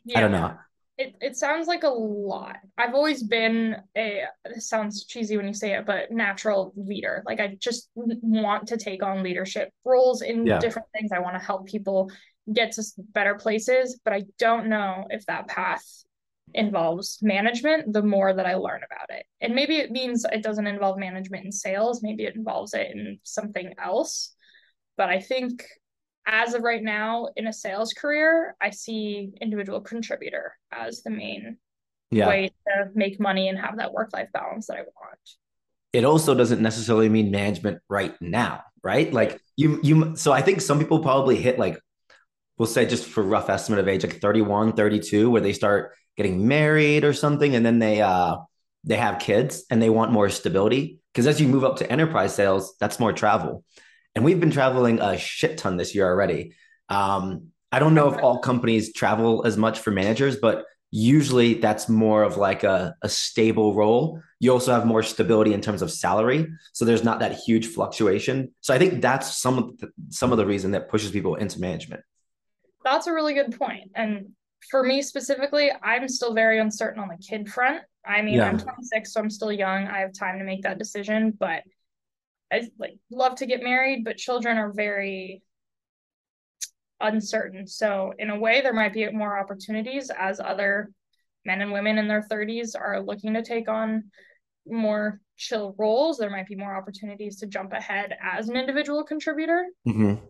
yeah. 0.05 0.17
I 0.17 0.21
don't 0.21 0.31
know. 0.31 0.57
It 0.97 1.15
it 1.21 1.37
sounds 1.37 1.67
like 1.67 1.83
a 1.83 1.89
lot. 1.89 2.57
I've 2.79 2.95
always 2.95 3.21
been 3.21 3.75
a 3.95 4.23
this 4.55 4.67
sounds 4.67 5.05
cheesy 5.05 5.37
when 5.37 5.45
you 5.45 5.53
say 5.53 5.73
it, 5.73 5.85
but 5.85 6.11
natural 6.11 6.73
leader. 6.75 7.21
Like 7.27 7.39
I 7.39 7.55
just 7.59 7.91
want 7.95 8.69
to 8.69 8.77
take 8.77 9.03
on 9.03 9.21
leadership 9.21 9.69
roles 9.85 10.23
in 10.23 10.47
yeah. 10.47 10.57
different 10.57 10.87
things. 10.93 11.11
I 11.11 11.19
want 11.19 11.37
to 11.39 11.45
help 11.45 11.67
people 11.67 12.09
get 12.53 12.77
us 12.77 12.93
better 12.97 13.35
places, 13.35 13.99
but 14.03 14.13
I 14.13 14.23
don't 14.39 14.67
know 14.67 15.05
if 15.09 15.25
that 15.25 15.47
path 15.47 15.85
involves 16.53 17.19
management 17.21 17.91
the 17.91 18.01
more 18.01 18.33
that 18.33 18.45
I 18.45 18.55
learn 18.55 18.81
about 18.83 19.09
it. 19.09 19.25
And 19.41 19.53
maybe 19.53 19.77
it 19.77 19.91
means 19.91 20.25
it 20.31 20.43
doesn't 20.43 20.67
involve 20.67 20.97
management 20.97 21.45
in 21.45 21.51
sales, 21.51 22.01
maybe 22.01 22.23
it 22.23 22.35
involves 22.35 22.73
it 22.73 22.91
in 22.91 23.19
something 23.23 23.73
else. 23.83 24.33
But 24.95 25.09
I 25.09 25.19
think 25.19 25.63
as 26.25 26.53
of 26.53 26.61
right 26.61 26.83
now 26.83 27.27
in 27.35 27.47
a 27.47 27.53
sales 27.53 27.93
career, 27.93 28.55
I 28.61 28.69
see 28.69 29.31
individual 29.41 29.81
contributor 29.81 30.57
as 30.71 31.03
the 31.03 31.09
main 31.09 31.57
yeah. 32.11 32.27
way 32.27 32.51
to 32.67 32.89
make 32.95 33.19
money 33.19 33.49
and 33.49 33.57
have 33.57 33.77
that 33.77 33.93
work 33.93 34.09
life 34.13 34.29
balance 34.33 34.67
that 34.67 34.77
I 34.77 34.81
want. 34.81 35.19
It 35.93 36.03
also 36.03 36.35
doesn't 36.35 36.61
necessarily 36.61 37.09
mean 37.09 37.31
management 37.31 37.79
right 37.89 38.15
now, 38.21 38.63
right? 38.83 39.11
Like 39.11 39.39
you, 39.55 39.79
you, 39.83 40.15
so 40.15 40.31
I 40.31 40.41
think 40.41 40.61
some 40.61 40.79
people 40.79 40.99
probably 40.99 41.37
hit 41.37 41.59
like, 41.59 41.79
we'll 42.57 42.67
say 42.67 42.85
just 42.85 43.05
for 43.05 43.23
rough 43.23 43.49
estimate 43.49 43.79
of 43.79 43.87
age, 43.87 44.03
like 44.03 44.19
31, 44.19 44.73
32, 44.73 45.29
where 45.29 45.41
they 45.41 45.53
start 45.53 45.93
getting 46.15 46.47
married 46.47 47.03
or 47.03 47.13
something. 47.13 47.55
And 47.55 47.65
then 47.65 47.79
they, 47.79 48.01
uh, 48.01 48.37
they 48.83 48.95
have 48.95 49.19
kids 49.19 49.65
and 49.69 49.81
they 49.81 49.89
want 49.89 50.11
more 50.11 50.29
stability. 50.29 50.99
Cause 51.13 51.27
as 51.27 51.41
you 51.41 51.47
move 51.47 51.63
up 51.63 51.77
to 51.77 51.91
enterprise 51.91 52.35
sales, 52.35 52.75
that's 52.79 52.99
more 52.99 53.11
travel 53.11 53.63
and 54.17 54.25
we've 54.25 54.39
been 54.39 54.49
traveling 54.49 54.99
a 54.99 55.15
shit 55.15 55.59
ton 55.59 55.77
this 55.77 55.93
year 55.93 56.07
already. 56.07 56.53
Um, 56.89 57.49
I 57.71 57.77
don't 57.77 57.93
know 57.93 58.11
if 58.11 58.19
all 58.19 58.39
companies 58.39 58.91
travel 58.91 59.45
as 59.45 59.57
much 59.57 59.77
for 59.77 59.91
managers, 59.91 60.37
but 60.37 60.65
usually 60.89 61.53
that's 61.53 61.87
more 61.87 62.23
of 62.23 62.35
like 62.35 62.63
a, 62.63 62.95
a 63.03 63.09
stable 63.09 63.75
role. 63.75 64.19
You 64.39 64.53
also 64.53 64.71
have 64.71 64.87
more 64.87 65.03
stability 65.03 65.53
in 65.53 65.61
terms 65.61 65.83
of 65.83 65.91
salary, 65.91 66.47
so 66.73 66.83
there's 66.83 67.03
not 67.03 67.19
that 67.19 67.33
huge 67.45 67.67
fluctuation. 67.67 68.55
So 68.61 68.73
I 68.73 68.79
think 68.79 69.03
that's 69.03 69.37
some 69.37 69.59
of 69.59 69.77
the, 69.77 69.91
some 70.09 70.31
of 70.31 70.39
the 70.39 70.47
reason 70.47 70.71
that 70.71 70.89
pushes 70.89 71.11
people 71.11 71.35
into 71.35 71.59
management. 71.59 72.01
That's 72.87 73.07
a 73.07 73.11
really 73.11 73.33
good 73.33 73.59
point. 73.59 73.91
And 73.95 74.29
for 74.71 74.81
me 74.81 75.01
specifically, 75.01 75.71
I'm 75.83 76.07
still 76.07 76.33
very 76.33 76.57
uncertain 76.57 77.01
on 77.01 77.09
the 77.09 77.17
kid 77.17 77.49
front. 77.49 77.81
I 78.05 78.21
mean, 78.21 78.35
yeah. 78.35 78.47
I'm 78.47 78.57
26, 78.57 79.11
so 79.11 79.19
I'm 79.19 79.29
still 79.29 79.51
young. 79.51 79.87
I 79.87 79.99
have 79.99 80.13
time 80.13 80.39
to 80.39 80.45
make 80.45 80.61
that 80.61 80.79
decision, 80.79 81.33
but 81.37 81.63
I 82.49 82.69
like 82.79 82.97
love 83.11 83.35
to 83.35 83.45
get 83.45 83.61
married, 83.61 84.05
but 84.05 84.15
children 84.15 84.57
are 84.57 84.71
very 84.71 85.43
uncertain. 87.01 87.67
So 87.67 88.13
in 88.17 88.29
a 88.29 88.39
way, 88.39 88.61
there 88.61 88.71
might 88.71 88.93
be 88.93 89.11
more 89.11 89.37
opportunities 89.37 90.09
as 90.09 90.39
other 90.39 90.89
men 91.43 91.61
and 91.61 91.73
women 91.73 91.97
in 91.97 92.07
their 92.07 92.25
30s 92.31 92.73
are 92.79 93.03
looking 93.03 93.33
to 93.33 93.43
take 93.43 93.67
on 93.67 94.05
more 94.65 95.19
chill 95.35 95.75
roles. 95.77 96.17
There 96.17 96.29
might 96.29 96.47
be 96.47 96.55
more 96.55 96.73
opportunities 96.73 97.37
to 97.39 97.47
jump 97.47 97.73
ahead 97.73 98.15
as 98.23 98.47
an 98.47 98.55
individual 98.55 99.03
contributor. 99.03 99.65
Mm-hmm. 99.85 100.23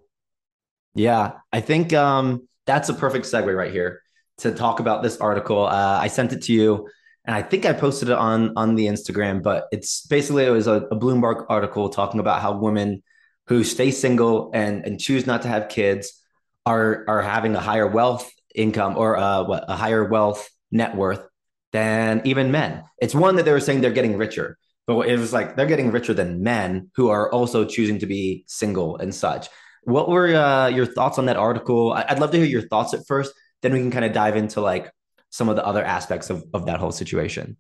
Yeah, 0.98 1.34
I 1.54 1.62
think 1.62 1.94
um, 1.94 2.48
that's 2.66 2.90
a 2.90 2.94
perfect 2.94 3.26
segue 3.26 3.56
right 3.56 3.72
here 3.72 4.02
to 4.40 4.52
talk 4.52 4.80
about 4.80 5.04
this 5.04 5.18
article. 5.18 5.66
Uh, 5.66 6.00
I 6.02 6.08
sent 6.08 6.34
it 6.34 6.42
to 6.44 6.54
you 6.54 6.90
and 7.24 7.36
I 7.36 7.44
think 7.44 7.68
I 7.68 7.74
posted 7.74 8.10
it 8.10 8.18
on 8.18 8.54
on 8.58 8.74
the 8.74 8.88
Instagram, 8.88 9.44
but 9.44 9.66
it's 9.72 10.08
basically 10.08 10.46
it 10.46 10.50
was 10.50 10.66
a, 10.66 10.88
a 10.90 10.96
Bloomberg 10.96 11.46
article 11.50 11.90
talking 11.90 12.20
about 12.20 12.42
how 12.42 12.58
women 12.58 13.04
who 13.46 13.64
stay 13.64 13.92
single 13.92 14.50
and 14.56 14.86
and 14.86 15.00
choose 15.00 15.28
not 15.28 15.44
to 15.44 15.48
have 15.48 15.70
kids 15.70 16.14
are 16.66 17.06
are 17.08 17.22
having 17.22 17.54
a 17.54 17.60
higher 17.60 17.86
wealth 17.86 18.28
income 18.56 18.98
or 18.98 19.18
uh, 19.18 19.44
what 19.44 19.66
a 19.68 19.76
higher 19.76 20.06
wealth 20.06 20.50
net 20.72 20.96
worth 20.96 21.24
than 21.74 22.22
even 22.26 22.50
men. 22.50 22.84
It's 23.00 23.14
one 23.14 23.36
that 23.36 23.46
they 23.46 23.52
were 23.52 23.60
saying 23.60 23.82
they're 23.82 23.92
getting 23.92 24.18
richer, 24.18 24.58
but 24.88 25.08
it 25.08 25.20
was 25.20 25.32
like 25.32 25.56
they're 25.56 25.68
getting 25.68 25.92
richer 25.92 26.16
than 26.16 26.42
men 26.42 26.90
who 26.96 27.10
are 27.10 27.32
also 27.32 27.66
choosing 27.66 28.00
to 28.00 28.08
be 28.08 28.46
single 28.48 28.98
and 28.98 29.14
such. 29.14 29.48
What 29.88 30.10
were 30.10 30.36
uh, 30.36 30.67
your 30.67 30.86
thoughts 30.86 31.17
on 31.17 31.28
that 31.28 31.38
article? 31.38 31.93
I'd 31.93 32.19
love 32.19 32.32
to 32.32 32.38
hear 32.38 32.45
your 32.45 32.67
thoughts 32.67 32.93
at 32.93 33.08
first. 33.08 33.34
Then 33.62 33.71
we 33.71 33.80
can 33.80 33.89
kind 33.89 34.04
of 34.04 34.12
dive 34.12 34.36
into 34.36 34.60
like 34.60 34.91
some 35.30 35.47
of 35.47 35.56
the 35.56 35.65
other 35.65 35.82
aspects 35.82 36.30
of, 36.30 36.43
of 36.54 36.65
that 36.65 36.82
whole 36.82 36.91
situation? 36.91 37.56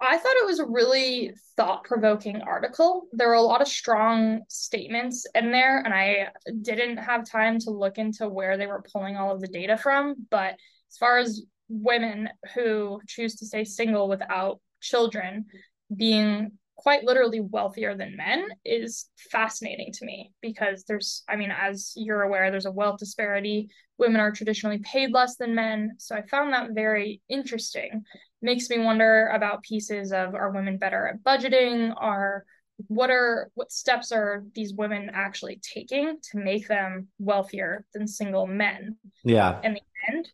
I 0.00 0.18
thought 0.18 0.36
it 0.36 0.46
was 0.46 0.58
a 0.58 0.66
really 0.66 1.32
thought 1.56 1.84
provoking 1.84 2.42
article. 2.42 3.04
There 3.12 3.28
were 3.28 3.34
a 3.34 3.42
lot 3.42 3.62
of 3.62 3.68
strong 3.68 4.40
statements 4.48 5.24
in 5.36 5.52
there, 5.52 5.78
and 5.78 5.94
I 5.94 6.30
didn't 6.62 6.96
have 6.96 7.24
time 7.24 7.60
to 7.60 7.70
look 7.70 7.96
into 7.96 8.28
where 8.28 8.56
they 8.56 8.66
were 8.66 8.84
pulling 8.92 9.16
all 9.16 9.32
of 9.32 9.40
the 9.40 9.46
data 9.46 9.76
from. 9.76 10.26
But 10.32 10.56
as 10.90 10.96
far 10.98 11.18
as 11.18 11.42
women 11.68 12.28
who 12.56 13.00
choose 13.06 13.36
to 13.36 13.46
stay 13.46 13.62
single 13.62 14.08
without 14.08 14.60
children 14.80 15.46
being 15.94 16.58
quite 16.76 17.04
literally 17.04 17.40
wealthier 17.40 17.96
than 17.96 18.16
men 18.16 18.48
is 18.64 19.08
fascinating 19.30 19.92
to 19.92 20.04
me 20.04 20.32
because 20.42 20.84
there's, 20.84 21.22
I 21.28 21.36
mean, 21.36 21.50
as 21.50 21.92
you're 21.96 22.22
aware, 22.22 22.50
there's 22.50 22.66
a 22.66 22.72
wealth 22.72 22.98
disparity. 22.98 23.68
Women 23.98 24.20
are 24.20 24.32
traditionally 24.32 24.78
paid 24.78 25.12
less 25.12 25.36
than 25.36 25.54
men. 25.54 25.92
So 25.98 26.16
I 26.16 26.26
found 26.26 26.52
that 26.52 26.72
very 26.72 27.22
interesting. 27.28 28.02
Makes 28.42 28.68
me 28.70 28.78
wonder 28.78 29.28
about 29.28 29.62
pieces 29.62 30.12
of 30.12 30.34
are 30.34 30.50
women 30.50 30.78
better 30.78 31.06
at 31.06 31.22
budgeting? 31.22 31.94
Are 31.96 32.44
what 32.88 33.08
are 33.08 33.50
what 33.54 33.70
steps 33.70 34.10
are 34.10 34.44
these 34.52 34.74
women 34.74 35.10
actually 35.14 35.60
taking 35.62 36.18
to 36.32 36.38
make 36.38 36.66
them 36.66 37.06
wealthier 37.18 37.86
than 37.94 38.08
single 38.08 38.46
men? 38.46 38.96
Yeah. 39.22 39.60
In 39.62 39.74
the 39.74 39.82
end. 40.12 40.28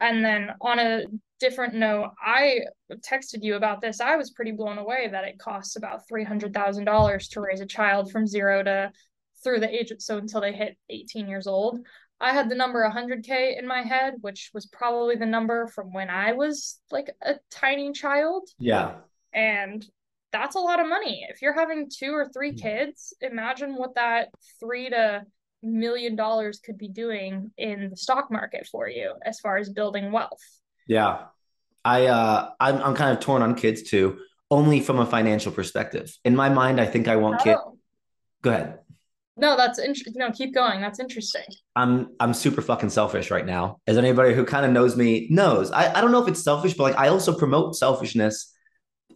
And 0.00 0.24
then 0.24 0.50
on 0.60 0.78
a 0.78 1.04
different 1.40 1.74
note, 1.74 2.12
I 2.24 2.60
texted 2.92 3.42
you 3.42 3.56
about 3.56 3.80
this. 3.80 4.00
I 4.00 4.16
was 4.16 4.30
pretty 4.30 4.52
blown 4.52 4.78
away 4.78 5.08
that 5.10 5.24
it 5.24 5.38
costs 5.38 5.76
about 5.76 6.02
$300,000 6.10 7.30
to 7.30 7.40
raise 7.40 7.60
a 7.60 7.66
child 7.66 8.10
from 8.10 8.26
zero 8.26 8.62
to 8.62 8.92
through 9.42 9.60
the 9.60 9.72
age, 9.72 9.92
so 9.98 10.16
until 10.16 10.40
they 10.40 10.52
hit 10.52 10.76
18 10.88 11.28
years 11.28 11.46
old. 11.46 11.78
I 12.20 12.32
had 12.32 12.48
the 12.48 12.54
number 12.54 12.88
100K 12.88 13.58
in 13.58 13.66
my 13.66 13.82
head, 13.82 14.14
which 14.22 14.50
was 14.54 14.66
probably 14.66 15.16
the 15.16 15.26
number 15.26 15.66
from 15.66 15.92
when 15.92 16.08
I 16.08 16.32
was 16.32 16.80
like 16.90 17.10
a 17.22 17.34
tiny 17.50 17.92
child. 17.92 18.48
Yeah. 18.58 18.94
And 19.34 19.84
that's 20.32 20.56
a 20.56 20.60
lot 20.60 20.80
of 20.80 20.88
money. 20.88 21.26
If 21.28 21.42
you're 21.42 21.52
having 21.52 21.90
two 21.90 22.12
or 22.12 22.28
three 22.28 22.52
mm. 22.52 22.60
kids, 22.60 23.12
imagine 23.20 23.74
what 23.74 23.96
that 23.96 24.28
three 24.58 24.88
to 24.90 25.24
million 25.62 26.16
dollars 26.16 26.60
could 26.60 26.78
be 26.78 26.88
doing 26.88 27.50
in 27.56 27.90
the 27.90 27.96
stock 27.96 28.30
market 28.30 28.68
for 28.70 28.88
you 28.88 29.14
as 29.24 29.40
far 29.40 29.56
as 29.56 29.70
building 29.70 30.12
wealth. 30.12 30.42
Yeah. 30.86 31.26
I 31.84 32.06
uh 32.06 32.50
I'm 32.60 32.82
I'm 32.82 32.94
kind 32.94 33.16
of 33.16 33.22
torn 33.22 33.42
on 33.42 33.54
kids 33.54 33.82
too, 33.82 34.18
only 34.50 34.80
from 34.80 34.98
a 34.98 35.06
financial 35.06 35.52
perspective. 35.52 36.16
In 36.24 36.34
my 36.34 36.48
mind, 36.48 36.80
I 36.80 36.86
think 36.86 37.08
I 37.08 37.16
want 37.16 37.40
oh. 37.40 37.44
kids. 37.44 37.60
Go 38.42 38.50
ahead. 38.50 38.78
No, 39.36 39.56
that's 39.56 39.78
interesting. 39.78 40.14
No, 40.16 40.30
keep 40.30 40.54
going. 40.54 40.80
That's 40.80 41.00
interesting. 41.00 41.44
I'm 41.74 42.10
I'm 42.20 42.32
super 42.32 42.62
fucking 42.62 42.90
selfish 42.90 43.30
right 43.30 43.44
now. 43.44 43.80
As 43.86 43.98
anybody 43.98 44.32
who 44.32 44.44
kind 44.44 44.64
of 44.64 44.72
knows 44.72 44.96
me 44.96 45.26
knows, 45.30 45.72
I, 45.72 45.92
I 45.92 46.00
don't 46.00 46.12
know 46.12 46.22
if 46.22 46.28
it's 46.28 46.42
selfish, 46.42 46.74
but 46.74 46.84
like 46.84 46.96
I 46.96 47.08
also 47.08 47.36
promote 47.36 47.74
selfishness 47.74 48.52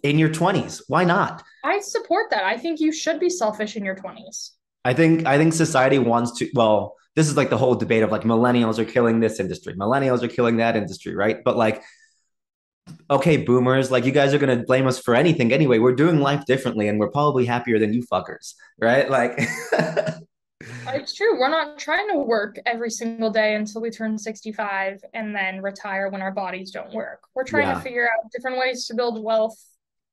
in 0.03 0.19
your 0.19 0.29
20s. 0.29 0.83
Why 0.89 1.05
not? 1.05 1.43
I 1.65 1.81
support 1.81 2.31
that. 2.31 2.45
I 2.45 2.57
think 2.57 2.81
you 2.81 2.93
should 2.93 3.21
be 3.21 3.31
selfish 3.31 3.77
in 3.77 3.85
your 3.85 3.97
20s. 3.97 4.51
I 4.85 4.93
think 4.93 5.27
I 5.27 5.39
think 5.39 5.55
society 5.55 5.99
wants 5.99 6.39
to 6.39 6.51
well, 6.55 6.97
this 7.16 7.29
is 7.29 7.37
like 7.37 7.51
the 7.51 7.59
whole 7.59 7.75
debate 7.75 8.03
of 8.03 8.12
like 8.12 8.23
millennials 8.23 8.79
are 8.79 8.85
killing 8.85 9.21
this 9.21 9.40
industry, 9.40 9.75
millennials 9.75 10.23
are 10.23 10.29
killing 10.29 10.59
that 10.59 10.77
industry, 10.77 11.14
right? 11.14 11.38
But 11.44 11.57
like 11.57 11.83
okay, 13.11 13.37
boomers, 13.38 13.90
like 13.90 14.05
you 14.05 14.12
guys 14.12 14.35
are 14.35 14.38
gonna 14.38 14.64
blame 14.64 14.87
us 14.87 14.99
for 14.99 15.14
anything 15.14 15.53
anyway. 15.53 15.79
We're 15.79 15.94
doing 15.94 16.21
life 16.21 16.44
differently 16.47 16.88
and 16.88 16.99
we're 16.99 17.11
probably 17.11 17.44
happier 17.44 17.79
than 17.79 17.92
you 17.92 18.05
fuckers, 18.11 18.55
right? 18.79 19.11
Like 19.11 19.33
it's 20.61 21.14
true. 21.14 21.39
We're 21.39 21.51
not 21.51 21.78
trying 21.78 22.09
to 22.12 22.18
work 22.18 22.59
every 22.66 22.91
single 22.91 23.30
day 23.30 23.55
until 23.55 23.80
we 23.80 23.91
turn 23.91 24.18
65 24.18 25.01
and 25.14 25.35
then 25.35 25.62
retire 25.62 26.09
when 26.09 26.22
our 26.22 26.33
bodies 26.33 26.70
don't 26.70 26.93
work. 26.93 27.20
We're 27.35 27.45
trying 27.45 27.68
yeah. 27.68 27.74
to 27.74 27.80
figure 27.80 28.09
out 28.09 28.30
different 28.35 28.59
ways 28.59 28.87
to 28.87 28.95
build 28.95 29.22
wealth 29.22 29.59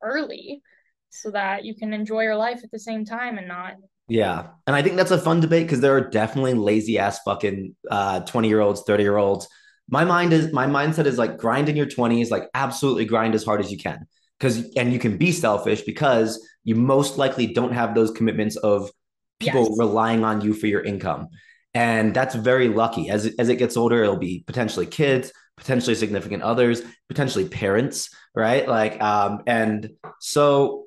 early 0.01 0.61
so 1.09 1.31
that 1.31 1.63
you 1.63 1.75
can 1.75 1.93
enjoy 1.93 2.23
your 2.23 2.35
life 2.35 2.61
at 2.63 2.71
the 2.71 2.79
same 2.79 3.05
time 3.05 3.37
and 3.37 3.47
not 3.47 3.75
yeah. 4.07 4.47
And 4.67 4.75
I 4.75 4.81
think 4.81 4.95
that's 4.95 5.11
a 5.11 5.17
fun 5.17 5.39
debate 5.39 5.65
because 5.65 5.81
there 5.81 5.95
are 5.95 6.09
definitely 6.09 6.53
lazy 6.53 6.99
ass 6.99 7.19
fucking 7.23 7.75
uh 7.89 8.19
20 8.21 8.47
year 8.47 8.61
olds, 8.61 8.83
30 8.85 9.03
year 9.03 9.17
olds. 9.17 9.47
My 9.89 10.03
mind 10.03 10.33
is 10.33 10.51
my 10.51 10.67
mindset 10.67 11.05
is 11.05 11.17
like 11.17 11.37
grind 11.37 11.69
in 11.69 11.75
your 11.75 11.85
20s, 11.85 12.29
like 12.29 12.47
absolutely 12.53 13.05
grind 13.05 13.35
as 13.35 13.43
hard 13.43 13.61
as 13.61 13.71
you 13.71 13.77
can. 13.77 14.07
Cause 14.39 14.69
and 14.75 14.91
you 14.91 14.99
can 14.99 15.17
be 15.17 15.31
selfish 15.31 15.81
because 15.83 16.45
you 16.63 16.75
most 16.75 17.17
likely 17.17 17.47
don't 17.47 17.71
have 17.71 17.95
those 17.95 18.11
commitments 18.11 18.57
of 18.57 18.91
people 19.39 19.67
yes. 19.69 19.77
relying 19.77 20.23
on 20.23 20.41
you 20.41 20.53
for 20.53 20.67
your 20.67 20.81
income. 20.81 21.29
And 21.73 22.13
that's 22.13 22.35
very 22.35 22.67
lucky. 22.67 23.09
As 23.09 23.33
as 23.39 23.49
it 23.49 23.55
gets 23.55 23.77
older, 23.77 24.03
it'll 24.03 24.17
be 24.17 24.43
potentially 24.45 24.85
kids, 24.85 25.31
potentially 25.57 25.95
significant 25.95 26.43
others, 26.43 26.81
potentially 27.09 27.47
parents, 27.47 28.09
right? 28.35 28.67
Like 28.67 29.01
um 29.01 29.41
and 29.47 29.91
so 30.19 30.84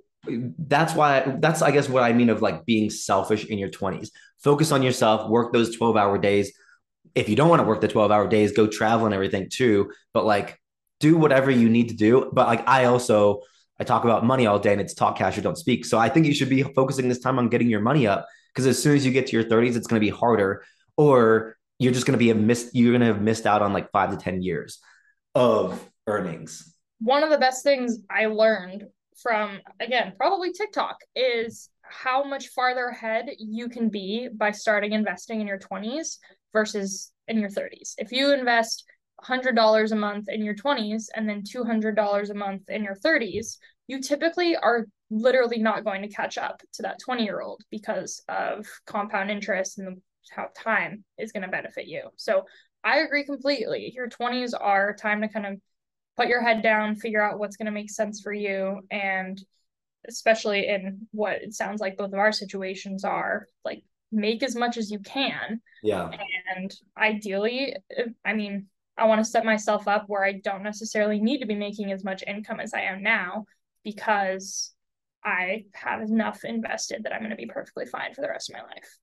that's 0.59 0.95
why 0.95 1.37
that's 1.41 1.63
i 1.63 1.71
guess 1.71 1.89
what 1.89 2.03
i 2.03 2.13
mean 2.13 2.31
of 2.31 2.43
like 2.43 2.65
being 2.65 2.91
selfish 2.91 3.45
in 3.47 3.59
your 3.59 3.71
20s 3.71 4.11
focus 4.39 4.73
on 4.73 4.83
yourself 4.83 5.29
work 5.29 5.53
those 5.53 5.77
12 5.77 5.97
hour 5.97 6.19
days 6.19 6.53
if 7.15 7.29
you 7.29 7.37
don't 7.37 7.49
want 7.49 7.61
to 7.61 7.67
work 7.67 7.81
the 7.81 7.89
12 7.89 8.11
hour 8.11 8.29
days 8.29 8.53
go 8.53 8.67
travel 8.67 9.07
and 9.07 9.15
everything 9.15 9.49
too 9.51 9.91
but 10.13 10.25
like 10.25 10.59
do 11.01 11.17
whatever 11.17 11.51
you 11.51 11.69
need 11.69 11.89
to 11.91 11.95
do. 11.95 12.31
But 12.33 12.47
like 12.47 12.69
I 12.69 12.87
also 12.87 13.41
I 13.81 13.85
talk 13.85 14.05
about 14.05 14.25
money 14.25 14.47
all 14.47 14.59
day 14.59 14.73
and 14.73 14.81
it's 14.81 14.95
talk 14.95 15.17
cash 15.17 15.39
or 15.39 15.41
don't 15.41 15.57
speak. 15.57 15.85
So 15.85 15.99
I 15.99 16.09
think 16.09 16.27
you 16.27 16.35
should 16.35 16.49
be 16.49 16.63
focusing 16.63 17.09
this 17.09 17.21
time 17.21 17.39
on 17.39 17.49
getting 17.49 17.71
your 17.71 17.81
money 17.81 18.07
up 18.07 18.27
because 18.53 18.67
as 18.67 18.83
soon 18.83 18.97
as 18.97 19.07
you 19.07 19.13
get 19.13 19.29
to 19.29 19.33
your 19.37 19.45
30s, 19.45 19.77
it's 19.77 19.87
going 19.87 20.01
to 20.01 20.05
be 20.05 20.11
harder, 20.11 20.65
or 20.97 21.57
you're 21.79 21.93
just 21.93 22.07
going 22.07 22.19
to 22.19 22.19
be 22.19 22.31
a 22.31 22.35
miss. 22.35 22.71
You're 22.73 22.93
going 22.93 23.03
to 23.03 23.07
have 23.07 23.23
missed 23.23 23.47
out 23.47 23.63
on 23.63 23.73
like 23.73 23.91
five 23.93 24.11
to 24.11 24.17
10 24.17 24.43
years 24.43 24.81
of 25.35 25.89
earnings. 26.07 26.75
One 27.01 27.23
of 27.23 27.31
the 27.31 27.39
best 27.39 27.63
things 27.63 27.99
I 28.11 28.27
learned 28.27 28.87
from, 29.23 29.61
again, 29.81 30.13
probably 30.17 30.53
TikTok 30.53 30.97
is 31.15 31.71
how 31.83 32.23
much 32.23 32.49
farther 32.49 32.87
ahead 32.87 33.31
you 33.39 33.69
can 33.69 33.89
be 33.89 34.29
by 34.33 34.51
starting 34.51 34.93
investing 34.93 35.41
in 35.41 35.47
your 35.47 35.59
20s 35.59 36.19
versus 36.53 37.13
in 37.27 37.39
your 37.39 37.51
30s. 37.51 37.95
If 37.99 38.13
you 38.13 38.33
invest 38.33 38.85
$100 39.27 39.93
a 39.93 39.97
month 39.97 40.29
in 40.29 40.45
your 40.45 40.55
20s 40.55 41.07
and 41.15 41.29
then 41.29 41.43
$200 41.43 42.31
a 42.31 42.35
month 42.35 42.69
in 42.69 42.85
your 42.85 42.95
30s, 42.95 43.59
you 43.87 44.01
typically 44.01 44.57
are 44.57 44.87
literally 45.11 45.59
not 45.59 45.85
going 45.85 46.03
to 46.03 46.09
catch 46.09 46.39
up 46.39 46.63
to 46.75 46.83
that 46.83 46.99
20 47.01 47.25
year 47.25 47.41
old 47.41 47.63
because 47.71 48.23
of 48.29 48.67
compound 48.87 49.31
interest 49.31 49.79
and 49.79 50.01
how 50.31 50.49
time 50.55 51.05
is 51.19 51.33
going 51.33 51.43
to 51.43 51.49
benefit 51.49 51.87
you. 51.87 52.03
So 52.17 52.45
I 52.85 52.99
agree 52.99 53.25
completely. 53.25 53.93
Your 53.95 54.09
20s 54.09 54.55
are 54.55 54.95
time 54.95 55.23
to 55.23 55.29
kind 55.29 55.47
of 55.47 55.61
put 56.19 56.29
your 56.29 56.43
head 56.43 56.63
down, 56.63 56.97
figure 56.97 57.23
out 57.23 57.39
what's 57.39 57.57
going 57.57 57.67
to 57.67 57.73
make 57.73 57.91
sense 57.91 58.21
for 58.21 58.33
you. 58.33 58.81
And 58.91 59.41
especially 60.09 60.67
in 60.67 61.07
what 61.13 61.43
it 61.43 61.55
sounds 61.55 61.81
like 61.81 61.97
both 61.97 62.13
of 62.13 62.19
our 62.19 62.33
situations 62.33 63.05
are, 63.05 63.47
like 63.65 63.83
make 64.11 64.43
as 64.43 64.57
much 64.57 64.77
as 64.77 64.91
you 64.91 64.99
can. 64.99 65.61
Yeah. 65.83 66.11
And 66.57 66.75
ideally, 66.97 67.77
I 68.25 68.35
mean, 68.35 68.67
I 68.97 69.07
want 69.07 69.21
to 69.21 69.31
set 69.31 69.45
myself 69.45 69.87
up 69.87 70.07
where 70.09 70.25
I 70.25 70.33
don't 70.33 70.65
necessarily 70.65 71.21
need 71.21 71.39
to 71.39 71.47
be 71.47 71.55
making 71.55 71.93
as 71.93 72.03
much 72.03 72.25
income 72.27 72.59
as 72.59 72.75
I 72.75 72.81
am 72.81 73.03
now 73.03 73.45
because 73.85 74.73
I 75.25 75.67
have 75.75 76.03
enough 76.03 76.45
invested 76.45 77.05
that 77.05 77.13
I'm 77.13 77.21
going 77.21 77.31
to 77.31 77.37
be 77.37 77.47
perfectly 77.47 77.87
fine 77.87 78.13
for 78.15 78.23
the 78.23 78.29
rest 78.29 78.51
of 78.51 78.57
my 78.57 78.63
life. 78.63 78.99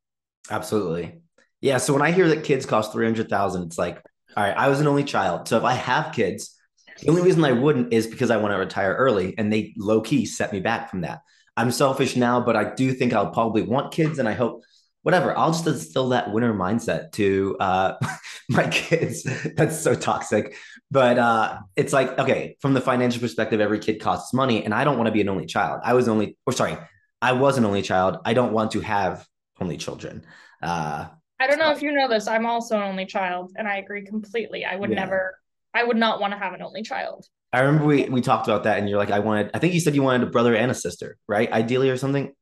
Absolutely. 0.50 1.20
Yeah. 1.62 1.78
So 1.78 1.94
when 1.94 2.02
I 2.02 2.12
hear 2.12 2.28
that 2.28 2.44
kids 2.44 2.66
cost 2.66 2.92
300,000, 2.92 3.64
it's 3.64 3.78
like, 3.78 4.02
all 4.36 4.44
right, 4.44 4.58
I 4.58 4.68
was 4.68 4.82
an 4.82 4.88
only 4.88 5.06
child. 5.06 5.48
So 5.48 5.58
if 5.58 5.64
I 5.64 5.74
have 5.74 6.14
kids, 6.14 6.55
the 7.02 7.10
only 7.10 7.22
reason 7.22 7.44
I 7.44 7.52
wouldn't 7.52 7.94
is 7.94 8.08
because 8.08 8.32
I 8.32 8.38
want 8.38 8.54
to 8.54 8.58
retire 8.58 8.94
early 8.94 9.36
and 9.38 9.52
they 9.52 9.74
low 9.78 10.02
key 10.02 10.26
set 10.26 10.52
me 10.52 10.60
back 10.60 10.90
from 10.90 11.02
that. 11.02 11.22
I'm 11.58 11.72
selfish 11.72 12.16
now, 12.16 12.42
but 12.42 12.56
I 12.56 12.74
do 12.74 12.94
think 12.94 13.14
I'll 13.14 13.32
probably 13.32 13.62
want 13.62 13.94
kids 13.94 14.20
and 14.20 14.28
I 14.28 14.34
hope 14.34 14.64
whatever. 15.04 15.38
I'll 15.38 15.52
just 15.52 15.68
instill 15.68 16.10
that 16.10 16.32
winner 16.32 16.54
mindset 16.54 17.12
to 17.14 17.56
uh, 17.60 17.94
my 18.50 18.68
kids. 18.70 19.24
That's 19.56 19.80
so 19.80 19.94
toxic. 19.94 20.56
But 20.90 21.20
uh, 21.20 21.60
it's 21.76 21.94
like, 21.94 22.18
okay, 22.18 22.58
from 22.60 22.74
the 22.74 22.82
financial 22.82 23.22
perspective, 23.22 23.62
every 23.62 23.80
kid 23.80 24.02
costs 24.02 24.34
money. 24.34 24.66
And 24.66 24.74
I 24.74 24.84
don't 24.84 24.98
want 24.98 25.08
to 25.08 25.12
be 25.12 25.22
an 25.22 25.30
only 25.30 25.46
child. 25.46 25.82
I 25.84 25.94
was 25.94 26.08
only, 26.08 26.38
or 26.46 26.54
sorry, 26.54 26.78
I 27.22 27.34
was 27.34 27.58
an 27.58 27.66
only 27.66 27.82
child. 27.82 28.18
I 28.26 28.34
don't 28.34 28.52
want 28.52 28.72
to 28.72 28.82
have 28.82 29.28
only 29.60 29.78
children. 29.78 30.26
Uh, 30.62 31.08
I 31.40 31.48
don't 31.48 31.60
know 31.60 31.72
if 31.72 31.82
you 31.82 31.92
know 31.92 32.08
this. 32.08 32.28
I'm 32.28 32.46
also 32.46 32.78
an 32.78 32.84
only 32.84 33.06
child, 33.06 33.52
and 33.56 33.68
I 33.68 33.78
agree 33.78 34.06
completely. 34.06 34.66
I 34.66 34.76
would 34.76 34.90
yeah. 34.90 35.02
never, 35.02 35.38
I 35.76 35.84
would 35.84 35.98
not 35.98 36.20
want 36.20 36.34
to 36.34 36.40
have 36.40 36.54
an 36.54 36.62
only 36.62 36.82
child. 36.82 37.28
I 37.54 37.60
remember 37.60 37.86
we 37.86 38.10
we 38.10 38.22
talked 38.22 38.48
about 38.48 38.64
that, 38.64 38.80
and 38.80 38.90
you're 38.90 38.98
like, 38.98 39.12
I 39.12 39.20
wanted. 39.20 39.52
I 39.54 39.60
think 39.60 39.74
you 39.74 39.80
said 39.80 39.94
you 39.94 40.02
wanted 40.02 40.28
a 40.28 40.32
brother 40.32 40.56
and 40.56 40.72
a 40.72 40.74
sister, 40.74 41.18
right? 41.28 41.52
Ideally, 41.52 41.90
or 41.90 41.98
something. 41.98 42.34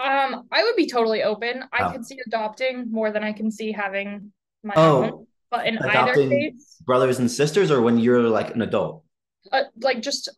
Um, 0.00 0.48
I 0.52 0.62
would 0.62 0.76
be 0.76 0.86
totally 0.86 1.22
open. 1.24 1.64
I 1.72 1.84
oh. 1.84 1.92
could 1.92 2.06
see 2.06 2.18
adopting 2.26 2.90
more 2.90 3.10
than 3.10 3.24
I 3.24 3.32
can 3.32 3.50
see 3.50 3.72
having 3.72 4.32
my 4.62 4.74
oh, 4.76 5.04
own. 5.04 5.26
But 5.50 5.66
in 5.66 5.78
either 5.78 6.14
case, 6.14 6.76
brothers 6.84 7.18
and 7.18 7.30
sisters, 7.30 7.70
or 7.70 7.82
when 7.82 7.98
you're 7.98 8.22
like 8.22 8.54
an 8.54 8.62
adult, 8.62 9.04
uh, 9.50 9.64
like 9.80 10.02
just 10.02 10.28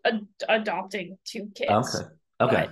adopting 0.49 1.19
two 1.25 1.51
kids. 1.55 1.71
Okay. 1.71 2.09
Okay. 2.41 2.69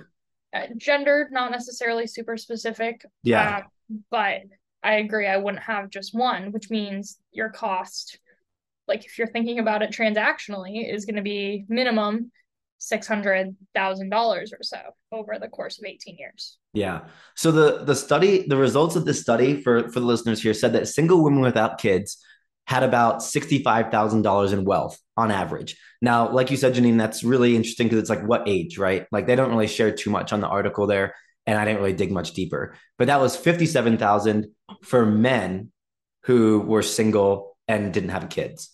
But, 0.51 0.59
uh, 0.59 0.67
gender, 0.77 1.29
not 1.31 1.51
necessarily 1.51 2.07
super 2.07 2.37
specific. 2.37 3.05
Yeah. 3.23 3.57
Um, 3.89 4.03
but 4.09 4.41
I 4.83 4.95
agree. 4.95 5.27
I 5.27 5.37
wouldn't 5.37 5.63
have 5.63 5.89
just 5.89 6.15
one, 6.15 6.51
which 6.51 6.69
means 6.69 7.19
your 7.31 7.49
cost, 7.49 8.17
like 8.89 9.05
if 9.05 9.17
you're 9.17 9.27
thinking 9.27 9.59
about 9.59 9.81
it 9.81 9.91
transactionally, 9.91 10.93
is 10.93 11.05
going 11.05 11.15
to 11.15 11.21
be 11.21 11.65
minimum 11.69 12.31
six 12.79 13.07
hundred 13.07 13.55
thousand 13.75 14.09
dollars 14.09 14.51
or 14.51 14.59
so 14.61 14.79
over 15.11 15.37
the 15.39 15.47
course 15.47 15.77
of 15.77 15.85
18 15.85 16.17
years. 16.17 16.57
Yeah. 16.73 17.01
So 17.35 17.51
the 17.51 17.83
the 17.85 17.95
study, 17.95 18.45
the 18.47 18.57
results 18.57 18.95
of 18.95 19.05
this 19.05 19.21
study 19.21 19.61
for 19.61 19.89
for 19.89 19.99
the 19.99 20.05
listeners 20.05 20.41
here 20.41 20.53
said 20.53 20.73
that 20.73 20.87
single 20.87 21.23
women 21.23 21.41
without 21.41 21.77
kids 21.77 22.23
had 22.69 22.83
about 22.83 23.21
$65,000 23.21 24.53
in 24.53 24.63
wealth 24.63 24.99
on 25.17 25.31
average. 25.31 25.75
Now, 26.03 26.31
like 26.31 26.51
you 26.51 26.57
said, 26.57 26.75
Janine, 26.75 26.99
that's 26.99 27.23
really 27.23 27.55
interesting 27.55 27.87
because 27.87 27.97
it's 27.97 28.11
like 28.11 28.23
what 28.23 28.47
age, 28.47 28.77
right? 28.77 29.07
Like 29.11 29.25
they 29.25 29.35
don't 29.35 29.49
really 29.49 29.65
share 29.65 29.91
too 29.91 30.11
much 30.11 30.31
on 30.33 30.39
the 30.39 30.47
article 30.47 30.85
there, 30.85 31.15
and 31.47 31.57
I 31.57 31.65
didn't 31.65 31.79
really 31.79 31.93
dig 31.93 32.11
much 32.11 32.33
deeper. 32.33 32.75
But 32.99 33.07
that 33.07 33.19
was 33.19 33.35
57,000 33.35 34.51
for 34.83 35.03
men 35.03 35.71
who 36.25 36.59
were 36.59 36.83
single 36.83 37.57
and 37.67 37.91
didn't 37.91 38.09
have 38.09 38.29
kids. 38.29 38.69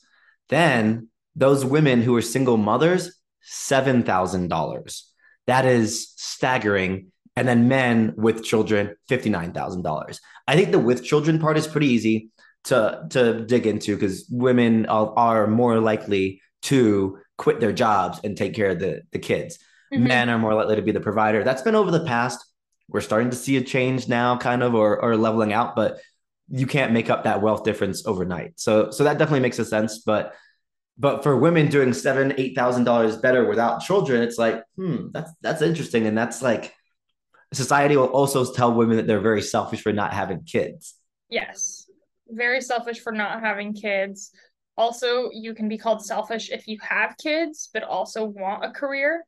Then 0.50 1.10
those 1.36 1.66
women 1.66 2.02
who 2.02 2.16
are 2.16 2.22
single 2.22 2.58
mothers 2.58 3.12
$7,000. 3.46 5.02
That 5.48 5.66
is 5.66 6.12
staggering. 6.16 7.12
And 7.36 7.48
then 7.48 7.68
men 7.68 8.14
with 8.16 8.44
children, 8.44 8.96
$59,000. 9.10 10.20
I 10.48 10.56
think 10.56 10.72
the 10.72 10.80
with 10.80 11.04
children 11.04 11.40
part 11.40 11.58
is 11.58 11.68
pretty 11.68 11.88
easy 11.88 12.30
to, 12.66 13.06
to 13.10 13.46
dig 13.46 13.68
into 13.68 13.96
because 13.96 14.26
women 14.30 14.86
are, 14.86 15.14
are, 15.18 15.48
more 15.48 15.80
likely 15.80 16.42
to 16.64 17.20
quit 17.38 17.60
their 17.60 17.74
jobs 17.74 18.20
and 18.24 18.36
take 18.38 18.56
care 18.56 18.70
of 18.70 18.80
the, 18.80 19.02
the 19.12 19.20
kids. 19.20 19.60
Mm-hmm. 19.94 20.08
Men 20.08 20.30
are 20.30 20.40
more 20.40 20.56
likely 20.56 20.78
to 20.78 20.82
be 20.82 20.94
the 20.94 21.00
provider. 21.00 21.44
That's 21.44 21.62
been 21.62 21.76
over 21.76 21.92
the 21.92 22.06
past. 22.06 22.44
We're 22.88 23.02
starting 23.02 23.32
to 23.32 23.36
see 23.36 23.58
a 23.58 23.62
change 23.62 24.08
now, 24.08 24.38
kind 24.38 24.64
of, 24.64 24.74
or, 24.74 25.00
or 25.00 25.18
leveling 25.18 25.54
out, 25.54 25.76
but 25.76 26.00
you 26.50 26.68
can't 26.68 26.92
make 26.92 27.10
up 27.10 27.24
that 27.24 27.42
wealth 27.42 27.64
difference 27.64 28.06
overnight. 28.06 28.60
So, 28.60 28.92
so 28.92 29.04
that 29.04 29.18
definitely 29.18 29.40
makes 29.42 29.60
a 29.60 29.66
sense. 29.66 30.00
But 30.00 30.34
but 30.98 31.24
for 31.24 31.36
women 31.36 31.68
doing 31.68 31.94
seven, 31.94 32.34
eight 32.38 32.56
thousand 32.56 32.86
dollars 32.86 33.18
better 33.18 33.48
without 33.48 33.82
children, 33.82 34.22
it's 34.22 34.38
like, 34.38 34.64
hmm, 34.76 35.08
that's 35.12 35.32
that's 35.42 35.62
interesting. 35.62 36.08
And 36.08 36.18
that's 36.18 36.42
like 36.42 36.74
society 37.54 37.98
will 37.98 38.06
also 38.06 38.52
tell 38.54 38.74
women 38.74 38.98
that 38.98 39.08
they're 39.08 39.20
very 39.20 39.42
selfish 39.42 39.82
for 39.82 39.92
not 39.92 40.14
having 40.14 40.44
kids. 40.44 40.96
Yes. 41.30 41.90
Very 42.28 42.62
selfish 42.62 43.00
for 43.00 43.12
not 43.12 43.42
having 43.42 43.74
kids. 43.74 44.32
Also, 44.78 45.30
you 45.32 45.54
can 45.54 45.70
be 45.70 45.78
called 45.78 46.06
selfish 46.06 46.50
if 46.50 46.68
you 46.68 46.78
have 46.82 47.16
kids, 47.18 47.70
but 47.74 47.84
also 47.84 48.26
want 48.26 48.66
a 48.66 48.72
career. 48.72 49.26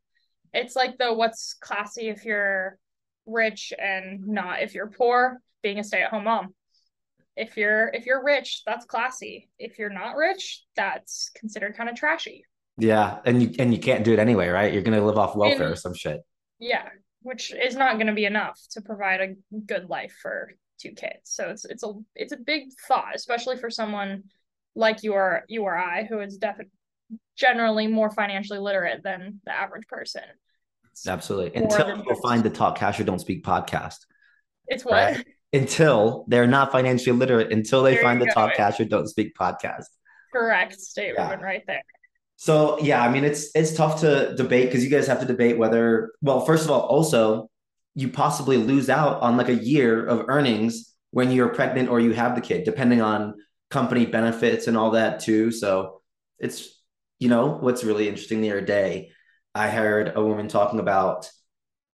It's 0.54 0.76
like 0.76 0.98
the 0.98 1.14
what's 1.14 1.54
classy 1.54 2.10
if 2.10 2.26
you're 2.26 2.78
rich 3.26 3.74
and 3.78 4.26
not 4.28 4.62
if 4.62 4.74
you're 4.74 4.90
poor, 4.90 5.42
being 5.62 5.80
a 5.80 5.84
stay-at-home 5.84 6.24
mom 6.24 6.54
if 7.38 7.56
you're 7.56 7.90
if 7.94 8.06
you're 8.06 8.24
rich 8.24 8.64
that's 8.66 8.86
classy. 8.86 9.50
If 9.60 9.80
you're 9.80 9.90
not 9.90 10.16
rich 10.16 10.64
that's 10.76 11.30
considered 11.36 11.78
kind 11.78 11.90
of 11.90 11.96
trashy. 11.96 12.44
Yeah 12.78 13.20
and 13.26 13.42
you 13.42 13.52
and 13.60 13.74
you 13.74 13.80
can't 13.80 14.04
do 14.04 14.14
it 14.14 14.20
anyway 14.20 14.50
right? 14.50 14.74
You're 14.74 14.84
gonna 14.84 15.06
live 15.06 15.18
off 15.18 15.36
welfare 15.36 15.68
and, 15.68 15.74
or 15.74 15.76
some 15.76 15.94
shit. 15.94 16.22
Yeah 16.60 16.90
which 17.22 17.54
is 17.54 17.76
not 17.76 17.98
gonna 17.98 18.14
be 18.14 18.26
enough 18.26 18.60
to 18.72 18.82
provide 18.82 19.22
a 19.22 19.60
good 19.66 19.90
life 19.90 20.16
for 20.22 20.52
two 20.80 20.92
kids. 20.92 21.22
So 21.24 21.50
it's 21.50 21.66
it's 21.66 21.84
a 21.84 21.94
it's 22.16 22.34
a 22.34 22.38
big 22.38 22.70
thought 22.88 23.16
especially 23.16 23.58
for 23.58 23.70
someone 23.70 24.24
like 24.76 25.04
you 25.04 25.14
or 25.14 25.44
you 25.48 25.64
or 25.64 25.76
i 25.76 26.04
who 26.04 26.20
is 26.20 26.38
definitely 26.38 26.72
generally 27.36 27.88
more 27.88 28.10
financially 28.10 28.60
literate 28.60 29.04
than 29.04 29.40
the 29.46 29.52
average 29.52 29.88
person. 29.88 30.24
Absolutely. 31.08 31.62
Until 31.62 31.98
you 31.98 32.16
find 32.24 32.44
the 32.44 32.50
talk 32.50 32.78
cash 32.78 33.00
or 33.00 33.04
don't 33.04 33.20
speak 33.20 33.44
podcast. 33.44 33.98
It's 34.68 34.84
what? 34.84 34.94
right? 34.94 35.26
Until 35.54 36.26
they're 36.28 36.48
not 36.48 36.72
financially 36.72 37.16
literate 37.16 37.52
until 37.52 37.84
they 37.84 37.96
there 37.96 38.04
find 38.04 38.22
the 38.22 38.26
go. 38.28 38.50
Cash 38.56 38.80
or 38.80 38.86
Don't 38.86 39.08
Speak 39.08 39.36
podcast. 39.36 39.86
Correct 40.34 40.80
statement 40.80 41.40
yeah. 41.40 41.46
right 41.46 41.64
there. 41.68 41.84
So 42.36 42.80
yeah, 42.80 43.02
I 43.04 43.10
mean 43.10 43.24
it's 43.24 43.50
it's 43.56 43.74
tough 43.74 44.02
to 44.02 44.36
debate 44.36 44.68
because 44.68 44.84
you 44.84 44.90
guys 44.90 45.08
have 45.08 45.20
to 45.22 45.26
debate 45.26 45.58
whether 45.58 46.12
well, 46.22 46.42
first 46.46 46.66
of 46.66 46.72
all, 46.72 46.82
also 46.82 47.50
you 47.96 48.10
possibly 48.10 48.58
lose 48.58 48.90
out 48.90 49.22
on 49.22 49.38
like 49.38 49.50
a 49.50 49.56
year 49.56 50.06
of 50.06 50.26
earnings 50.28 50.94
when 51.12 51.32
you're 51.32 51.50
pregnant 51.50 51.90
or 51.90 52.00
you 52.00 52.12
have 52.14 52.36
the 52.36 52.42
kid, 52.42 52.64
depending 52.64 53.02
on 53.02 53.34
company 53.72 54.06
benefits 54.06 54.68
and 54.68 54.78
all 54.78 54.92
that 54.92 55.20
too. 55.20 55.52
So 55.52 56.02
it's 56.38 56.80
you 57.20 57.30
know 57.30 57.58
what's 57.60 57.84
really 57.84 58.08
interesting 58.08 58.42
the 58.42 58.52
other 58.52 58.62
day, 58.62 59.12
I 59.56 59.70
heard 59.70 60.14
a 60.16 60.24
woman 60.24 60.48
talking 60.48 60.80
about 60.80 61.30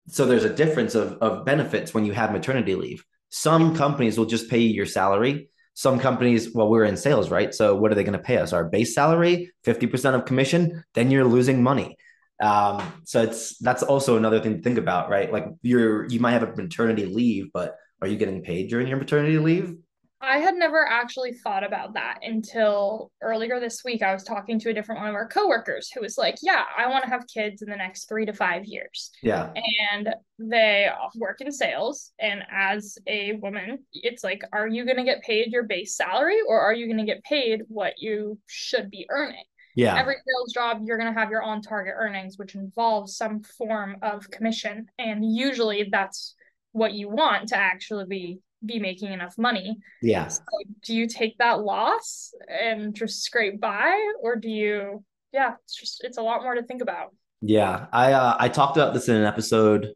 so 0.09 0.25
there's 0.25 0.43
a 0.43 0.53
difference 0.53 0.95
of 0.95 1.13
of 1.21 1.45
benefits 1.45 1.93
when 1.93 2.03
you 2.03 2.11
have 2.11 2.33
maternity 2.33 2.75
leave. 2.75 3.05
Some 3.35 3.75
companies 3.75 4.15
will 4.15 4.27
just 4.27 4.47
pay 4.47 4.59
you 4.59 4.69
your 4.69 4.85
salary. 4.85 5.49
Some 5.73 5.99
companies, 5.99 6.53
well, 6.53 6.69
we're 6.69 6.83
in 6.83 6.95
sales, 6.95 7.31
right? 7.31 7.51
So 7.51 7.73
what 7.75 7.91
are 7.91 7.95
they 7.95 8.03
going 8.03 8.13
to 8.13 8.23
pay 8.23 8.37
us? 8.37 8.53
Our 8.53 8.63
base 8.63 8.93
salary, 8.93 9.51
50% 9.65 10.13
of 10.13 10.25
commission, 10.25 10.83
then 10.93 11.09
you're 11.09 11.25
losing 11.25 11.63
money. 11.63 11.97
Um, 12.39 12.83
so 13.05 13.23
it's 13.23 13.57
that's 13.57 13.81
also 13.81 14.17
another 14.17 14.39
thing 14.39 14.57
to 14.57 14.61
think 14.61 14.77
about, 14.77 15.09
right? 15.09 15.33
Like 15.33 15.47
you're 15.63 16.05
you 16.09 16.19
might 16.19 16.33
have 16.33 16.43
a 16.43 16.55
maternity 16.55 17.07
leave, 17.07 17.51
but 17.51 17.75
are 18.03 18.07
you 18.07 18.17
getting 18.17 18.43
paid 18.43 18.69
during 18.69 18.87
your 18.87 18.97
maternity 18.97 19.39
leave? 19.39 19.77
I 20.23 20.37
had 20.37 20.55
never 20.55 20.87
actually 20.87 21.33
thought 21.33 21.65
about 21.65 21.95
that 21.95 22.19
until 22.21 23.11
earlier 23.21 23.59
this 23.59 23.83
week. 23.83 24.01
I 24.01 24.13
was 24.13 24.23
talking 24.23 24.57
to 24.59 24.69
a 24.69 24.73
different 24.73 25.01
one 25.01 25.09
of 25.09 25.15
our 25.15 25.27
coworkers 25.27 25.91
who 25.93 25.99
was 25.99 26.17
like, 26.17 26.35
Yeah, 26.41 26.63
I 26.77 26.87
want 26.87 27.03
to 27.03 27.09
have 27.09 27.27
kids 27.27 27.61
in 27.61 27.69
the 27.69 27.75
next 27.75 28.07
three 28.07 28.25
to 28.25 28.33
five 28.33 28.63
years. 28.63 29.11
Yeah. 29.21 29.51
And 29.91 30.15
they 30.39 30.89
work 31.17 31.41
in 31.41 31.51
sales. 31.51 32.13
And 32.19 32.41
as 32.49 32.97
a 33.05 33.33
woman, 33.33 33.79
it's 33.91 34.23
like, 34.23 34.43
Are 34.53 34.67
you 34.67 34.85
going 34.85 34.97
to 34.97 35.03
get 35.03 35.21
paid 35.23 35.51
your 35.51 35.63
base 35.63 35.97
salary 35.97 36.37
or 36.47 36.57
are 36.57 36.73
you 36.73 36.87
going 36.87 37.05
to 37.05 37.11
get 37.11 37.23
paid 37.25 37.63
what 37.67 37.95
you 37.97 38.39
should 38.47 38.89
be 38.89 39.05
earning? 39.09 39.43
Yeah. 39.75 39.97
Every 39.97 40.15
sales 40.25 40.53
job, 40.53 40.79
you're 40.83 40.97
going 40.97 41.13
to 41.13 41.19
have 41.19 41.31
your 41.31 41.43
on 41.43 41.61
target 41.61 41.95
earnings, 41.97 42.37
which 42.37 42.55
involves 42.55 43.17
some 43.17 43.41
form 43.41 43.97
of 44.01 44.31
commission. 44.31 44.85
And 44.97 45.35
usually 45.35 45.89
that's 45.91 46.35
what 46.71 46.93
you 46.93 47.09
want 47.09 47.49
to 47.49 47.57
actually 47.57 48.05
be 48.05 48.39
be 48.65 48.79
making 48.79 49.11
enough 49.11 49.37
money. 49.37 49.77
Yeah. 50.01 50.27
So 50.27 50.43
do 50.83 50.93
you 50.93 51.07
take 51.07 51.37
that 51.37 51.61
loss 51.61 52.33
and 52.47 52.93
just 52.93 53.23
scrape 53.23 53.59
by 53.59 54.13
or 54.21 54.35
do 54.35 54.49
you 54.49 55.03
yeah, 55.31 55.55
it's 55.63 55.75
just 55.75 56.03
it's 56.03 56.17
a 56.17 56.21
lot 56.21 56.43
more 56.43 56.55
to 56.55 56.63
think 56.63 56.81
about. 56.81 57.15
Yeah. 57.41 57.87
I 57.91 58.13
uh, 58.13 58.37
I 58.39 58.49
talked 58.49 58.77
about 58.77 58.93
this 58.93 59.09
in 59.09 59.15
an 59.15 59.25
episode 59.25 59.93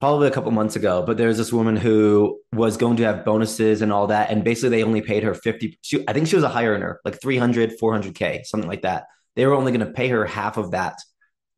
probably 0.00 0.28
a 0.28 0.30
couple 0.30 0.50
months 0.50 0.76
ago, 0.76 1.02
but 1.06 1.16
there's 1.16 1.38
this 1.38 1.52
woman 1.52 1.76
who 1.76 2.40
was 2.52 2.76
going 2.76 2.96
to 2.96 3.02
have 3.04 3.24
bonuses 3.24 3.82
and 3.82 3.92
all 3.92 4.08
that 4.08 4.30
and 4.30 4.44
basically 4.44 4.70
they 4.70 4.82
only 4.82 5.00
paid 5.00 5.22
her 5.22 5.32
50 5.32 5.78
she, 5.80 6.04
I 6.06 6.12
think 6.12 6.26
she 6.26 6.36
was 6.36 6.44
a 6.44 6.48
higher 6.48 6.72
earner, 6.72 7.00
like 7.04 7.20
300, 7.20 7.78
400k, 7.80 8.44
something 8.44 8.68
like 8.68 8.82
that. 8.82 9.04
They 9.36 9.46
were 9.46 9.54
only 9.54 9.72
going 9.72 9.86
to 9.86 9.92
pay 9.92 10.08
her 10.08 10.26
half 10.26 10.56
of 10.56 10.72
that 10.72 10.98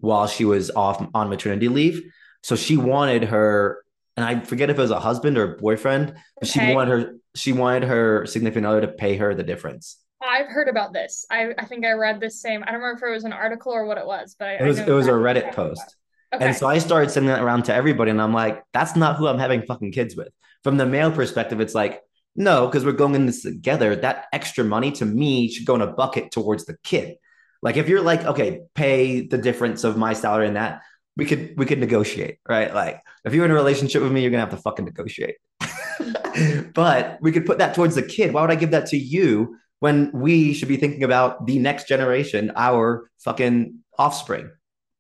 while 0.01 0.27
she 0.27 0.45
was 0.45 0.71
off 0.71 1.05
on 1.15 1.29
maternity 1.29 1.69
leave. 1.69 2.03
So 2.43 2.57
she 2.57 2.77
wanted 2.77 3.25
her 3.25 3.83
and 4.19 4.25
I 4.25 4.41
forget 4.45 4.69
if 4.69 4.79
it 4.79 4.83
was 4.83 4.91
a 4.91 4.99
husband 4.99 5.39
or 5.39 5.57
boyfriend, 5.57 6.15
but 6.41 6.49
okay. 6.49 6.69
she 6.69 6.75
wanted 6.75 6.91
her 6.91 7.15
she 7.35 7.53
wanted 7.53 7.85
her 7.85 8.27
significant 8.27 8.67
other 8.67 8.81
to 8.81 8.89
pay 8.89 9.17
her 9.17 9.35
the 9.35 9.45
difference. 9.45 9.99
I've 10.21 10.49
heard 10.49 10.69
about 10.69 10.93
this. 10.93 11.25
I, 11.31 11.55
I 11.57 11.65
think 11.65 11.87
I 11.87 11.93
read 11.93 12.19
this 12.19 12.41
same. 12.41 12.65
I 12.65 12.73
don't 12.73 12.81
remember 12.81 13.07
if 13.07 13.11
it 13.11 13.15
was 13.15 13.25
an 13.25 13.33
article 13.33 13.73
or 13.73 13.87
what 13.87 13.97
it 13.97 14.07
was, 14.07 14.35
but 14.37 14.49
I, 14.49 14.53
it 14.55 14.65
was 14.65 14.79
it 14.81 14.89
was 14.89 15.07
a 15.07 15.13
Reddit 15.13 15.53
post. 15.53 15.97
Okay. 16.35 16.45
And 16.45 16.57
so 16.57 16.67
I 16.67 16.79
started 16.79 17.11
sending 17.11 17.29
that 17.29 17.43
around 17.43 17.65
to 17.65 17.75
everybody, 17.75 18.11
and 18.11 18.21
I'm 18.21 18.35
like, 18.35 18.63
that's 18.73 18.97
not 18.97 19.17
who 19.17 19.29
I'm 19.29 19.39
having 19.39 19.63
fucking 19.63 19.93
kids 19.93 20.17
with. 20.17 20.29
From 20.65 20.77
the 20.77 20.85
male 20.85 21.13
perspective, 21.13 21.61
it's 21.61 21.75
like, 21.75 22.03
no, 22.35 22.67
because 22.67 22.85
we're 22.85 22.93
going 22.93 23.15
in 23.15 23.27
this 23.27 23.43
together. 23.43 23.95
That 23.95 24.27
extra 24.33 24.65
money 24.65 24.91
to 24.93 25.05
me 25.05 25.49
should 25.49 25.67
go 25.67 25.77
in 25.77 25.81
a 25.81 25.87
bucket 25.87 26.33
towards 26.33 26.65
the 26.65 26.77
kid. 26.83 27.15
Like 27.63 27.77
if 27.77 27.89
you're 27.89 28.03
like, 28.03 28.25
okay, 28.25 28.63
pay 28.75 29.27
the 29.27 29.39
difference 29.39 29.85
of 29.85 29.97
my 29.97 30.13
salary 30.13 30.49
and 30.49 30.57
that, 30.57 30.83
we 31.19 31.27
could 31.27 31.59
we 31.59 31.67
could 31.67 31.81
negotiate, 31.81 32.39
right? 32.49 32.73
Like 32.73 33.03
if 33.25 33.35
you're 33.35 33.45
in 33.45 33.51
a 33.51 33.55
relationship 33.55 34.03
with 34.03 34.13
me, 34.13 34.23
you're 34.23 34.31
gonna 34.31 34.41
have 34.41 34.51
to 34.51 34.57
fucking 34.57 34.85
negotiate. 34.87 35.37
but 36.73 37.19
we 37.21 37.33
could 37.33 37.45
put 37.45 37.59
that 37.59 37.75
towards 37.75 37.97
the 37.97 38.03
kid. 38.03 38.33
Why 38.33 38.41
would 38.41 38.53
I 38.53 38.55
give 38.55 38.71
that 38.71 38.87
to 38.87 38.97
you 38.97 39.57
when 39.81 40.13
we 40.13 40.55
should 40.55 40.69
be 40.69 40.77
thinking 40.77 41.03
about 41.03 41.45
the 41.45 41.59
next 41.59 41.89
generation, 41.89 42.53
our 42.55 43.11
fucking 43.19 43.81
offspring? 43.99 44.49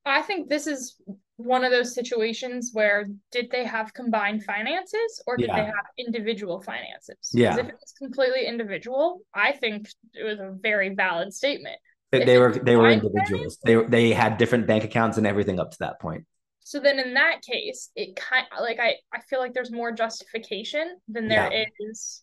I 0.04 0.22
think 0.22 0.48
this 0.48 0.66
is 0.66 0.96
one 1.36 1.64
of 1.64 1.70
those 1.70 1.94
situations 1.94 2.70
where 2.72 3.06
did 3.30 3.48
they 3.52 3.64
have 3.64 3.94
combined 3.94 4.42
finances 4.42 5.22
or 5.28 5.36
did 5.36 5.48
yeah. 5.48 5.56
they 5.56 5.66
have 5.66 5.84
individual 5.98 6.60
finances? 6.60 7.30
Yeah. 7.32 7.52
If 7.52 7.66
it 7.66 7.74
was 7.80 7.94
completely 7.96 8.44
individual, 8.44 9.20
I 9.32 9.52
think 9.52 9.88
it 10.14 10.24
was 10.24 10.40
a 10.40 10.50
very 10.60 10.96
valid 10.96 11.32
statement. 11.32 11.78
They, 12.10 12.24
they 12.24 12.38
were 12.38 12.52
they 12.52 12.76
were 12.76 12.90
individuals. 12.90 13.58
They 13.64 13.76
they 13.84 14.12
had 14.12 14.38
different 14.38 14.66
bank 14.66 14.84
accounts 14.84 15.18
and 15.18 15.26
everything 15.26 15.60
up 15.60 15.72
to 15.72 15.78
that 15.80 16.00
point. 16.00 16.24
So 16.60 16.80
then 16.80 16.98
in 16.98 17.14
that 17.14 17.42
case, 17.42 17.90
it 17.96 18.16
kind 18.16 18.46
like 18.60 18.78
I 18.80 18.94
I 19.12 19.20
feel 19.28 19.40
like 19.40 19.54
there's 19.54 19.72
more 19.72 19.92
justification 19.92 20.96
than 21.08 21.28
there 21.28 21.50
yeah. 21.52 21.64
is 21.80 22.22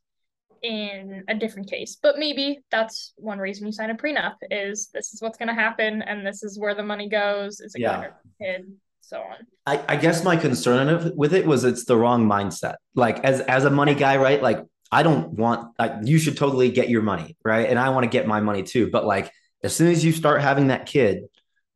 in 0.62 1.24
a 1.28 1.36
different 1.36 1.70
case. 1.70 1.98
But 2.02 2.18
maybe 2.18 2.60
that's 2.72 3.14
one 3.18 3.40
reason 3.40 3.68
you 3.68 3.72
sign 3.72 3.92
a 3.92 3.96
prenup 3.96 4.36
is 4.50 4.90
this 4.94 5.14
is 5.14 5.22
what's 5.22 5.38
going 5.38 5.50
to 5.50 5.54
happen 5.54 6.02
and 6.02 6.26
this 6.26 6.44
is 6.44 6.58
where 6.60 6.74
the 6.74 6.84
money 6.84 7.08
goes. 7.08 7.60
Is 7.60 7.76
it 7.76 7.82
yeah. 7.82 7.98
going 7.98 8.10
to 8.10 8.16
kid? 8.42 8.72
So 9.02 9.18
on. 9.18 9.46
I, 9.68 9.84
I 9.88 9.96
guess 9.98 10.24
my 10.24 10.36
concern 10.36 11.14
with 11.16 11.34
it 11.34 11.46
was 11.46 11.64
it's 11.64 11.86
the 11.86 11.96
wrong 11.96 12.28
mindset. 12.28 12.76
Like 12.96 13.24
as 13.24 13.42
as 13.42 13.66
a 13.66 13.70
money 13.70 13.94
guy, 13.94 14.18
right? 14.18 14.42
Like 14.42 14.64
I 14.92 15.04
don't 15.04 15.34
want 15.34 15.74
like, 15.78 15.94
you 16.04 16.18
should 16.18 16.38
totally 16.38 16.72
get 16.72 16.90
your 16.90 17.04
money, 17.04 17.38
right? 17.44 17.70
And 17.70 17.78
I 17.78 17.90
want 17.90 18.04
to 18.06 18.10
get 18.10 18.28
my 18.28 18.40
money 18.40 18.64
too. 18.64 18.90
But 18.90 19.06
like 19.06 19.32
as 19.64 19.76
soon 19.76 19.92
as 19.92 20.04
you 20.04 20.12
start 20.12 20.42
having 20.42 20.68
that 20.68 20.86
kid, 20.86 21.24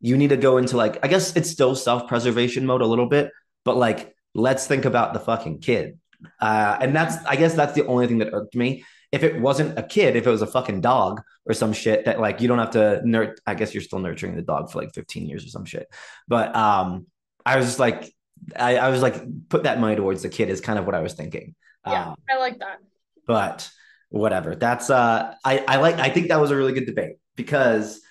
you 0.02 0.18
need 0.18 0.30
to 0.30 0.38
go 0.38 0.58
into 0.58 0.78
like, 0.78 1.04
I 1.04 1.08
guess 1.08 1.36
it's 1.36 1.50
still 1.50 1.76
self 1.76 2.08
preservation 2.08 2.66
mode 2.66 2.82
a 2.82 2.86
little 2.86 3.08
bit, 3.08 3.32
but 3.66 3.78
like, 3.78 4.16
let's 4.34 4.68
think 4.68 4.86
about 4.86 5.14
the 5.14 5.20
fucking 5.20 5.60
kid. 5.60 6.00
Uh, 6.40 6.78
and 6.82 6.96
that's, 6.96 7.24
I 7.26 7.36
guess 7.36 7.54
that's 7.54 7.74
the 7.74 7.86
only 7.86 8.08
thing 8.08 8.20
that 8.20 8.34
irked 8.34 8.56
me. 8.56 8.86
If 9.12 9.24
it 9.24 9.42
wasn't 9.42 9.78
a 9.80 9.84
kid, 9.84 10.16
if 10.16 10.28
it 10.28 10.30
was 10.30 10.44
a 10.44 10.48
fucking 10.48 10.82
dog 10.82 11.22
or 11.46 11.54
some 11.54 11.74
shit 11.74 12.06
that 12.06 12.20
like 12.20 12.42
you 12.42 12.48
don't 12.48 12.60
have 12.60 12.72
to 12.72 13.02
nurt, 13.04 13.40
I 13.48 13.56
guess 13.56 13.74
you're 13.74 13.82
still 13.82 14.00
nurturing 14.00 14.36
the 14.36 14.44
dog 14.44 14.70
for 14.70 14.80
like 14.80 14.94
15 14.94 15.28
years 15.28 15.46
or 15.46 15.50
some 15.50 15.66
shit. 15.66 15.88
But 16.28 16.56
um, 16.56 17.08
I 17.44 17.58
was 17.58 17.66
just 17.66 17.80
like, 17.80 18.14
I, 18.56 18.78
I 18.78 18.90
was 18.90 19.02
like, 19.02 19.16
put 19.50 19.64
that 19.64 19.80
money 19.80 19.96
towards 19.96 20.22
the 20.22 20.30
kid 20.30 20.50
is 20.50 20.62
kind 20.62 20.78
of 20.78 20.86
what 20.86 20.94
I 20.94 21.00
was 21.00 21.14
thinking. 21.14 21.56
Yeah, 21.88 22.10
um, 22.10 22.16
I 22.30 22.38
like 22.38 22.60
that. 22.60 22.78
But 23.26 23.70
whatever. 24.10 24.56
That's 24.56 24.90
uh, 24.90 25.34
I 25.44 25.64
I 25.68 25.78
like. 25.78 25.96
I 25.96 26.10
think 26.10 26.30
that 26.30 26.40
was 26.40 26.52
a 26.52 26.56
really 26.56 26.74
good 26.74 26.86
debate 26.86 27.18
because, 27.40 28.02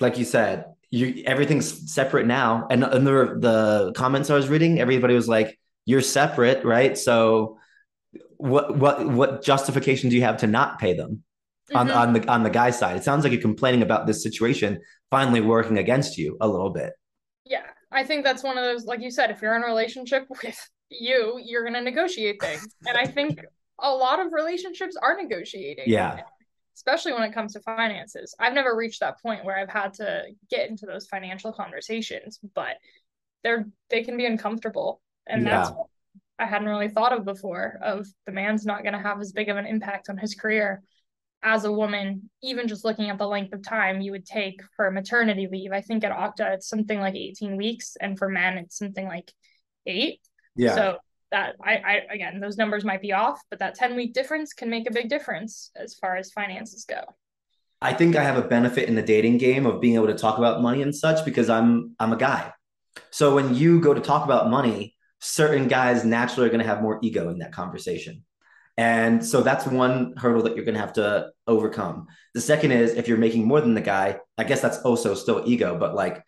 like 0.00 0.16
you 0.16 0.24
said, 0.24 0.64
you 0.90 1.22
everything's 1.26 1.92
separate 1.92 2.26
now. 2.26 2.66
And, 2.70 2.82
and 2.82 3.06
the 3.06 3.36
the 3.38 3.92
comments 3.94 4.30
I 4.30 4.34
was 4.34 4.48
reading, 4.48 4.80
everybody 4.80 5.14
was 5.14 5.28
like, 5.28 5.58
"You're 5.84 6.00
separate, 6.00 6.64
right?" 6.64 6.96
So, 6.96 7.58
what 8.38 8.78
what 8.78 9.06
what 9.06 9.42
justification 9.44 10.08
do 10.08 10.16
you 10.16 10.22
have 10.22 10.38
to 10.38 10.46
not 10.46 10.78
pay 10.78 10.94
them 10.94 11.22
mm-hmm. 11.70 11.76
on 11.76 11.90
on 11.90 12.12
the 12.14 12.26
on 12.28 12.42
the 12.44 12.50
guy 12.50 12.70
side? 12.70 12.96
It 12.96 13.04
sounds 13.04 13.24
like 13.24 13.32
you're 13.32 13.42
complaining 13.42 13.82
about 13.82 14.06
this 14.06 14.22
situation 14.22 14.80
finally 15.10 15.42
working 15.42 15.76
against 15.76 16.16
you 16.16 16.38
a 16.40 16.48
little 16.48 16.70
bit. 16.70 16.94
Yeah, 17.44 17.66
I 17.92 18.04
think 18.04 18.24
that's 18.24 18.42
one 18.42 18.56
of 18.56 18.64
those, 18.64 18.86
like 18.86 19.02
you 19.02 19.10
said, 19.10 19.30
if 19.30 19.42
you're 19.42 19.54
in 19.54 19.62
a 19.62 19.66
relationship 19.66 20.26
with 20.30 20.70
you, 20.88 21.38
you're 21.44 21.62
going 21.62 21.74
to 21.74 21.82
negotiate 21.82 22.40
things. 22.40 22.66
and 22.86 22.96
I 22.96 23.06
think 23.06 23.38
a 23.78 23.90
lot 23.90 24.18
of 24.18 24.32
relationships 24.32 24.96
are 25.00 25.14
negotiating. 25.20 25.84
Yeah 25.88 26.20
especially 26.74 27.12
when 27.12 27.22
it 27.22 27.32
comes 27.32 27.52
to 27.52 27.60
finances. 27.60 28.34
I've 28.38 28.54
never 28.54 28.76
reached 28.76 29.00
that 29.00 29.20
point 29.22 29.44
where 29.44 29.56
I've 29.56 29.70
had 29.70 29.94
to 29.94 30.24
get 30.50 30.68
into 30.68 30.86
those 30.86 31.06
financial 31.06 31.52
conversations, 31.52 32.38
but 32.54 32.76
they're 33.42 33.66
they 33.90 34.02
can 34.02 34.16
be 34.16 34.26
uncomfortable. 34.26 35.00
And 35.26 35.44
yeah. 35.44 35.62
that's 35.62 35.72
I 36.38 36.46
hadn't 36.46 36.68
really 36.68 36.88
thought 36.88 37.12
of 37.12 37.24
before 37.24 37.78
of 37.82 38.06
the 38.26 38.32
man's 38.32 38.66
not 38.66 38.82
going 38.82 38.94
to 38.94 38.98
have 38.98 39.20
as 39.20 39.32
big 39.32 39.48
of 39.48 39.56
an 39.56 39.66
impact 39.66 40.08
on 40.08 40.18
his 40.18 40.34
career 40.34 40.82
as 41.44 41.64
a 41.64 41.72
woman, 41.72 42.30
even 42.42 42.66
just 42.66 42.84
looking 42.84 43.10
at 43.10 43.18
the 43.18 43.26
length 43.26 43.52
of 43.52 43.62
time 43.62 44.00
you 44.00 44.10
would 44.10 44.26
take 44.26 44.60
for 44.74 44.90
maternity 44.90 45.46
leave. 45.50 45.72
I 45.72 45.82
think 45.82 46.02
at 46.02 46.10
Okta 46.10 46.54
it's 46.54 46.68
something 46.68 46.98
like 46.98 47.14
18 47.14 47.56
weeks, 47.56 47.96
and 48.00 48.18
for 48.18 48.28
men 48.28 48.58
it's 48.58 48.78
something 48.78 49.06
like 49.06 49.30
eight. 49.86 50.20
Yeah. 50.56 50.74
So 50.74 50.98
that 51.34 51.56
I, 51.62 51.72
I 51.76 52.14
again 52.14 52.40
those 52.40 52.56
numbers 52.56 52.84
might 52.84 53.02
be 53.02 53.12
off 53.12 53.40
but 53.50 53.58
that 53.58 53.74
10 53.74 53.96
week 53.96 54.14
difference 54.14 54.52
can 54.52 54.70
make 54.70 54.88
a 54.88 54.92
big 54.92 55.08
difference 55.08 55.70
as 55.76 55.94
far 55.94 56.16
as 56.16 56.30
finances 56.30 56.84
go. 56.84 57.00
I 57.82 57.92
think 57.92 58.16
i 58.16 58.22
have 58.22 58.38
a 58.38 58.48
benefit 58.56 58.88
in 58.88 58.94
the 58.94 59.02
dating 59.02 59.38
game 59.38 59.66
of 59.66 59.80
being 59.80 59.96
able 59.96 60.06
to 60.06 60.14
talk 60.14 60.38
about 60.38 60.62
money 60.62 60.80
and 60.82 60.94
such 60.94 61.24
because 61.24 61.50
i'm 61.50 61.94
i'm 61.98 62.12
a 62.12 62.16
guy. 62.16 62.52
So 63.10 63.34
when 63.34 63.54
you 63.54 63.80
go 63.80 63.92
to 63.92 64.00
talk 64.00 64.24
about 64.24 64.48
money 64.48 64.94
certain 65.20 65.68
guys 65.68 66.04
naturally 66.04 66.46
are 66.46 66.50
going 66.50 66.64
to 66.66 66.72
have 66.72 66.82
more 66.82 66.98
ego 67.02 67.30
in 67.30 67.38
that 67.38 67.50
conversation. 67.50 68.24
And 68.76 69.24
so 69.24 69.40
that's 69.40 69.66
one 69.66 70.14
hurdle 70.18 70.42
that 70.42 70.54
you're 70.54 70.66
going 70.66 70.74
to 70.74 70.80
have 70.80 70.94
to 70.94 71.30
overcome. 71.46 72.08
The 72.34 72.42
second 72.42 72.72
is 72.72 72.92
if 72.92 73.08
you're 73.08 73.24
making 73.26 73.46
more 73.46 73.60
than 73.60 73.74
the 73.74 73.80
guy 73.94 74.18
i 74.38 74.44
guess 74.44 74.60
that's 74.60 74.78
also 74.78 75.14
still 75.14 75.42
ego 75.46 75.78
but 75.78 75.94
like 75.94 76.22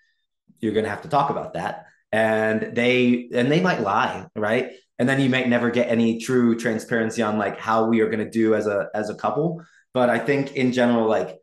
you're 0.61 0.73
going 0.73 0.85
to 0.85 0.91
have 0.91 1.03
to 1.03 1.09
talk 1.09 1.31
about 1.31 1.55
that. 1.55 1.87
And 2.13 2.75
they 2.75 3.29
and 3.35 3.51
they 3.51 3.61
might 3.61 3.81
lie 3.81 4.27
right 4.37 4.73
and 4.99 5.09
then 5.09 5.21
you 5.21 5.29
might 5.29 5.49
never 5.49 5.71
get 5.71 5.89
any 5.89 6.19
true 6.19 6.59
transparency 6.59 7.23
on 7.23 7.39
like 7.39 7.59
how 7.59 7.87
we 7.87 8.01
are 8.01 8.07
going 8.07 8.25
to 8.25 8.31
do 8.31 8.55
as 8.55 8.67
a 8.67 8.89
as 8.95 9.11
a 9.11 9.15
couple. 9.15 9.63
But 9.93 10.11
i 10.11 10.19
think 10.19 10.55
in 10.55 10.73
general 10.73 11.09
like 11.09 11.39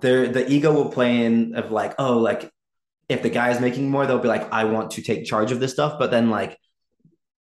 there 0.00 0.28
the 0.28 0.50
ego 0.50 0.72
will 0.72 0.90
play 0.90 1.24
in 1.24 1.54
of 1.54 1.70
like 1.70 1.94
oh 1.98 2.18
like 2.18 2.50
if 3.08 3.22
the 3.22 3.30
guy 3.30 3.50
is 3.50 3.60
making 3.60 3.90
more 3.90 4.06
they'll 4.06 4.18
be 4.18 4.28
like 4.28 4.50
i 4.52 4.64
want 4.64 4.92
to 4.92 5.02
take 5.02 5.24
charge 5.24 5.52
of 5.52 5.60
this 5.60 5.72
stuff. 5.72 5.98
But 5.98 6.10
then 6.10 6.30
like 6.30 6.58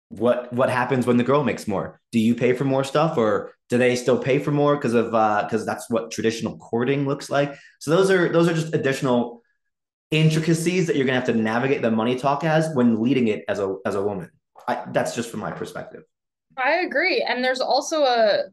what 0.09 0.53
what 0.53 0.69
happens 0.69 1.07
when 1.07 1.17
the 1.17 1.23
girl 1.23 1.43
makes 1.43 1.67
more? 1.67 1.99
Do 2.11 2.19
you 2.19 2.35
pay 2.35 2.53
for 2.53 2.63
more 2.63 2.83
stuff 2.83 3.17
or 3.17 3.53
do 3.69 3.77
they 3.77 3.95
still 3.95 4.19
pay 4.19 4.39
for 4.39 4.51
more? 4.51 4.75
Because 4.75 4.93
of 4.93 5.13
uh 5.13 5.43
because 5.43 5.65
that's 5.65 5.89
what 5.89 6.11
traditional 6.11 6.57
courting 6.57 7.07
looks 7.07 7.29
like. 7.29 7.55
So 7.79 7.91
those 7.91 8.11
are 8.11 8.29
those 8.29 8.47
are 8.47 8.53
just 8.53 8.73
additional 8.73 9.41
intricacies 10.11 10.87
that 10.87 10.95
you're 10.95 11.05
gonna 11.05 11.19
have 11.19 11.27
to 11.27 11.33
navigate 11.33 11.81
the 11.81 11.91
money 11.91 12.15
talk 12.15 12.43
as 12.43 12.73
when 12.75 13.01
leading 13.01 13.27
it 13.27 13.43
as 13.47 13.59
a 13.59 13.75
as 13.85 13.95
a 13.95 14.03
woman 14.03 14.29
I, 14.67 14.83
that's 14.91 15.15
just 15.15 15.29
from 15.29 15.39
my 15.41 15.51
perspective. 15.51 16.03
I 16.57 16.79
agree. 16.85 17.21
And 17.27 17.43
there's 17.43 17.61
also 17.61 18.03
a, 18.03 18.43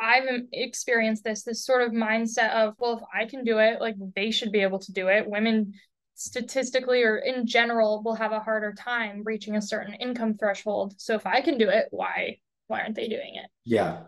I've 0.00 0.24
experienced 0.52 1.24
this, 1.24 1.44
this 1.44 1.64
sort 1.64 1.82
of 1.82 1.92
mindset 1.92 2.50
of, 2.52 2.74
well, 2.78 2.98
if 2.98 3.02
I 3.14 3.26
can 3.26 3.44
do 3.44 3.58
it, 3.58 3.80
like 3.80 3.94
they 4.16 4.30
should 4.30 4.52
be 4.52 4.60
able 4.60 4.80
to 4.80 4.92
do 4.92 5.08
it. 5.08 5.28
Women 5.28 5.72
statistically 6.16 7.02
or 7.02 7.16
in 7.16 7.46
general 7.46 8.02
will 8.02 8.14
have 8.14 8.32
a 8.32 8.40
harder 8.40 8.72
time 8.72 9.22
reaching 9.24 9.56
a 9.56 9.62
certain 9.62 9.94
income 9.94 10.34
threshold. 10.34 10.94
So 10.98 11.14
if 11.14 11.26
I 11.26 11.40
can 11.40 11.58
do 11.58 11.68
it, 11.68 11.86
why 11.90 12.38
why 12.66 12.80
aren't 12.80 12.94
they 12.96 13.08
doing 13.08 13.34
it? 13.36 13.50
Yeah. 13.64 14.02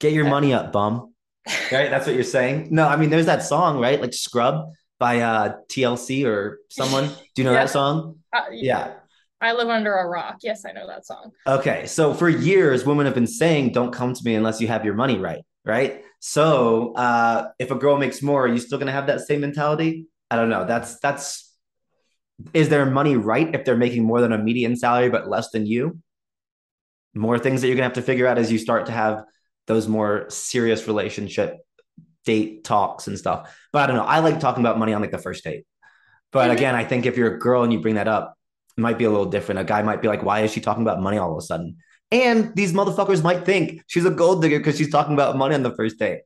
Get 0.00 0.12
your 0.12 0.24
money 0.28 0.52
up, 0.52 0.72
bum. 0.72 1.14
Right? 1.72 1.90
That's 1.90 2.06
what 2.06 2.14
you're 2.14 2.24
saying. 2.24 2.68
No, 2.70 2.86
I 2.86 2.96
mean, 2.96 3.10
there's 3.10 3.26
that 3.26 3.42
song, 3.42 3.80
right? 3.80 4.00
Like 4.00 4.14
Scrub 4.14 4.72
by 4.98 5.20
uh 5.20 5.56
TLC 5.68 6.24
or 6.26 6.58
someone. 6.70 7.06
Do 7.34 7.42
you 7.42 7.44
know 7.44 7.52
Yeah. 7.52 7.64
that 7.64 7.70
song? 7.70 8.18
Uh, 8.32 8.44
Yeah. 8.52 8.94
I 9.42 9.52
live 9.52 9.68
under 9.68 9.92
a 9.92 10.06
rock. 10.08 10.36
Yes, 10.42 10.64
I 10.64 10.72
know 10.72 10.86
that 10.86 11.04
song. 11.04 11.32
Okay. 11.46 11.86
So 11.86 12.14
for 12.14 12.28
years, 12.28 12.86
women 12.86 13.06
have 13.06 13.14
been 13.14 13.26
saying, 13.26 13.72
don't 13.72 13.92
come 13.92 14.14
to 14.14 14.20
me 14.24 14.34
unless 14.36 14.60
you 14.60 14.68
have 14.68 14.84
your 14.84 14.94
money 14.94 15.18
right. 15.18 15.42
Right. 15.64 16.02
So 16.20 16.94
uh, 16.94 17.50
if 17.58 17.70
a 17.70 17.74
girl 17.74 17.96
makes 17.98 18.22
more, 18.22 18.44
are 18.44 18.48
you 18.48 18.58
still 18.58 18.78
going 18.78 18.86
to 18.86 18.92
have 18.92 19.08
that 19.08 19.20
same 19.20 19.40
mentality? 19.40 20.06
I 20.30 20.36
don't 20.36 20.48
know. 20.48 20.64
That's, 20.64 20.98
that's, 21.00 21.52
is 22.54 22.68
their 22.68 22.86
money 22.86 23.16
right 23.16 23.54
if 23.54 23.64
they're 23.64 23.76
making 23.76 24.04
more 24.04 24.20
than 24.20 24.32
a 24.32 24.38
median 24.38 24.76
salary, 24.76 25.10
but 25.10 25.28
less 25.28 25.50
than 25.50 25.66
you? 25.66 25.98
More 27.14 27.38
things 27.38 27.60
that 27.60 27.66
you're 27.68 27.76
going 27.76 27.90
to 27.90 27.94
have 27.94 28.02
to 28.04 28.10
figure 28.10 28.26
out 28.26 28.38
as 28.38 28.50
you 28.50 28.58
start 28.58 28.86
to 28.86 28.92
have 28.92 29.24
those 29.66 29.86
more 29.86 30.26
serious 30.30 30.86
relationship 30.86 31.58
date 32.24 32.64
talks 32.64 33.06
and 33.06 33.18
stuff. 33.18 33.54
But 33.72 33.82
I 33.82 33.86
don't 33.88 33.96
know. 33.96 34.04
I 34.04 34.20
like 34.20 34.40
talking 34.40 34.62
about 34.62 34.78
money 34.78 34.94
on 34.94 35.00
like 35.00 35.10
the 35.10 35.18
first 35.18 35.44
date. 35.44 35.66
But 36.30 36.50
Mhm. 36.50 36.54
again, 36.54 36.74
I 36.74 36.84
think 36.84 37.04
if 37.06 37.16
you're 37.16 37.34
a 37.34 37.38
girl 37.38 37.62
and 37.62 37.72
you 37.72 37.80
bring 37.80 37.96
that 37.96 38.08
up, 38.08 38.34
might 38.76 38.98
be 38.98 39.04
a 39.04 39.10
little 39.10 39.26
different. 39.26 39.60
A 39.60 39.64
guy 39.64 39.82
might 39.82 40.02
be 40.02 40.08
like, 40.08 40.22
why 40.22 40.40
is 40.40 40.52
she 40.52 40.60
talking 40.60 40.82
about 40.82 41.00
money 41.00 41.18
all 41.18 41.32
of 41.32 41.38
a 41.38 41.42
sudden? 41.42 41.76
And 42.10 42.54
these 42.54 42.72
motherfuckers 42.72 43.22
might 43.22 43.44
think 43.44 43.82
she's 43.86 44.04
a 44.04 44.10
gold 44.10 44.42
digger 44.42 44.58
because 44.58 44.76
she's 44.76 44.90
talking 44.90 45.14
about 45.14 45.36
money 45.36 45.54
on 45.54 45.62
the 45.62 45.74
first 45.74 45.98
date. 45.98 46.20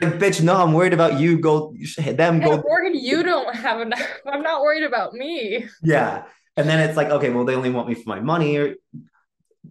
Like, 0.00 0.14
bitch, 0.14 0.42
no, 0.42 0.56
I'm 0.56 0.72
worried 0.72 0.94
about 0.94 1.20
you, 1.20 1.38
gold, 1.38 1.76
them, 1.96 2.40
gold. 2.40 2.62
Morgan, 2.66 2.94
you 2.94 3.22
don't 3.22 3.54
have 3.54 3.80
enough. 3.80 4.02
I'm 4.26 4.42
not 4.42 4.62
worried 4.62 4.84
about 4.84 5.12
me. 5.12 5.66
Yeah. 5.82 6.24
And 6.56 6.68
then 6.68 6.80
it's 6.80 6.96
like, 6.96 7.08
okay, 7.08 7.30
well, 7.30 7.44
they 7.44 7.54
only 7.54 7.70
want 7.70 7.88
me 7.88 7.94
for 7.94 8.08
my 8.08 8.20
money. 8.20 8.56
Or 8.56 8.74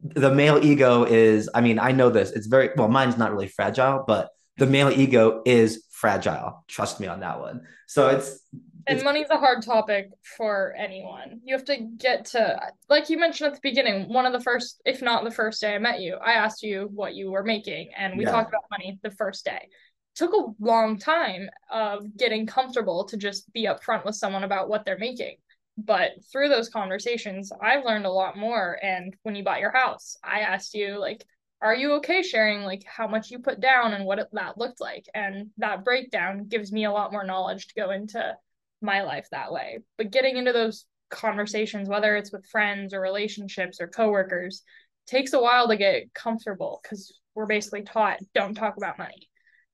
the 0.03 0.33
male 0.33 0.63
ego 0.63 1.03
is, 1.03 1.49
I 1.53 1.61
mean, 1.61 1.79
I 1.79 1.91
know 1.91 2.09
this. 2.09 2.31
It's 2.31 2.47
very, 2.47 2.69
well, 2.75 2.87
mine's 2.87 3.17
not 3.17 3.31
really 3.31 3.47
fragile, 3.47 4.03
but 4.05 4.29
the 4.57 4.67
male 4.67 4.89
ego 4.89 5.41
is 5.45 5.85
fragile. 5.89 6.63
Trust 6.67 6.99
me 6.99 7.07
on 7.07 7.21
that 7.21 7.39
one. 7.39 7.61
So 7.87 8.09
it's, 8.09 8.39
And 8.87 9.03
money's 9.03 9.29
a 9.29 9.37
hard 9.37 9.61
topic 9.63 10.09
for 10.37 10.73
anyone. 10.77 11.41
You 11.43 11.55
have 11.55 11.65
to 11.65 11.77
get 11.97 12.25
to, 12.25 12.59
like 12.89 13.09
you 13.09 13.19
mentioned 13.19 13.47
at 13.47 13.53
the 13.53 13.59
beginning, 13.61 14.11
one 14.11 14.25
of 14.25 14.33
the 14.33 14.39
first, 14.39 14.81
if 14.85 15.01
not 15.01 15.23
the 15.23 15.31
first 15.31 15.61
day 15.61 15.75
I 15.75 15.79
met 15.79 16.01
you, 16.01 16.15
I 16.15 16.33
asked 16.33 16.63
you 16.63 16.89
what 16.93 17.15
you 17.15 17.31
were 17.31 17.43
making, 17.43 17.91
and 17.97 18.17
we 18.17 18.25
Yeah. 18.25 18.31
talked 18.31 18.49
about 18.49 18.63
money 18.71 18.99
the 19.03 19.11
first 19.11 19.45
day. 19.45 19.69
Took 20.15 20.33
a 20.33 20.63
long 20.63 20.97
time 20.97 21.49
of 21.71 22.17
getting 22.17 22.45
comfortable 22.45 23.05
to 23.05 23.17
just 23.17 23.51
be 23.53 23.65
upfront 23.65 24.03
with 24.03 24.15
someone 24.15 24.43
about 24.43 24.67
what 24.67 24.83
they're 24.83 24.97
making. 24.97 25.37
But 25.77 26.11
through 26.31 26.49
those 26.49 26.69
conversations, 26.69 27.51
I've 27.61 27.85
learned 27.85 28.05
a 28.05 28.11
lot 28.11 28.37
more. 28.37 28.77
And 28.83 29.15
when 29.23 29.35
you 29.35 29.43
bought 29.43 29.61
your 29.61 29.71
house, 29.71 30.17
I 30.23 30.41
asked 30.41 30.73
you, 30.73 30.99
like, 30.99 31.25
are 31.61 31.75
you 31.75 31.93
okay 31.93 32.23
sharing 32.23 32.63
like 32.63 32.83
how 32.85 33.07
much 33.07 33.31
you 33.31 33.39
put 33.39 33.59
down 33.61 33.93
and 33.93 34.05
what 34.05 34.19
it, 34.19 34.27
that 34.33 34.57
looked 34.57 34.81
like? 34.81 35.05
And 35.13 35.51
that 35.57 35.85
breakdown 35.85 36.47
gives 36.47 36.71
me 36.71 36.85
a 36.85 36.91
lot 36.91 37.11
more 37.11 37.23
knowledge 37.23 37.67
to 37.67 37.73
go 37.75 37.91
into 37.91 38.35
my 38.81 39.03
life 39.03 39.27
that 39.31 39.51
way. 39.51 39.79
But 39.97 40.11
getting 40.11 40.37
into 40.37 40.53
those 40.53 40.85
conversations, 41.09 41.89
whether 41.89 42.15
it's 42.15 42.31
with 42.31 42.45
friends 42.47 42.93
or 42.93 43.01
relationships 43.01 43.79
or 43.81 43.87
coworkers, 43.87 44.63
takes 45.07 45.33
a 45.33 45.41
while 45.41 45.67
to 45.67 45.75
get 45.75 46.13
comfortable 46.13 46.79
because 46.83 47.13
we're 47.35 47.45
basically 47.45 47.83
taught 47.83 48.19
don't 48.33 48.55
talk 48.55 48.77
about 48.77 48.97
money. 48.97 49.27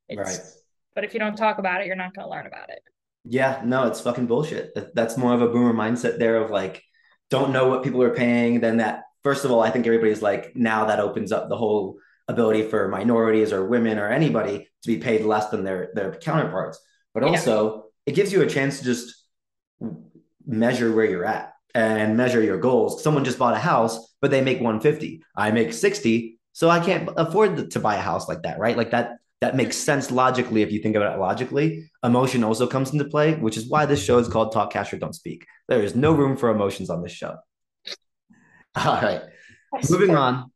It's, 0.10 0.18
right. 0.20 0.40
But 0.96 1.04
if 1.04 1.14
you 1.14 1.20
don't 1.20 1.36
talk 1.38 1.58
about 1.60 1.82
it, 1.82 1.88
you're 1.88 1.96
not 1.96 2.14
going 2.16 2.26
to 2.28 2.32
learn 2.32 2.48
about 2.48 2.70
it. 2.70 2.80
Yeah, 3.24 3.62
no, 3.66 3.88
it's 3.88 4.02
fucking 4.02 4.28
bullshit. 4.28 4.74
That- 4.76 4.96
That's 4.96 5.18
more 5.18 5.34
of 5.34 5.42
a 5.42 5.50
boomer 5.50 5.74
mindset 5.74 6.18
there 6.18 6.38
of 6.38 6.50
like, 6.50 6.84
don't 7.30 7.52
know 7.52 7.68
what 7.68 7.84
people 7.84 8.02
are 8.04 8.14
paying. 8.16 8.62
Then 8.62 8.78
that, 8.78 9.04
first 9.24 9.44
of 9.44 9.52
all, 9.52 9.62
I 9.62 9.70
think 9.70 9.86
everybody's 9.86 10.22
like, 10.22 10.56
now 10.56 10.86
that 10.86 11.00
opens 11.00 11.32
up 11.32 11.50
the 11.50 11.58
whole 11.58 11.98
ability 12.30 12.64
for 12.64 12.88
minorities 12.88 13.52
or 13.54 13.66
women 13.68 13.98
or 14.00 14.08
anybody 14.10 14.70
to 14.84 14.88
be 14.88 14.98
paid 14.98 15.24
less 15.26 15.50
than 15.50 15.64
their 15.64 15.92
their 15.94 16.14
counterparts. 16.14 16.80
But 17.14 17.24
Yeah. 17.24 17.30
It 18.08 18.16
gives 18.16 18.32
you 18.32 18.42
a 18.42 18.48
chance 18.48 18.80
to 18.80 18.86
just 18.86 19.14
measure 20.48 20.96
where 20.96 21.06
you're 21.06 21.26
at 21.26 21.54
and 21.76 22.16
measure 22.16 22.42
your 22.42 22.58
goals. 22.58 23.04
Someone 23.04 23.26
just 23.26 23.38
bought 23.38 23.54
a 23.54 23.60
house, 23.60 24.16
but 24.22 24.32
they 24.32 24.42
make 24.42 24.58
150. 24.58 25.22
I 25.36 25.52
make 25.52 25.74
60, 25.74 26.40
so 26.54 26.70
I 26.70 26.80
can't 26.80 27.10
afford 27.18 27.72
to 27.72 27.80
buy 27.80 27.96
a 27.96 28.02
house 28.02 28.30
like 28.30 28.44
that, 28.44 28.60
right? 28.60 28.78
Like 28.78 28.92
that 28.92 29.18
that 29.42 29.56
makes 29.56 29.78
sense 29.78 30.10
logically 30.10 30.64
if 30.64 30.72
you 30.72 30.82
think 30.82 30.96
about 30.96 31.16
it 31.16 31.20
logically. 31.20 31.92
Emotion 32.04 32.44
also 32.44 32.66
comes 32.66 32.92
into 32.92 33.06
play, 33.06 33.36
which 33.36 33.58
is 33.58 33.70
why 33.70 33.86
this 33.86 34.04
show 34.04 34.18
is 34.18 34.28
called 34.28 34.52
Talk 34.52 34.72
Cash 34.72 34.92
or 34.94 34.98
Don't 34.98 35.14
Speak. 35.14 35.46
There 35.68 35.84
is 35.84 35.94
no 35.94 36.14
room 36.14 36.38
for 36.38 36.50
emotions 36.50 36.90
on 36.90 37.04
this 37.04 37.12
show. 37.12 37.36
All 38.76 39.00
right. 39.02 39.22
Moving 39.92 40.16
on. 40.16 40.52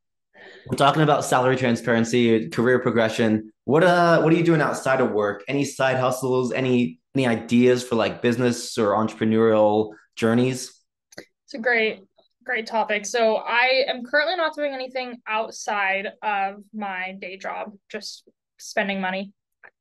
We're 0.68 0.78
talking 0.78 1.04
about 1.04 1.26
salary 1.26 1.58
transparency, 1.58 2.50
career 2.50 2.80
progression. 2.80 3.52
What 3.66 3.84
uh 3.84 4.22
what 4.22 4.32
are 4.32 4.38
you 4.38 4.44
doing 4.44 4.62
outside 4.62 5.02
of 5.02 5.12
work? 5.12 5.44
Any 5.50 5.66
side 5.66 5.98
hustles, 5.98 6.54
any 6.54 7.01
any 7.16 7.28
ideas 7.28 7.84
for 7.84 7.96
like 7.96 8.22
business 8.22 8.78
or 8.78 8.94
entrepreneurial 8.94 9.94
journeys? 10.16 10.80
It's 11.18 11.54
a 11.54 11.60
great, 11.60 12.04
great 12.44 12.68
topic. 12.68 13.06
So 13.06 13.36
I 13.38 13.86
am 13.88 14.04
currently 14.04 14.36
not 14.36 14.56
doing 14.56 14.74
anything 14.74 15.18
outside 15.28 16.08
of 16.24 16.64
my 16.74 17.18
day 17.20 17.38
job, 17.38 17.74
just 17.90 18.30
spending 18.58 19.02
money. 19.02 19.34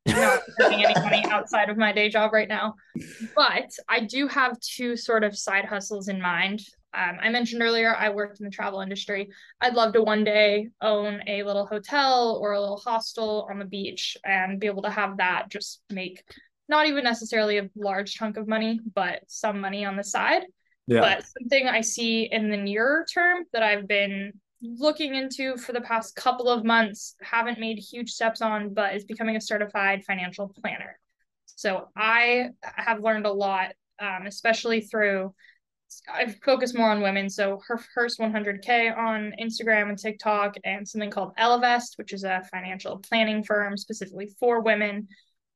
Not 0.07 0.41
spending 0.49 0.85
any 0.85 0.95
money 0.95 1.25
outside 1.31 1.69
of 1.69 1.77
my 1.77 1.93
day 1.93 2.09
job 2.09 2.33
right 2.33 2.49
now. 2.49 2.75
But 3.37 3.71
I 3.89 4.01
do 4.01 4.27
have 4.29 4.59
two 4.61 4.97
sort 4.97 5.23
of 5.23 5.37
side 5.37 5.65
hustles 5.65 6.09
in 6.09 6.21
mind. 6.21 6.63
Um, 6.93 7.19
I 7.23 7.29
mentioned 7.29 7.63
earlier 7.63 7.95
I 7.95 8.09
worked 8.09 8.41
in 8.41 8.45
the 8.45 8.51
travel 8.51 8.81
industry. 8.81 9.29
I'd 9.61 9.75
love 9.75 9.93
to 9.93 10.03
one 10.03 10.25
day 10.25 10.69
own 10.81 11.23
a 11.29 11.45
little 11.45 11.67
hotel 11.67 12.41
or 12.43 12.53
a 12.53 12.61
little 12.61 12.79
hostel 12.79 13.47
on 13.49 13.61
the 13.61 13.65
beach 13.65 14.17
and 14.25 14.59
be 14.59 14.67
able 14.67 14.83
to 14.83 14.91
have 14.91 15.19
that 15.19 15.49
just 15.51 15.83
make 15.91 16.25
not 16.71 16.87
even 16.87 17.05
necessarily 17.05 17.59
a 17.59 17.69
large 17.75 18.15
chunk 18.15 18.39
of 18.39 18.49
money, 18.49 18.81
but 18.95 19.21
some 19.27 19.61
money 19.61 19.85
on 19.85 19.97
the 19.97 20.05
side. 20.05 20.45
Yeah. 20.87 21.01
But 21.01 21.25
something 21.39 21.69
I 21.69 21.83
see 21.83 22.29
in 22.31 22.51
the 22.51 22.57
nearer 22.57 23.05
term 23.13 23.45
that 23.53 23.63
I've 23.63 23.87
been 23.87 24.33
looking 24.63 25.15
into 25.15 25.57
for 25.57 25.73
the 25.73 25.81
past 25.81 26.17
couple 26.17 26.49
of 26.49 26.65
months, 26.65 27.17
haven't 27.21 27.59
made 27.59 27.79
huge 27.79 28.11
steps 28.11 28.41
on, 28.41 28.73
but 28.73 28.95
is 28.95 29.05
becoming 29.05 29.37
a 29.37 29.41
certified 29.41 30.05
financial 30.05 30.49
planner. 30.49 30.99
So 31.47 31.89
I 31.97 32.51
have 32.63 33.01
learned 33.01 33.27
a 33.27 33.33
lot, 33.33 33.73
um, 33.99 34.27
especially 34.27 34.81
through. 34.81 35.35
I've 36.13 36.37
focused 36.45 36.77
more 36.77 36.91
on 36.91 37.01
women. 37.01 37.29
So 37.29 37.61
her 37.67 37.79
first 37.95 38.21
100K 38.21 38.97
on 38.97 39.33
Instagram 39.41 39.89
and 39.89 39.99
TikTok, 39.99 40.55
and 40.65 40.87
something 40.87 41.11
called 41.11 41.33
Ellevest, 41.37 41.97
which 41.97 42.13
is 42.13 42.23
a 42.23 42.43
financial 42.53 42.99
planning 42.99 43.43
firm 43.43 43.77
specifically 43.77 44.31
for 44.39 44.61
women. 44.61 45.09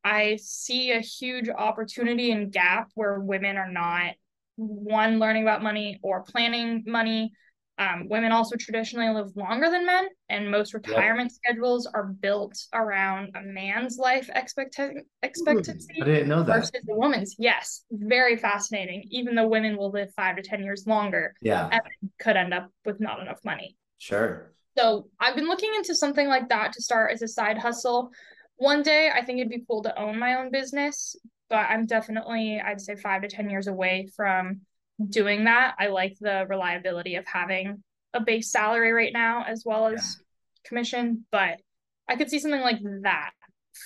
I 0.04 0.36
see 0.36 0.92
a 0.92 1.00
huge 1.00 1.48
opportunity 1.48 2.30
and 2.30 2.52
gap 2.52 2.90
where 2.94 3.18
women 3.20 3.56
are 3.56 3.70
not 3.70 4.14
one 4.56 5.18
learning 5.18 5.42
about 5.42 5.62
money 5.62 5.98
or 6.02 6.22
planning 6.22 6.84
money. 6.86 7.32
Um, 7.76 8.08
women 8.08 8.30
also 8.30 8.54
traditionally 8.54 9.12
live 9.12 9.34
longer 9.34 9.68
than 9.68 9.84
men, 9.84 10.06
and 10.28 10.48
most 10.48 10.74
retirement 10.74 11.32
schedules 11.32 11.86
are 11.92 12.04
built 12.04 12.56
around 12.72 13.34
a 13.34 13.40
man's 13.42 13.98
life 13.98 14.30
expect- 14.32 14.78
expectancy 15.24 15.96
I 16.00 16.04
didn't 16.04 16.28
know 16.28 16.44
that. 16.44 16.54
versus 16.54 16.70
a 16.88 16.94
woman's. 16.94 17.34
Yes, 17.36 17.82
very 17.90 18.36
fascinating. 18.36 19.02
Even 19.10 19.34
though 19.34 19.48
women 19.48 19.76
will 19.76 19.90
live 19.90 20.12
five 20.14 20.36
to 20.36 20.42
10 20.42 20.62
years 20.62 20.86
longer, 20.86 21.34
Yeah, 21.40 21.80
could 22.20 22.36
end 22.36 22.54
up 22.54 22.70
with 22.84 23.00
not 23.00 23.18
enough 23.20 23.40
money. 23.44 23.76
sure. 23.98 24.52
So 24.78 25.08
I've 25.18 25.34
been 25.36 25.48
looking 25.48 25.72
into 25.76 25.94
something 25.96 26.28
like 26.28 26.48
that 26.50 26.74
to 26.74 26.82
start 26.82 27.12
as 27.12 27.22
a 27.22 27.28
side 27.28 27.58
hustle. 27.58 28.10
One 28.56 28.82
day 28.82 29.10
I 29.14 29.24
think 29.24 29.38
it'd 29.38 29.50
be 29.50 29.64
cool 29.68 29.82
to 29.82 29.98
own 29.98 30.18
my 30.18 30.34
own 30.36 30.50
business, 30.50 31.16
but 31.50 31.66
I'm 31.68 31.86
definitely, 31.86 32.60
I'd 32.60 32.80
say 32.80 32.96
five 32.96 33.22
to 33.22 33.28
10 33.28 33.50
years 33.50 33.66
away 33.66 34.08
from 34.14 34.60
doing 35.08 35.44
that. 35.44 35.74
I 35.78 35.88
like 35.88 36.16
the 36.20 36.46
reliability 36.48 37.16
of 37.16 37.26
having 37.26 37.82
a 38.12 38.20
base 38.20 38.50
salary 38.50 38.92
right 38.92 39.12
now 39.12 39.44
as 39.44 39.64
well 39.66 39.86
as 39.88 40.18
commission, 40.64 41.26
but 41.32 41.60
I 42.08 42.16
could 42.16 42.30
see 42.30 42.38
something 42.38 42.60
like 42.60 42.78
that 43.02 43.30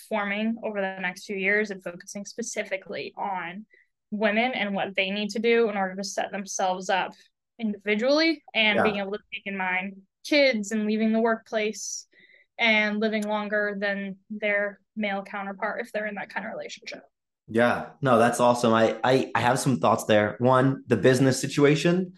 forming 0.09 0.57
over 0.63 0.81
the 0.81 1.01
next 1.01 1.25
few 1.25 1.37
years 1.37 1.71
and 1.71 1.83
focusing 1.83 2.27
specifically 2.27 3.15
on 3.17 3.65
women 4.11 4.53
and 4.53 4.75
what 4.75 4.95
they 4.97 5.11
need 5.11 5.31
to 5.31 5.39
do 5.39 5.71
in 5.71 5.77
order 5.77 5.95
to 5.95 6.05
set 6.05 6.31
themselves 6.31 6.91
up 6.91 7.15
individually 7.59 8.43
and 8.55 8.77
Yeah. 8.77 8.83
being 8.83 8.97
able 8.97 9.13
to 9.13 9.19
take 9.33 9.47
in 9.47 9.57
mind 9.57 10.03
kids 10.25 10.73
and 10.73 10.87
leaving 10.87 11.13
the 11.13 11.21
workplace 11.21 12.07
and 12.59 13.01
living 13.01 13.23
longer 13.25 13.77
than 13.79 14.17
their 14.31 14.81
male 14.97 15.23
counterpart 15.23 15.81
if 15.81 15.93
they're 15.93 16.07
in 16.07 16.17
that 16.17 16.33
kind 16.33 16.47
of 16.47 16.53
relationship. 16.53 17.03
Yeah, 17.47 17.87
no, 18.03 18.19
that's 18.19 18.41
awesome. 18.41 18.75
I, 18.75 18.97
I 19.03 19.31
I 19.35 19.41
have 19.41 19.59
some 19.59 19.79
thoughts 19.79 20.05
there. 20.05 20.37
One, 20.39 20.85
the 20.87 20.97
business 20.97 21.41
situation. 21.41 22.15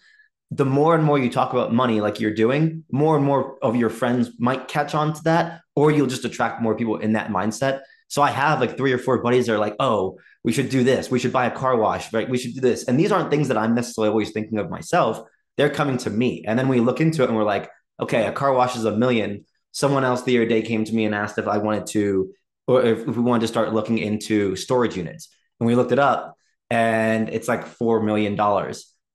The 0.53 0.65
more 0.65 0.95
and 0.95 1.03
more 1.05 1.17
you 1.17 1.29
talk 1.29 1.53
about 1.53 1.73
money, 1.73 2.01
like 2.01 2.19
you're 2.19 2.33
doing, 2.33 2.83
more 2.91 3.15
and 3.15 3.23
more 3.23 3.57
of 3.61 3.77
your 3.77 3.89
friends 3.89 4.31
might 4.37 4.67
catch 4.67 4.93
on 4.93 5.13
to 5.13 5.23
that, 5.23 5.61
or 5.77 5.91
you'll 5.91 6.07
just 6.07 6.25
attract 6.25 6.61
more 6.61 6.75
people 6.75 6.97
in 6.97 7.13
that 7.13 7.29
mindset. 7.29 7.83
So 8.09 8.21
I 8.21 8.31
have 8.31 8.59
like 8.59 8.75
three 8.75 8.91
or 8.91 8.97
four 8.97 9.23
buddies 9.23 9.45
that 9.45 9.53
are 9.53 9.57
like, 9.57 9.77
oh, 9.79 10.19
we 10.43 10.51
should 10.51 10.67
do 10.67 10.83
this. 10.83 11.09
We 11.09 11.19
should 11.19 11.31
buy 11.31 11.45
a 11.45 11.51
car 11.51 11.77
wash, 11.77 12.11
right? 12.11 12.29
We 12.29 12.37
should 12.37 12.53
do 12.53 12.59
this. 12.59 12.83
And 12.83 12.99
these 12.99 13.13
aren't 13.13 13.29
things 13.29 13.47
that 13.47 13.57
I'm 13.57 13.73
necessarily 13.73 14.09
always 14.09 14.31
thinking 14.31 14.57
of 14.57 14.69
myself. 14.69 15.21
They're 15.55 15.69
coming 15.69 15.95
to 15.99 16.09
me. 16.09 16.43
And 16.45 16.59
then 16.59 16.67
we 16.67 16.81
look 16.81 16.99
into 16.99 17.23
it 17.23 17.29
and 17.29 17.37
we're 17.37 17.45
like, 17.45 17.69
okay, 18.01 18.25
a 18.25 18.33
car 18.33 18.51
wash 18.53 18.75
is 18.75 18.83
a 18.83 18.97
million. 18.97 19.45
Someone 19.71 20.03
else 20.03 20.23
the 20.23 20.37
other 20.37 20.47
day 20.47 20.61
came 20.61 20.85
to 20.85 20.93
me 20.93 21.05
and 21.05 21.15
asked 21.15 21.37
if 21.37 21.47
I 21.47 21.57
wanted 21.57 21.87
to, 21.87 22.33
or 22.67 22.83
if, 22.83 23.05
we 23.05 23.21
wanted 23.21 23.41
to 23.41 23.47
start 23.47 23.73
looking 23.73 23.97
into 23.97 24.55
storage 24.55 24.95
units. 24.95 25.29
And 25.59 25.67
we 25.67 25.75
looked 25.75 25.91
it 25.91 25.99
up 25.99 26.35
and 26.69 27.29
it's 27.29 27.47
like 27.47 27.65
$4 27.65 28.03
million. 28.03 28.39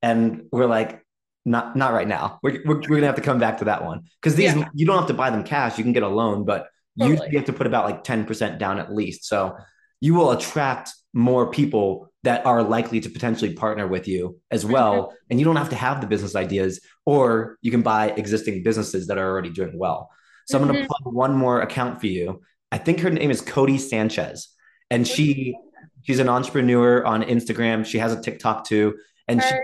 And 0.02 0.46
we're 0.52 0.66
like, 0.66 1.02
not 1.46 1.76
not 1.76 1.92
right 1.92 2.08
now. 2.08 2.40
We're, 2.42 2.60
we're, 2.64 2.80
we're 2.80 2.96
gonna 2.96 3.06
have 3.06 3.14
to 3.14 3.22
come 3.22 3.38
back 3.38 3.58
to 3.58 3.66
that 3.66 3.84
one 3.84 4.02
because 4.20 4.34
these 4.34 4.54
yeah. 4.54 4.68
you 4.74 4.84
don't 4.84 4.98
have 4.98 5.06
to 5.06 5.14
buy 5.14 5.30
them 5.30 5.44
cash. 5.44 5.78
You 5.78 5.84
can 5.84 5.92
get 5.92 6.02
a 6.02 6.08
loan, 6.08 6.44
but 6.44 6.66
totally. 6.98 7.28
you 7.30 7.38
have 7.38 7.46
to 7.46 7.52
put 7.52 7.68
about 7.68 7.84
like 7.84 8.02
ten 8.02 8.26
percent 8.26 8.58
down 8.58 8.78
at 8.78 8.92
least. 8.92 9.24
So 9.24 9.56
you 10.00 10.14
will 10.14 10.32
attract 10.32 10.90
more 11.14 11.50
people 11.50 12.10
that 12.24 12.44
are 12.44 12.62
likely 12.62 13.00
to 13.00 13.08
potentially 13.08 13.54
partner 13.54 13.86
with 13.86 14.08
you 14.08 14.40
as 14.50 14.66
well. 14.66 15.04
Mm-hmm. 15.04 15.14
And 15.30 15.38
you 15.38 15.44
don't 15.46 15.56
have 15.56 15.70
to 15.70 15.76
have 15.76 16.00
the 16.00 16.08
business 16.08 16.34
ideas, 16.34 16.80
or 17.06 17.56
you 17.62 17.70
can 17.70 17.82
buy 17.82 18.08
existing 18.10 18.64
businesses 18.64 19.06
that 19.06 19.16
are 19.16 19.30
already 19.30 19.50
doing 19.50 19.78
well. 19.78 20.10
So 20.46 20.58
mm-hmm. 20.58 20.70
I'm 20.70 20.74
gonna 20.74 20.86
plug 20.86 21.14
one 21.14 21.34
more 21.34 21.60
account 21.60 22.00
for 22.00 22.06
you. 22.06 22.42
I 22.72 22.78
think 22.78 23.00
her 23.00 23.10
name 23.10 23.30
is 23.30 23.42
Codie 23.42 23.80
Sanchez, 23.80 24.48
and 24.90 25.06
she 25.06 25.56
she's 26.02 26.18
an 26.18 26.28
entrepreneur 26.28 27.04
on 27.04 27.22
Instagram. 27.22 27.84
She 27.84 27.98
has 27.98 28.12
a 28.12 28.20
TikTok 28.20 28.66
too, 28.66 28.96
and 29.28 29.42
she 29.42 29.54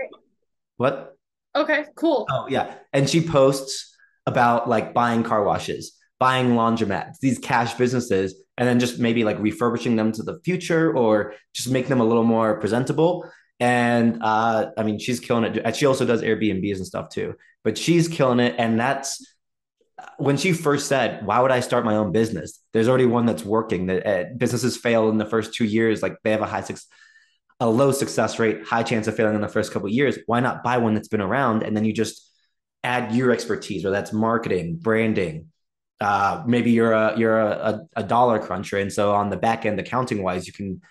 what 0.77 1.13
Okay, 1.55 1.85
cool. 1.95 2.25
Oh 2.31 2.47
yeah, 2.49 2.73
and 2.93 3.09
she 3.09 3.21
posts 3.21 3.95
about 4.25 4.67
like 4.67 4.93
buying 4.93 5.23
car 5.23 5.43
washes, 5.43 5.93
buying 6.19 6.51
laundromats, 6.51 7.19
these 7.21 7.37
cash 7.37 7.75
businesses, 7.75 8.35
and 8.57 8.67
then 8.67 8.79
just 8.79 8.99
maybe 8.99 9.23
like 9.23 9.39
refurbishing 9.39 9.95
them 9.95 10.11
to 10.13 10.23
the 10.23 10.39
future 10.43 10.95
or 10.95 11.33
just 11.53 11.69
make 11.69 11.87
them 11.87 12.01
a 12.01 12.05
little 12.05 12.23
more 12.23 12.59
presentable. 12.59 13.29
And 13.59 14.21
uh, 14.23 14.71
I 14.77 14.83
mean, 14.83 14.99
she's 14.99 15.19
killing 15.19 15.43
it. 15.43 15.75
She 15.75 15.85
also 15.85 16.05
does 16.05 16.21
Airbnbs 16.21 16.77
and 16.77 16.85
stuff 16.85 17.09
too, 17.09 17.35
but 17.63 17.77
she's 17.77 18.07
killing 18.07 18.39
it. 18.39 18.55
And 18.57 18.79
that's 18.79 19.32
when 20.17 20.37
she 20.37 20.53
first 20.53 20.87
said, 20.87 21.25
"Why 21.25 21.39
would 21.39 21.51
I 21.51 21.59
start 21.59 21.85
my 21.85 21.95
own 21.95 22.11
business?" 22.11 22.59
There's 22.73 22.87
already 22.87 23.05
one 23.05 23.25
that's 23.25 23.43
working. 23.43 23.87
That 23.87 24.05
uh, 24.05 24.25
businesses 24.37 24.77
fail 24.77 25.09
in 25.09 25.17
the 25.17 25.25
first 25.25 25.53
two 25.53 25.65
years, 25.65 26.01
like 26.01 26.17
they 26.23 26.31
have 26.31 26.41
a 26.41 26.47
high 26.47 26.61
six 26.61 26.87
a 27.59 27.69
low 27.69 27.91
success 27.91 28.39
rate, 28.39 28.65
high 28.65 28.83
chance 28.83 29.07
of 29.07 29.15
failing 29.15 29.35
in 29.35 29.41
the 29.41 29.47
first 29.47 29.71
couple 29.71 29.87
of 29.87 29.93
years, 29.93 30.17
why 30.25 30.39
not 30.39 30.63
buy 30.63 30.77
one 30.77 30.93
that's 30.93 31.07
been 31.07 31.21
around 31.21 31.63
and 31.63 31.77
then 31.77 31.85
you 31.85 31.93
just 31.93 32.29
add 32.83 33.15
your 33.15 33.31
expertise, 33.31 33.83
whether 33.83 33.95
that's 33.95 34.11
marketing, 34.11 34.77
branding. 34.81 35.47
Uh, 36.01 36.43
maybe 36.45 36.71
you're 36.71 36.91
a 36.91 37.17
you're 37.17 37.39
a, 37.39 37.79
a, 37.95 38.03
dollar 38.03 38.37
cruncher, 38.39 38.77
and 38.77 38.91
so 38.91 39.13
on 39.13 39.29
the 39.29 39.37
back 39.37 39.65
end, 39.65 39.79
accounting 39.79 40.21
wise, 40.21 40.45
you 40.45 40.51
can 40.51 40.81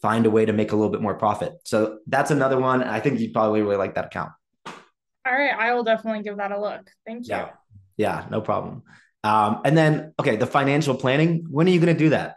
find 0.00 0.24
a 0.24 0.30
way 0.30 0.46
to 0.46 0.52
make 0.52 0.72
a 0.72 0.76
little 0.76 0.90
bit 0.90 1.02
more 1.02 1.14
profit. 1.14 1.52
So 1.64 1.98
that's 2.06 2.30
another 2.30 2.58
one. 2.58 2.82
I 2.82 3.00
think 3.00 3.20
you'd 3.20 3.34
probably 3.34 3.60
really 3.60 3.76
like 3.76 3.96
that 3.96 4.06
account. 4.06 4.32
All 4.66 5.32
right, 5.32 5.54
I 5.54 5.74
will 5.74 5.84
definitely 5.84 6.22
give 6.22 6.38
that 6.38 6.52
a 6.52 6.60
look. 6.60 6.88
Thank 7.04 7.28
you. 7.28 7.34
Yeah, 7.34 7.50
yeah 7.96 8.26
no 8.30 8.40
problem. 8.40 8.82
Um, 9.24 9.60
and 9.64 9.76
then 9.76 10.14
okay, 10.18 10.36
the 10.36 10.46
financial 10.46 10.94
planning. 10.94 11.46
When 11.48 11.66
are 11.66 11.70
you 11.70 11.80
going 11.80 11.94
to 11.94 11.98
do 11.98 12.10
that? 12.10 12.36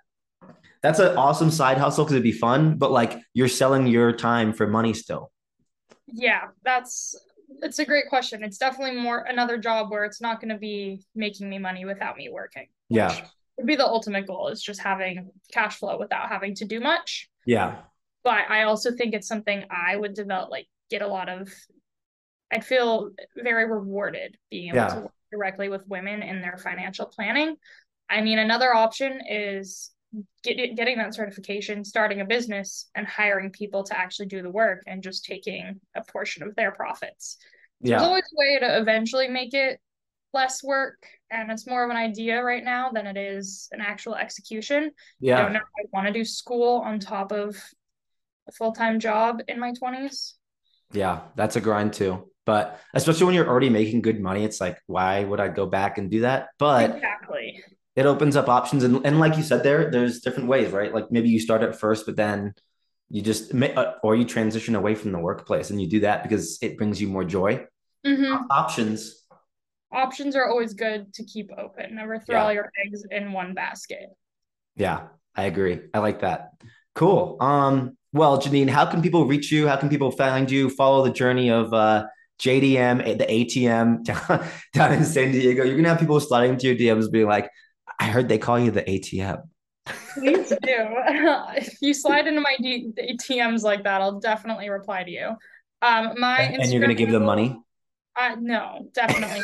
that's 0.86 1.00
an 1.00 1.18
awesome 1.18 1.50
side 1.50 1.80
hustle 1.80 2.06
because 2.06 2.14
it'd 2.14 2.24
be 2.24 2.32
fun, 2.32 2.78
but 2.78 2.92
like 2.92 3.20
you're 3.34 3.48
selling 3.48 3.88
your 3.88 4.12
time 4.12 4.54
for 4.54 4.68
money 4.68 4.94
still. 4.94 5.32
Yeah, 6.06 6.42
that's 6.64 7.16
it's 7.64 7.80
a 7.80 7.86
great 7.86 8.08
question. 8.08 8.44
It's 8.44 8.60
definitely 8.60 9.00
more 9.02 9.20
another 9.28 9.58
job 9.58 9.90
where 9.90 10.06
it's 10.06 10.22
not 10.22 10.40
going 10.40 10.50
to 10.50 10.60
be 10.60 11.04
making 11.16 11.50
me 11.50 11.58
money 11.58 11.86
without 11.86 12.18
me 12.18 12.30
working. 12.30 12.68
Yeah. 12.90 13.26
Would 13.58 13.66
be 13.66 13.76
the 13.76 13.86
ultimate 13.86 14.28
goal 14.28 14.50
is 14.50 14.62
just 14.62 14.80
having 14.80 15.32
cash 15.52 15.78
flow 15.78 15.98
without 15.98 16.30
having 16.30 16.54
to 16.56 16.66
do 16.66 16.80
much. 16.80 17.30
Yeah. 17.48 17.78
But 18.24 18.50
I 18.50 18.64
also 18.64 18.92
think 18.92 19.16
it's 19.16 19.28
something 19.28 19.66
I 19.72 19.96
would 19.96 20.14
develop 20.14 20.52
like 20.52 20.68
get 20.92 21.02
a 21.02 21.08
lot 21.08 21.30
of 21.30 21.50
I'd 22.52 22.64
feel 22.64 23.10
very 23.36 23.68
rewarded 23.68 24.38
being 24.52 24.68
able 24.68 24.78
yeah. 24.78 24.88
to 24.88 25.00
work 25.02 25.12
directly 25.36 25.70
with 25.70 25.88
women 25.88 26.22
in 26.22 26.42
their 26.42 26.58
financial 26.58 27.06
planning. 27.06 27.56
I 28.10 28.22
mean, 28.22 28.40
another 28.40 28.74
option 28.74 29.20
is 29.30 29.92
get, 30.44 30.76
getting 30.76 30.98
that 30.98 31.16
certification, 31.16 31.84
starting 31.84 32.22
a 32.22 32.26
business, 32.26 32.90
and 32.96 33.08
hiring 33.08 33.52
people 33.52 33.84
to 33.84 33.98
actually 33.98 34.28
do 34.28 34.42
the 34.42 34.50
work 34.50 34.84
and 34.88 35.04
just 35.04 35.26
taking 35.26 35.80
a 35.96 36.04
portion 36.04 36.44
of 36.44 36.56
their 36.56 36.72
profits. 36.72 37.38
Yeah. 37.82 37.98
There's 37.98 38.08
always 38.08 38.24
a 38.24 38.38
way 38.38 38.60
to 38.60 38.80
eventually 38.80 39.28
make 39.28 39.54
it 39.54 39.80
less 40.34 40.64
work, 40.64 41.06
and 41.32 41.52
it's 41.52 41.68
more 41.68 41.84
of 41.84 41.90
an 41.90 41.98
idea 41.98 42.44
right 42.44 42.64
now 42.64 42.92
than 42.92 43.08
it 43.08 43.18
is 43.18 43.70
an 43.72 43.82
actual 43.82 44.16
execution. 44.16 44.92
Yeah. 45.20 45.40
I 45.40 45.42
don't 45.44 45.54
know 45.54 45.60
I 45.60 45.86
want 45.92 46.08
to 46.08 46.14
do 46.14 46.26
school 46.26 46.82
on 46.86 47.00
top 47.00 47.32
of 47.32 47.56
a 48.48 48.52
full 48.52 48.72
time 48.72 49.00
job 49.00 49.42
in 49.48 49.60
my 49.60 49.72
20s. 49.72 50.34
Yeah, 50.92 51.22
that's 51.36 51.56
a 51.56 51.62
grind 51.62 51.94
too. 51.94 52.32
But 52.46 52.80
especially 52.94 53.26
when 53.26 53.36
you're 53.36 53.50
already 53.50 53.70
making 53.70 54.02
good 54.02 54.20
money, 54.20 54.44
it's 54.44 54.62
like, 54.62 54.78
why 54.86 55.24
would 55.24 55.40
I 55.40 55.48
go 55.48 55.66
back 55.66 55.98
and 55.98 56.12
do 56.12 56.22
that? 56.22 56.50
But 56.60 56.92
exactly. 56.92 57.64
it 57.96 58.06
opens 58.06 58.36
up 58.36 58.50
options 58.50 58.84
and, 58.84 59.06
and 59.06 59.20
like 59.20 59.36
you 59.36 59.44
said 59.44 59.64
there 59.64 59.90
there's 59.90 60.20
different 60.20 60.48
ways 60.48 60.72
right? 60.72 60.94
Like 60.94 61.12
maybe 61.12 61.30
you 61.30 61.40
start 61.40 61.64
at 61.64 61.80
first 61.80 62.06
but 62.06 62.16
then 62.16 62.54
you 63.10 63.22
just 63.22 63.54
uh, 63.54 63.94
or 64.04 64.16
you 64.16 64.26
transition 64.26 64.76
away 64.76 64.96
from 64.96 65.12
the 65.12 65.20
workplace 65.20 65.72
and 65.72 65.82
you 65.82 65.88
do 65.88 66.02
that 66.02 66.24
because 66.24 66.60
it 66.62 66.78
brings 66.78 67.02
you 67.02 67.08
more 67.08 67.24
joy. 67.26 67.66
Mm-hmm. 68.06 68.46
options. 68.52 69.26
Options 69.92 70.36
are 70.36 70.48
always 70.48 70.76
good 70.76 71.12
to 71.16 71.24
keep 71.24 71.50
open. 71.58 71.96
Never 71.96 72.20
throw 72.20 72.36
yeah. 72.36 72.44
all 72.44 72.54
your 72.54 72.70
eggs 72.86 73.04
in 73.10 73.32
one 73.32 73.56
basket. 73.56 74.10
Yeah 74.76 75.08
i 75.36 75.44
agree. 75.44 75.82
I 75.94 76.00
like 76.00 76.22
that. 76.22 76.52
Cool. 76.94 77.38
Um 77.40 77.98
well 78.16 78.42
janine 78.42 78.70
how 78.70 78.86
can 78.86 79.02
people 79.02 79.26
reach 79.26 79.52
you 79.52 79.68
how 79.68 79.76
can 79.76 79.90
people 79.90 80.10
find 80.10 80.50
you 80.50 80.70
follow 80.70 81.04
the 81.04 81.12
journey 81.12 81.52
of 81.52 81.74
uh 81.74 82.06
JDM, 82.40 83.18
the 83.18 83.26
ATM 83.26 84.04
down, 84.04 84.48
down 84.74 84.94
in 84.94 85.06
San 85.06 85.32
Diego. 85.32 85.64
You're 85.64 85.78
gonna 85.78 85.90
have 85.90 86.00
people 86.00 86.20
sliding 86.20 86.54
into 86.54 86.68
your 86.68 86.76
DMs 86.76 87.12
being 87.12 87.28
like, 87.28 87.50
I 88.00 88.08
heard 88.08 88.28
they 88.28 88.38
call 88.38 88.60
you 88.60 88.72
the 88.72 88.84
ATM. 88.84 89.44
Please 90.14 90.50
do. 90.50 90.58
if 90.68 91.78
you 91.82 91.94
slide 91.94 92.28
into 92.28 92.42
my 92.42 92.56
D- 92.60 92.92
ATMs 92.98 93.62
like 93.62 93.84
that, 93.84 94.02
I'll 94.02 94.20
definitely 94.20 94.70
reply 94.70 95.04
to 95.04 95.12
you. 95.12 95.28
Um, 95.82 96.14
my 96.18 96.42
and, 96.42 96.62
and 96.62 96.72
you're 96.72 96.82
gonna 96.82 96.94
give 96.94 97.12
them 97.12 97.24
money. 97.24 97.58
Uh, 98.16 98.36
no, 98.40 98.90
definitely 98.94 99.42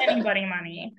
anybody 0.00 0.44
money. 0.44 0.94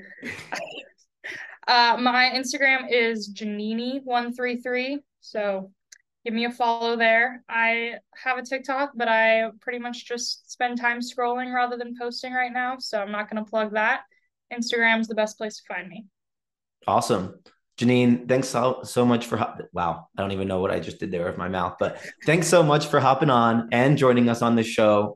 Uh, 1.68 1.98
my 2.00 2.32
Instagram 2.34 2.88
is 2.90 3.34
Janini133. 3.34 4.98
So 5.20 5.72
give 6.24 6.34
me 6.34 6.46
a 6.46 6.52
follow 6.52 6.96
there. 6.96 7.44
I 7.50 7.96
have 8.16 8.38
a 8.38 8.44
TikTok, 8.44 8.92
but 8.96 9.08
I 9.08 9.50
pretty 9.62 9.80
much 9.80 10.06
just 10.06 10.52
spend 10.52 10.80
time 10.80 11.00
scrolling 11.00 11.54
rather 11.54 11.78
than 11.78 11.96
posting 12.00 12.34
right 12.34 12.52
now. 12.52 12.78
So 12.80 13.00
I'm 13.00 13.12
not 13.12 13.30
going 13.30 13.44
to 13.44 13.50
plug 13.50 13.74
that. 13.74 14.02
Instagram's 14.52 15.08
the 15.08 15.16
best 15.16 15.38
place 15.38 15.58
to 15.58 15.64
find 15.68 15.90
me. 15.90 16.06
Awesome. 16.88 17.36
Janine, 17.78 18.28
thanks 18.28 18.48
so, 18.48 18.82
so 18.84 19.04
much 19.04 19.26
for 19.26 19.38
wow, 19.74 20.08
I 20.16 20.22
don't 20.22 20.32
even 20.32 20.48
know 20.48 20.60
what 20.60 20.70
I 20.70 20.80
just 20.80 21.00
did 21.00 21.10
there 21.10 21.26
with 21.26 21.40
my 21.40 21.50
mouth, 21.50 21.78
but 21.80 22.00
thanks 22.24 22.48
so 22.48 22.62
much 22.62 22.86
for 22.86 23.00
hopping 23.00 23.32
on 23.32 23.70
and 23.72 23.98
joining 23.98 24.30
us 24.30 24.44
on 24.44 24.56
this 24.56 24.68
show. 24.68 25.12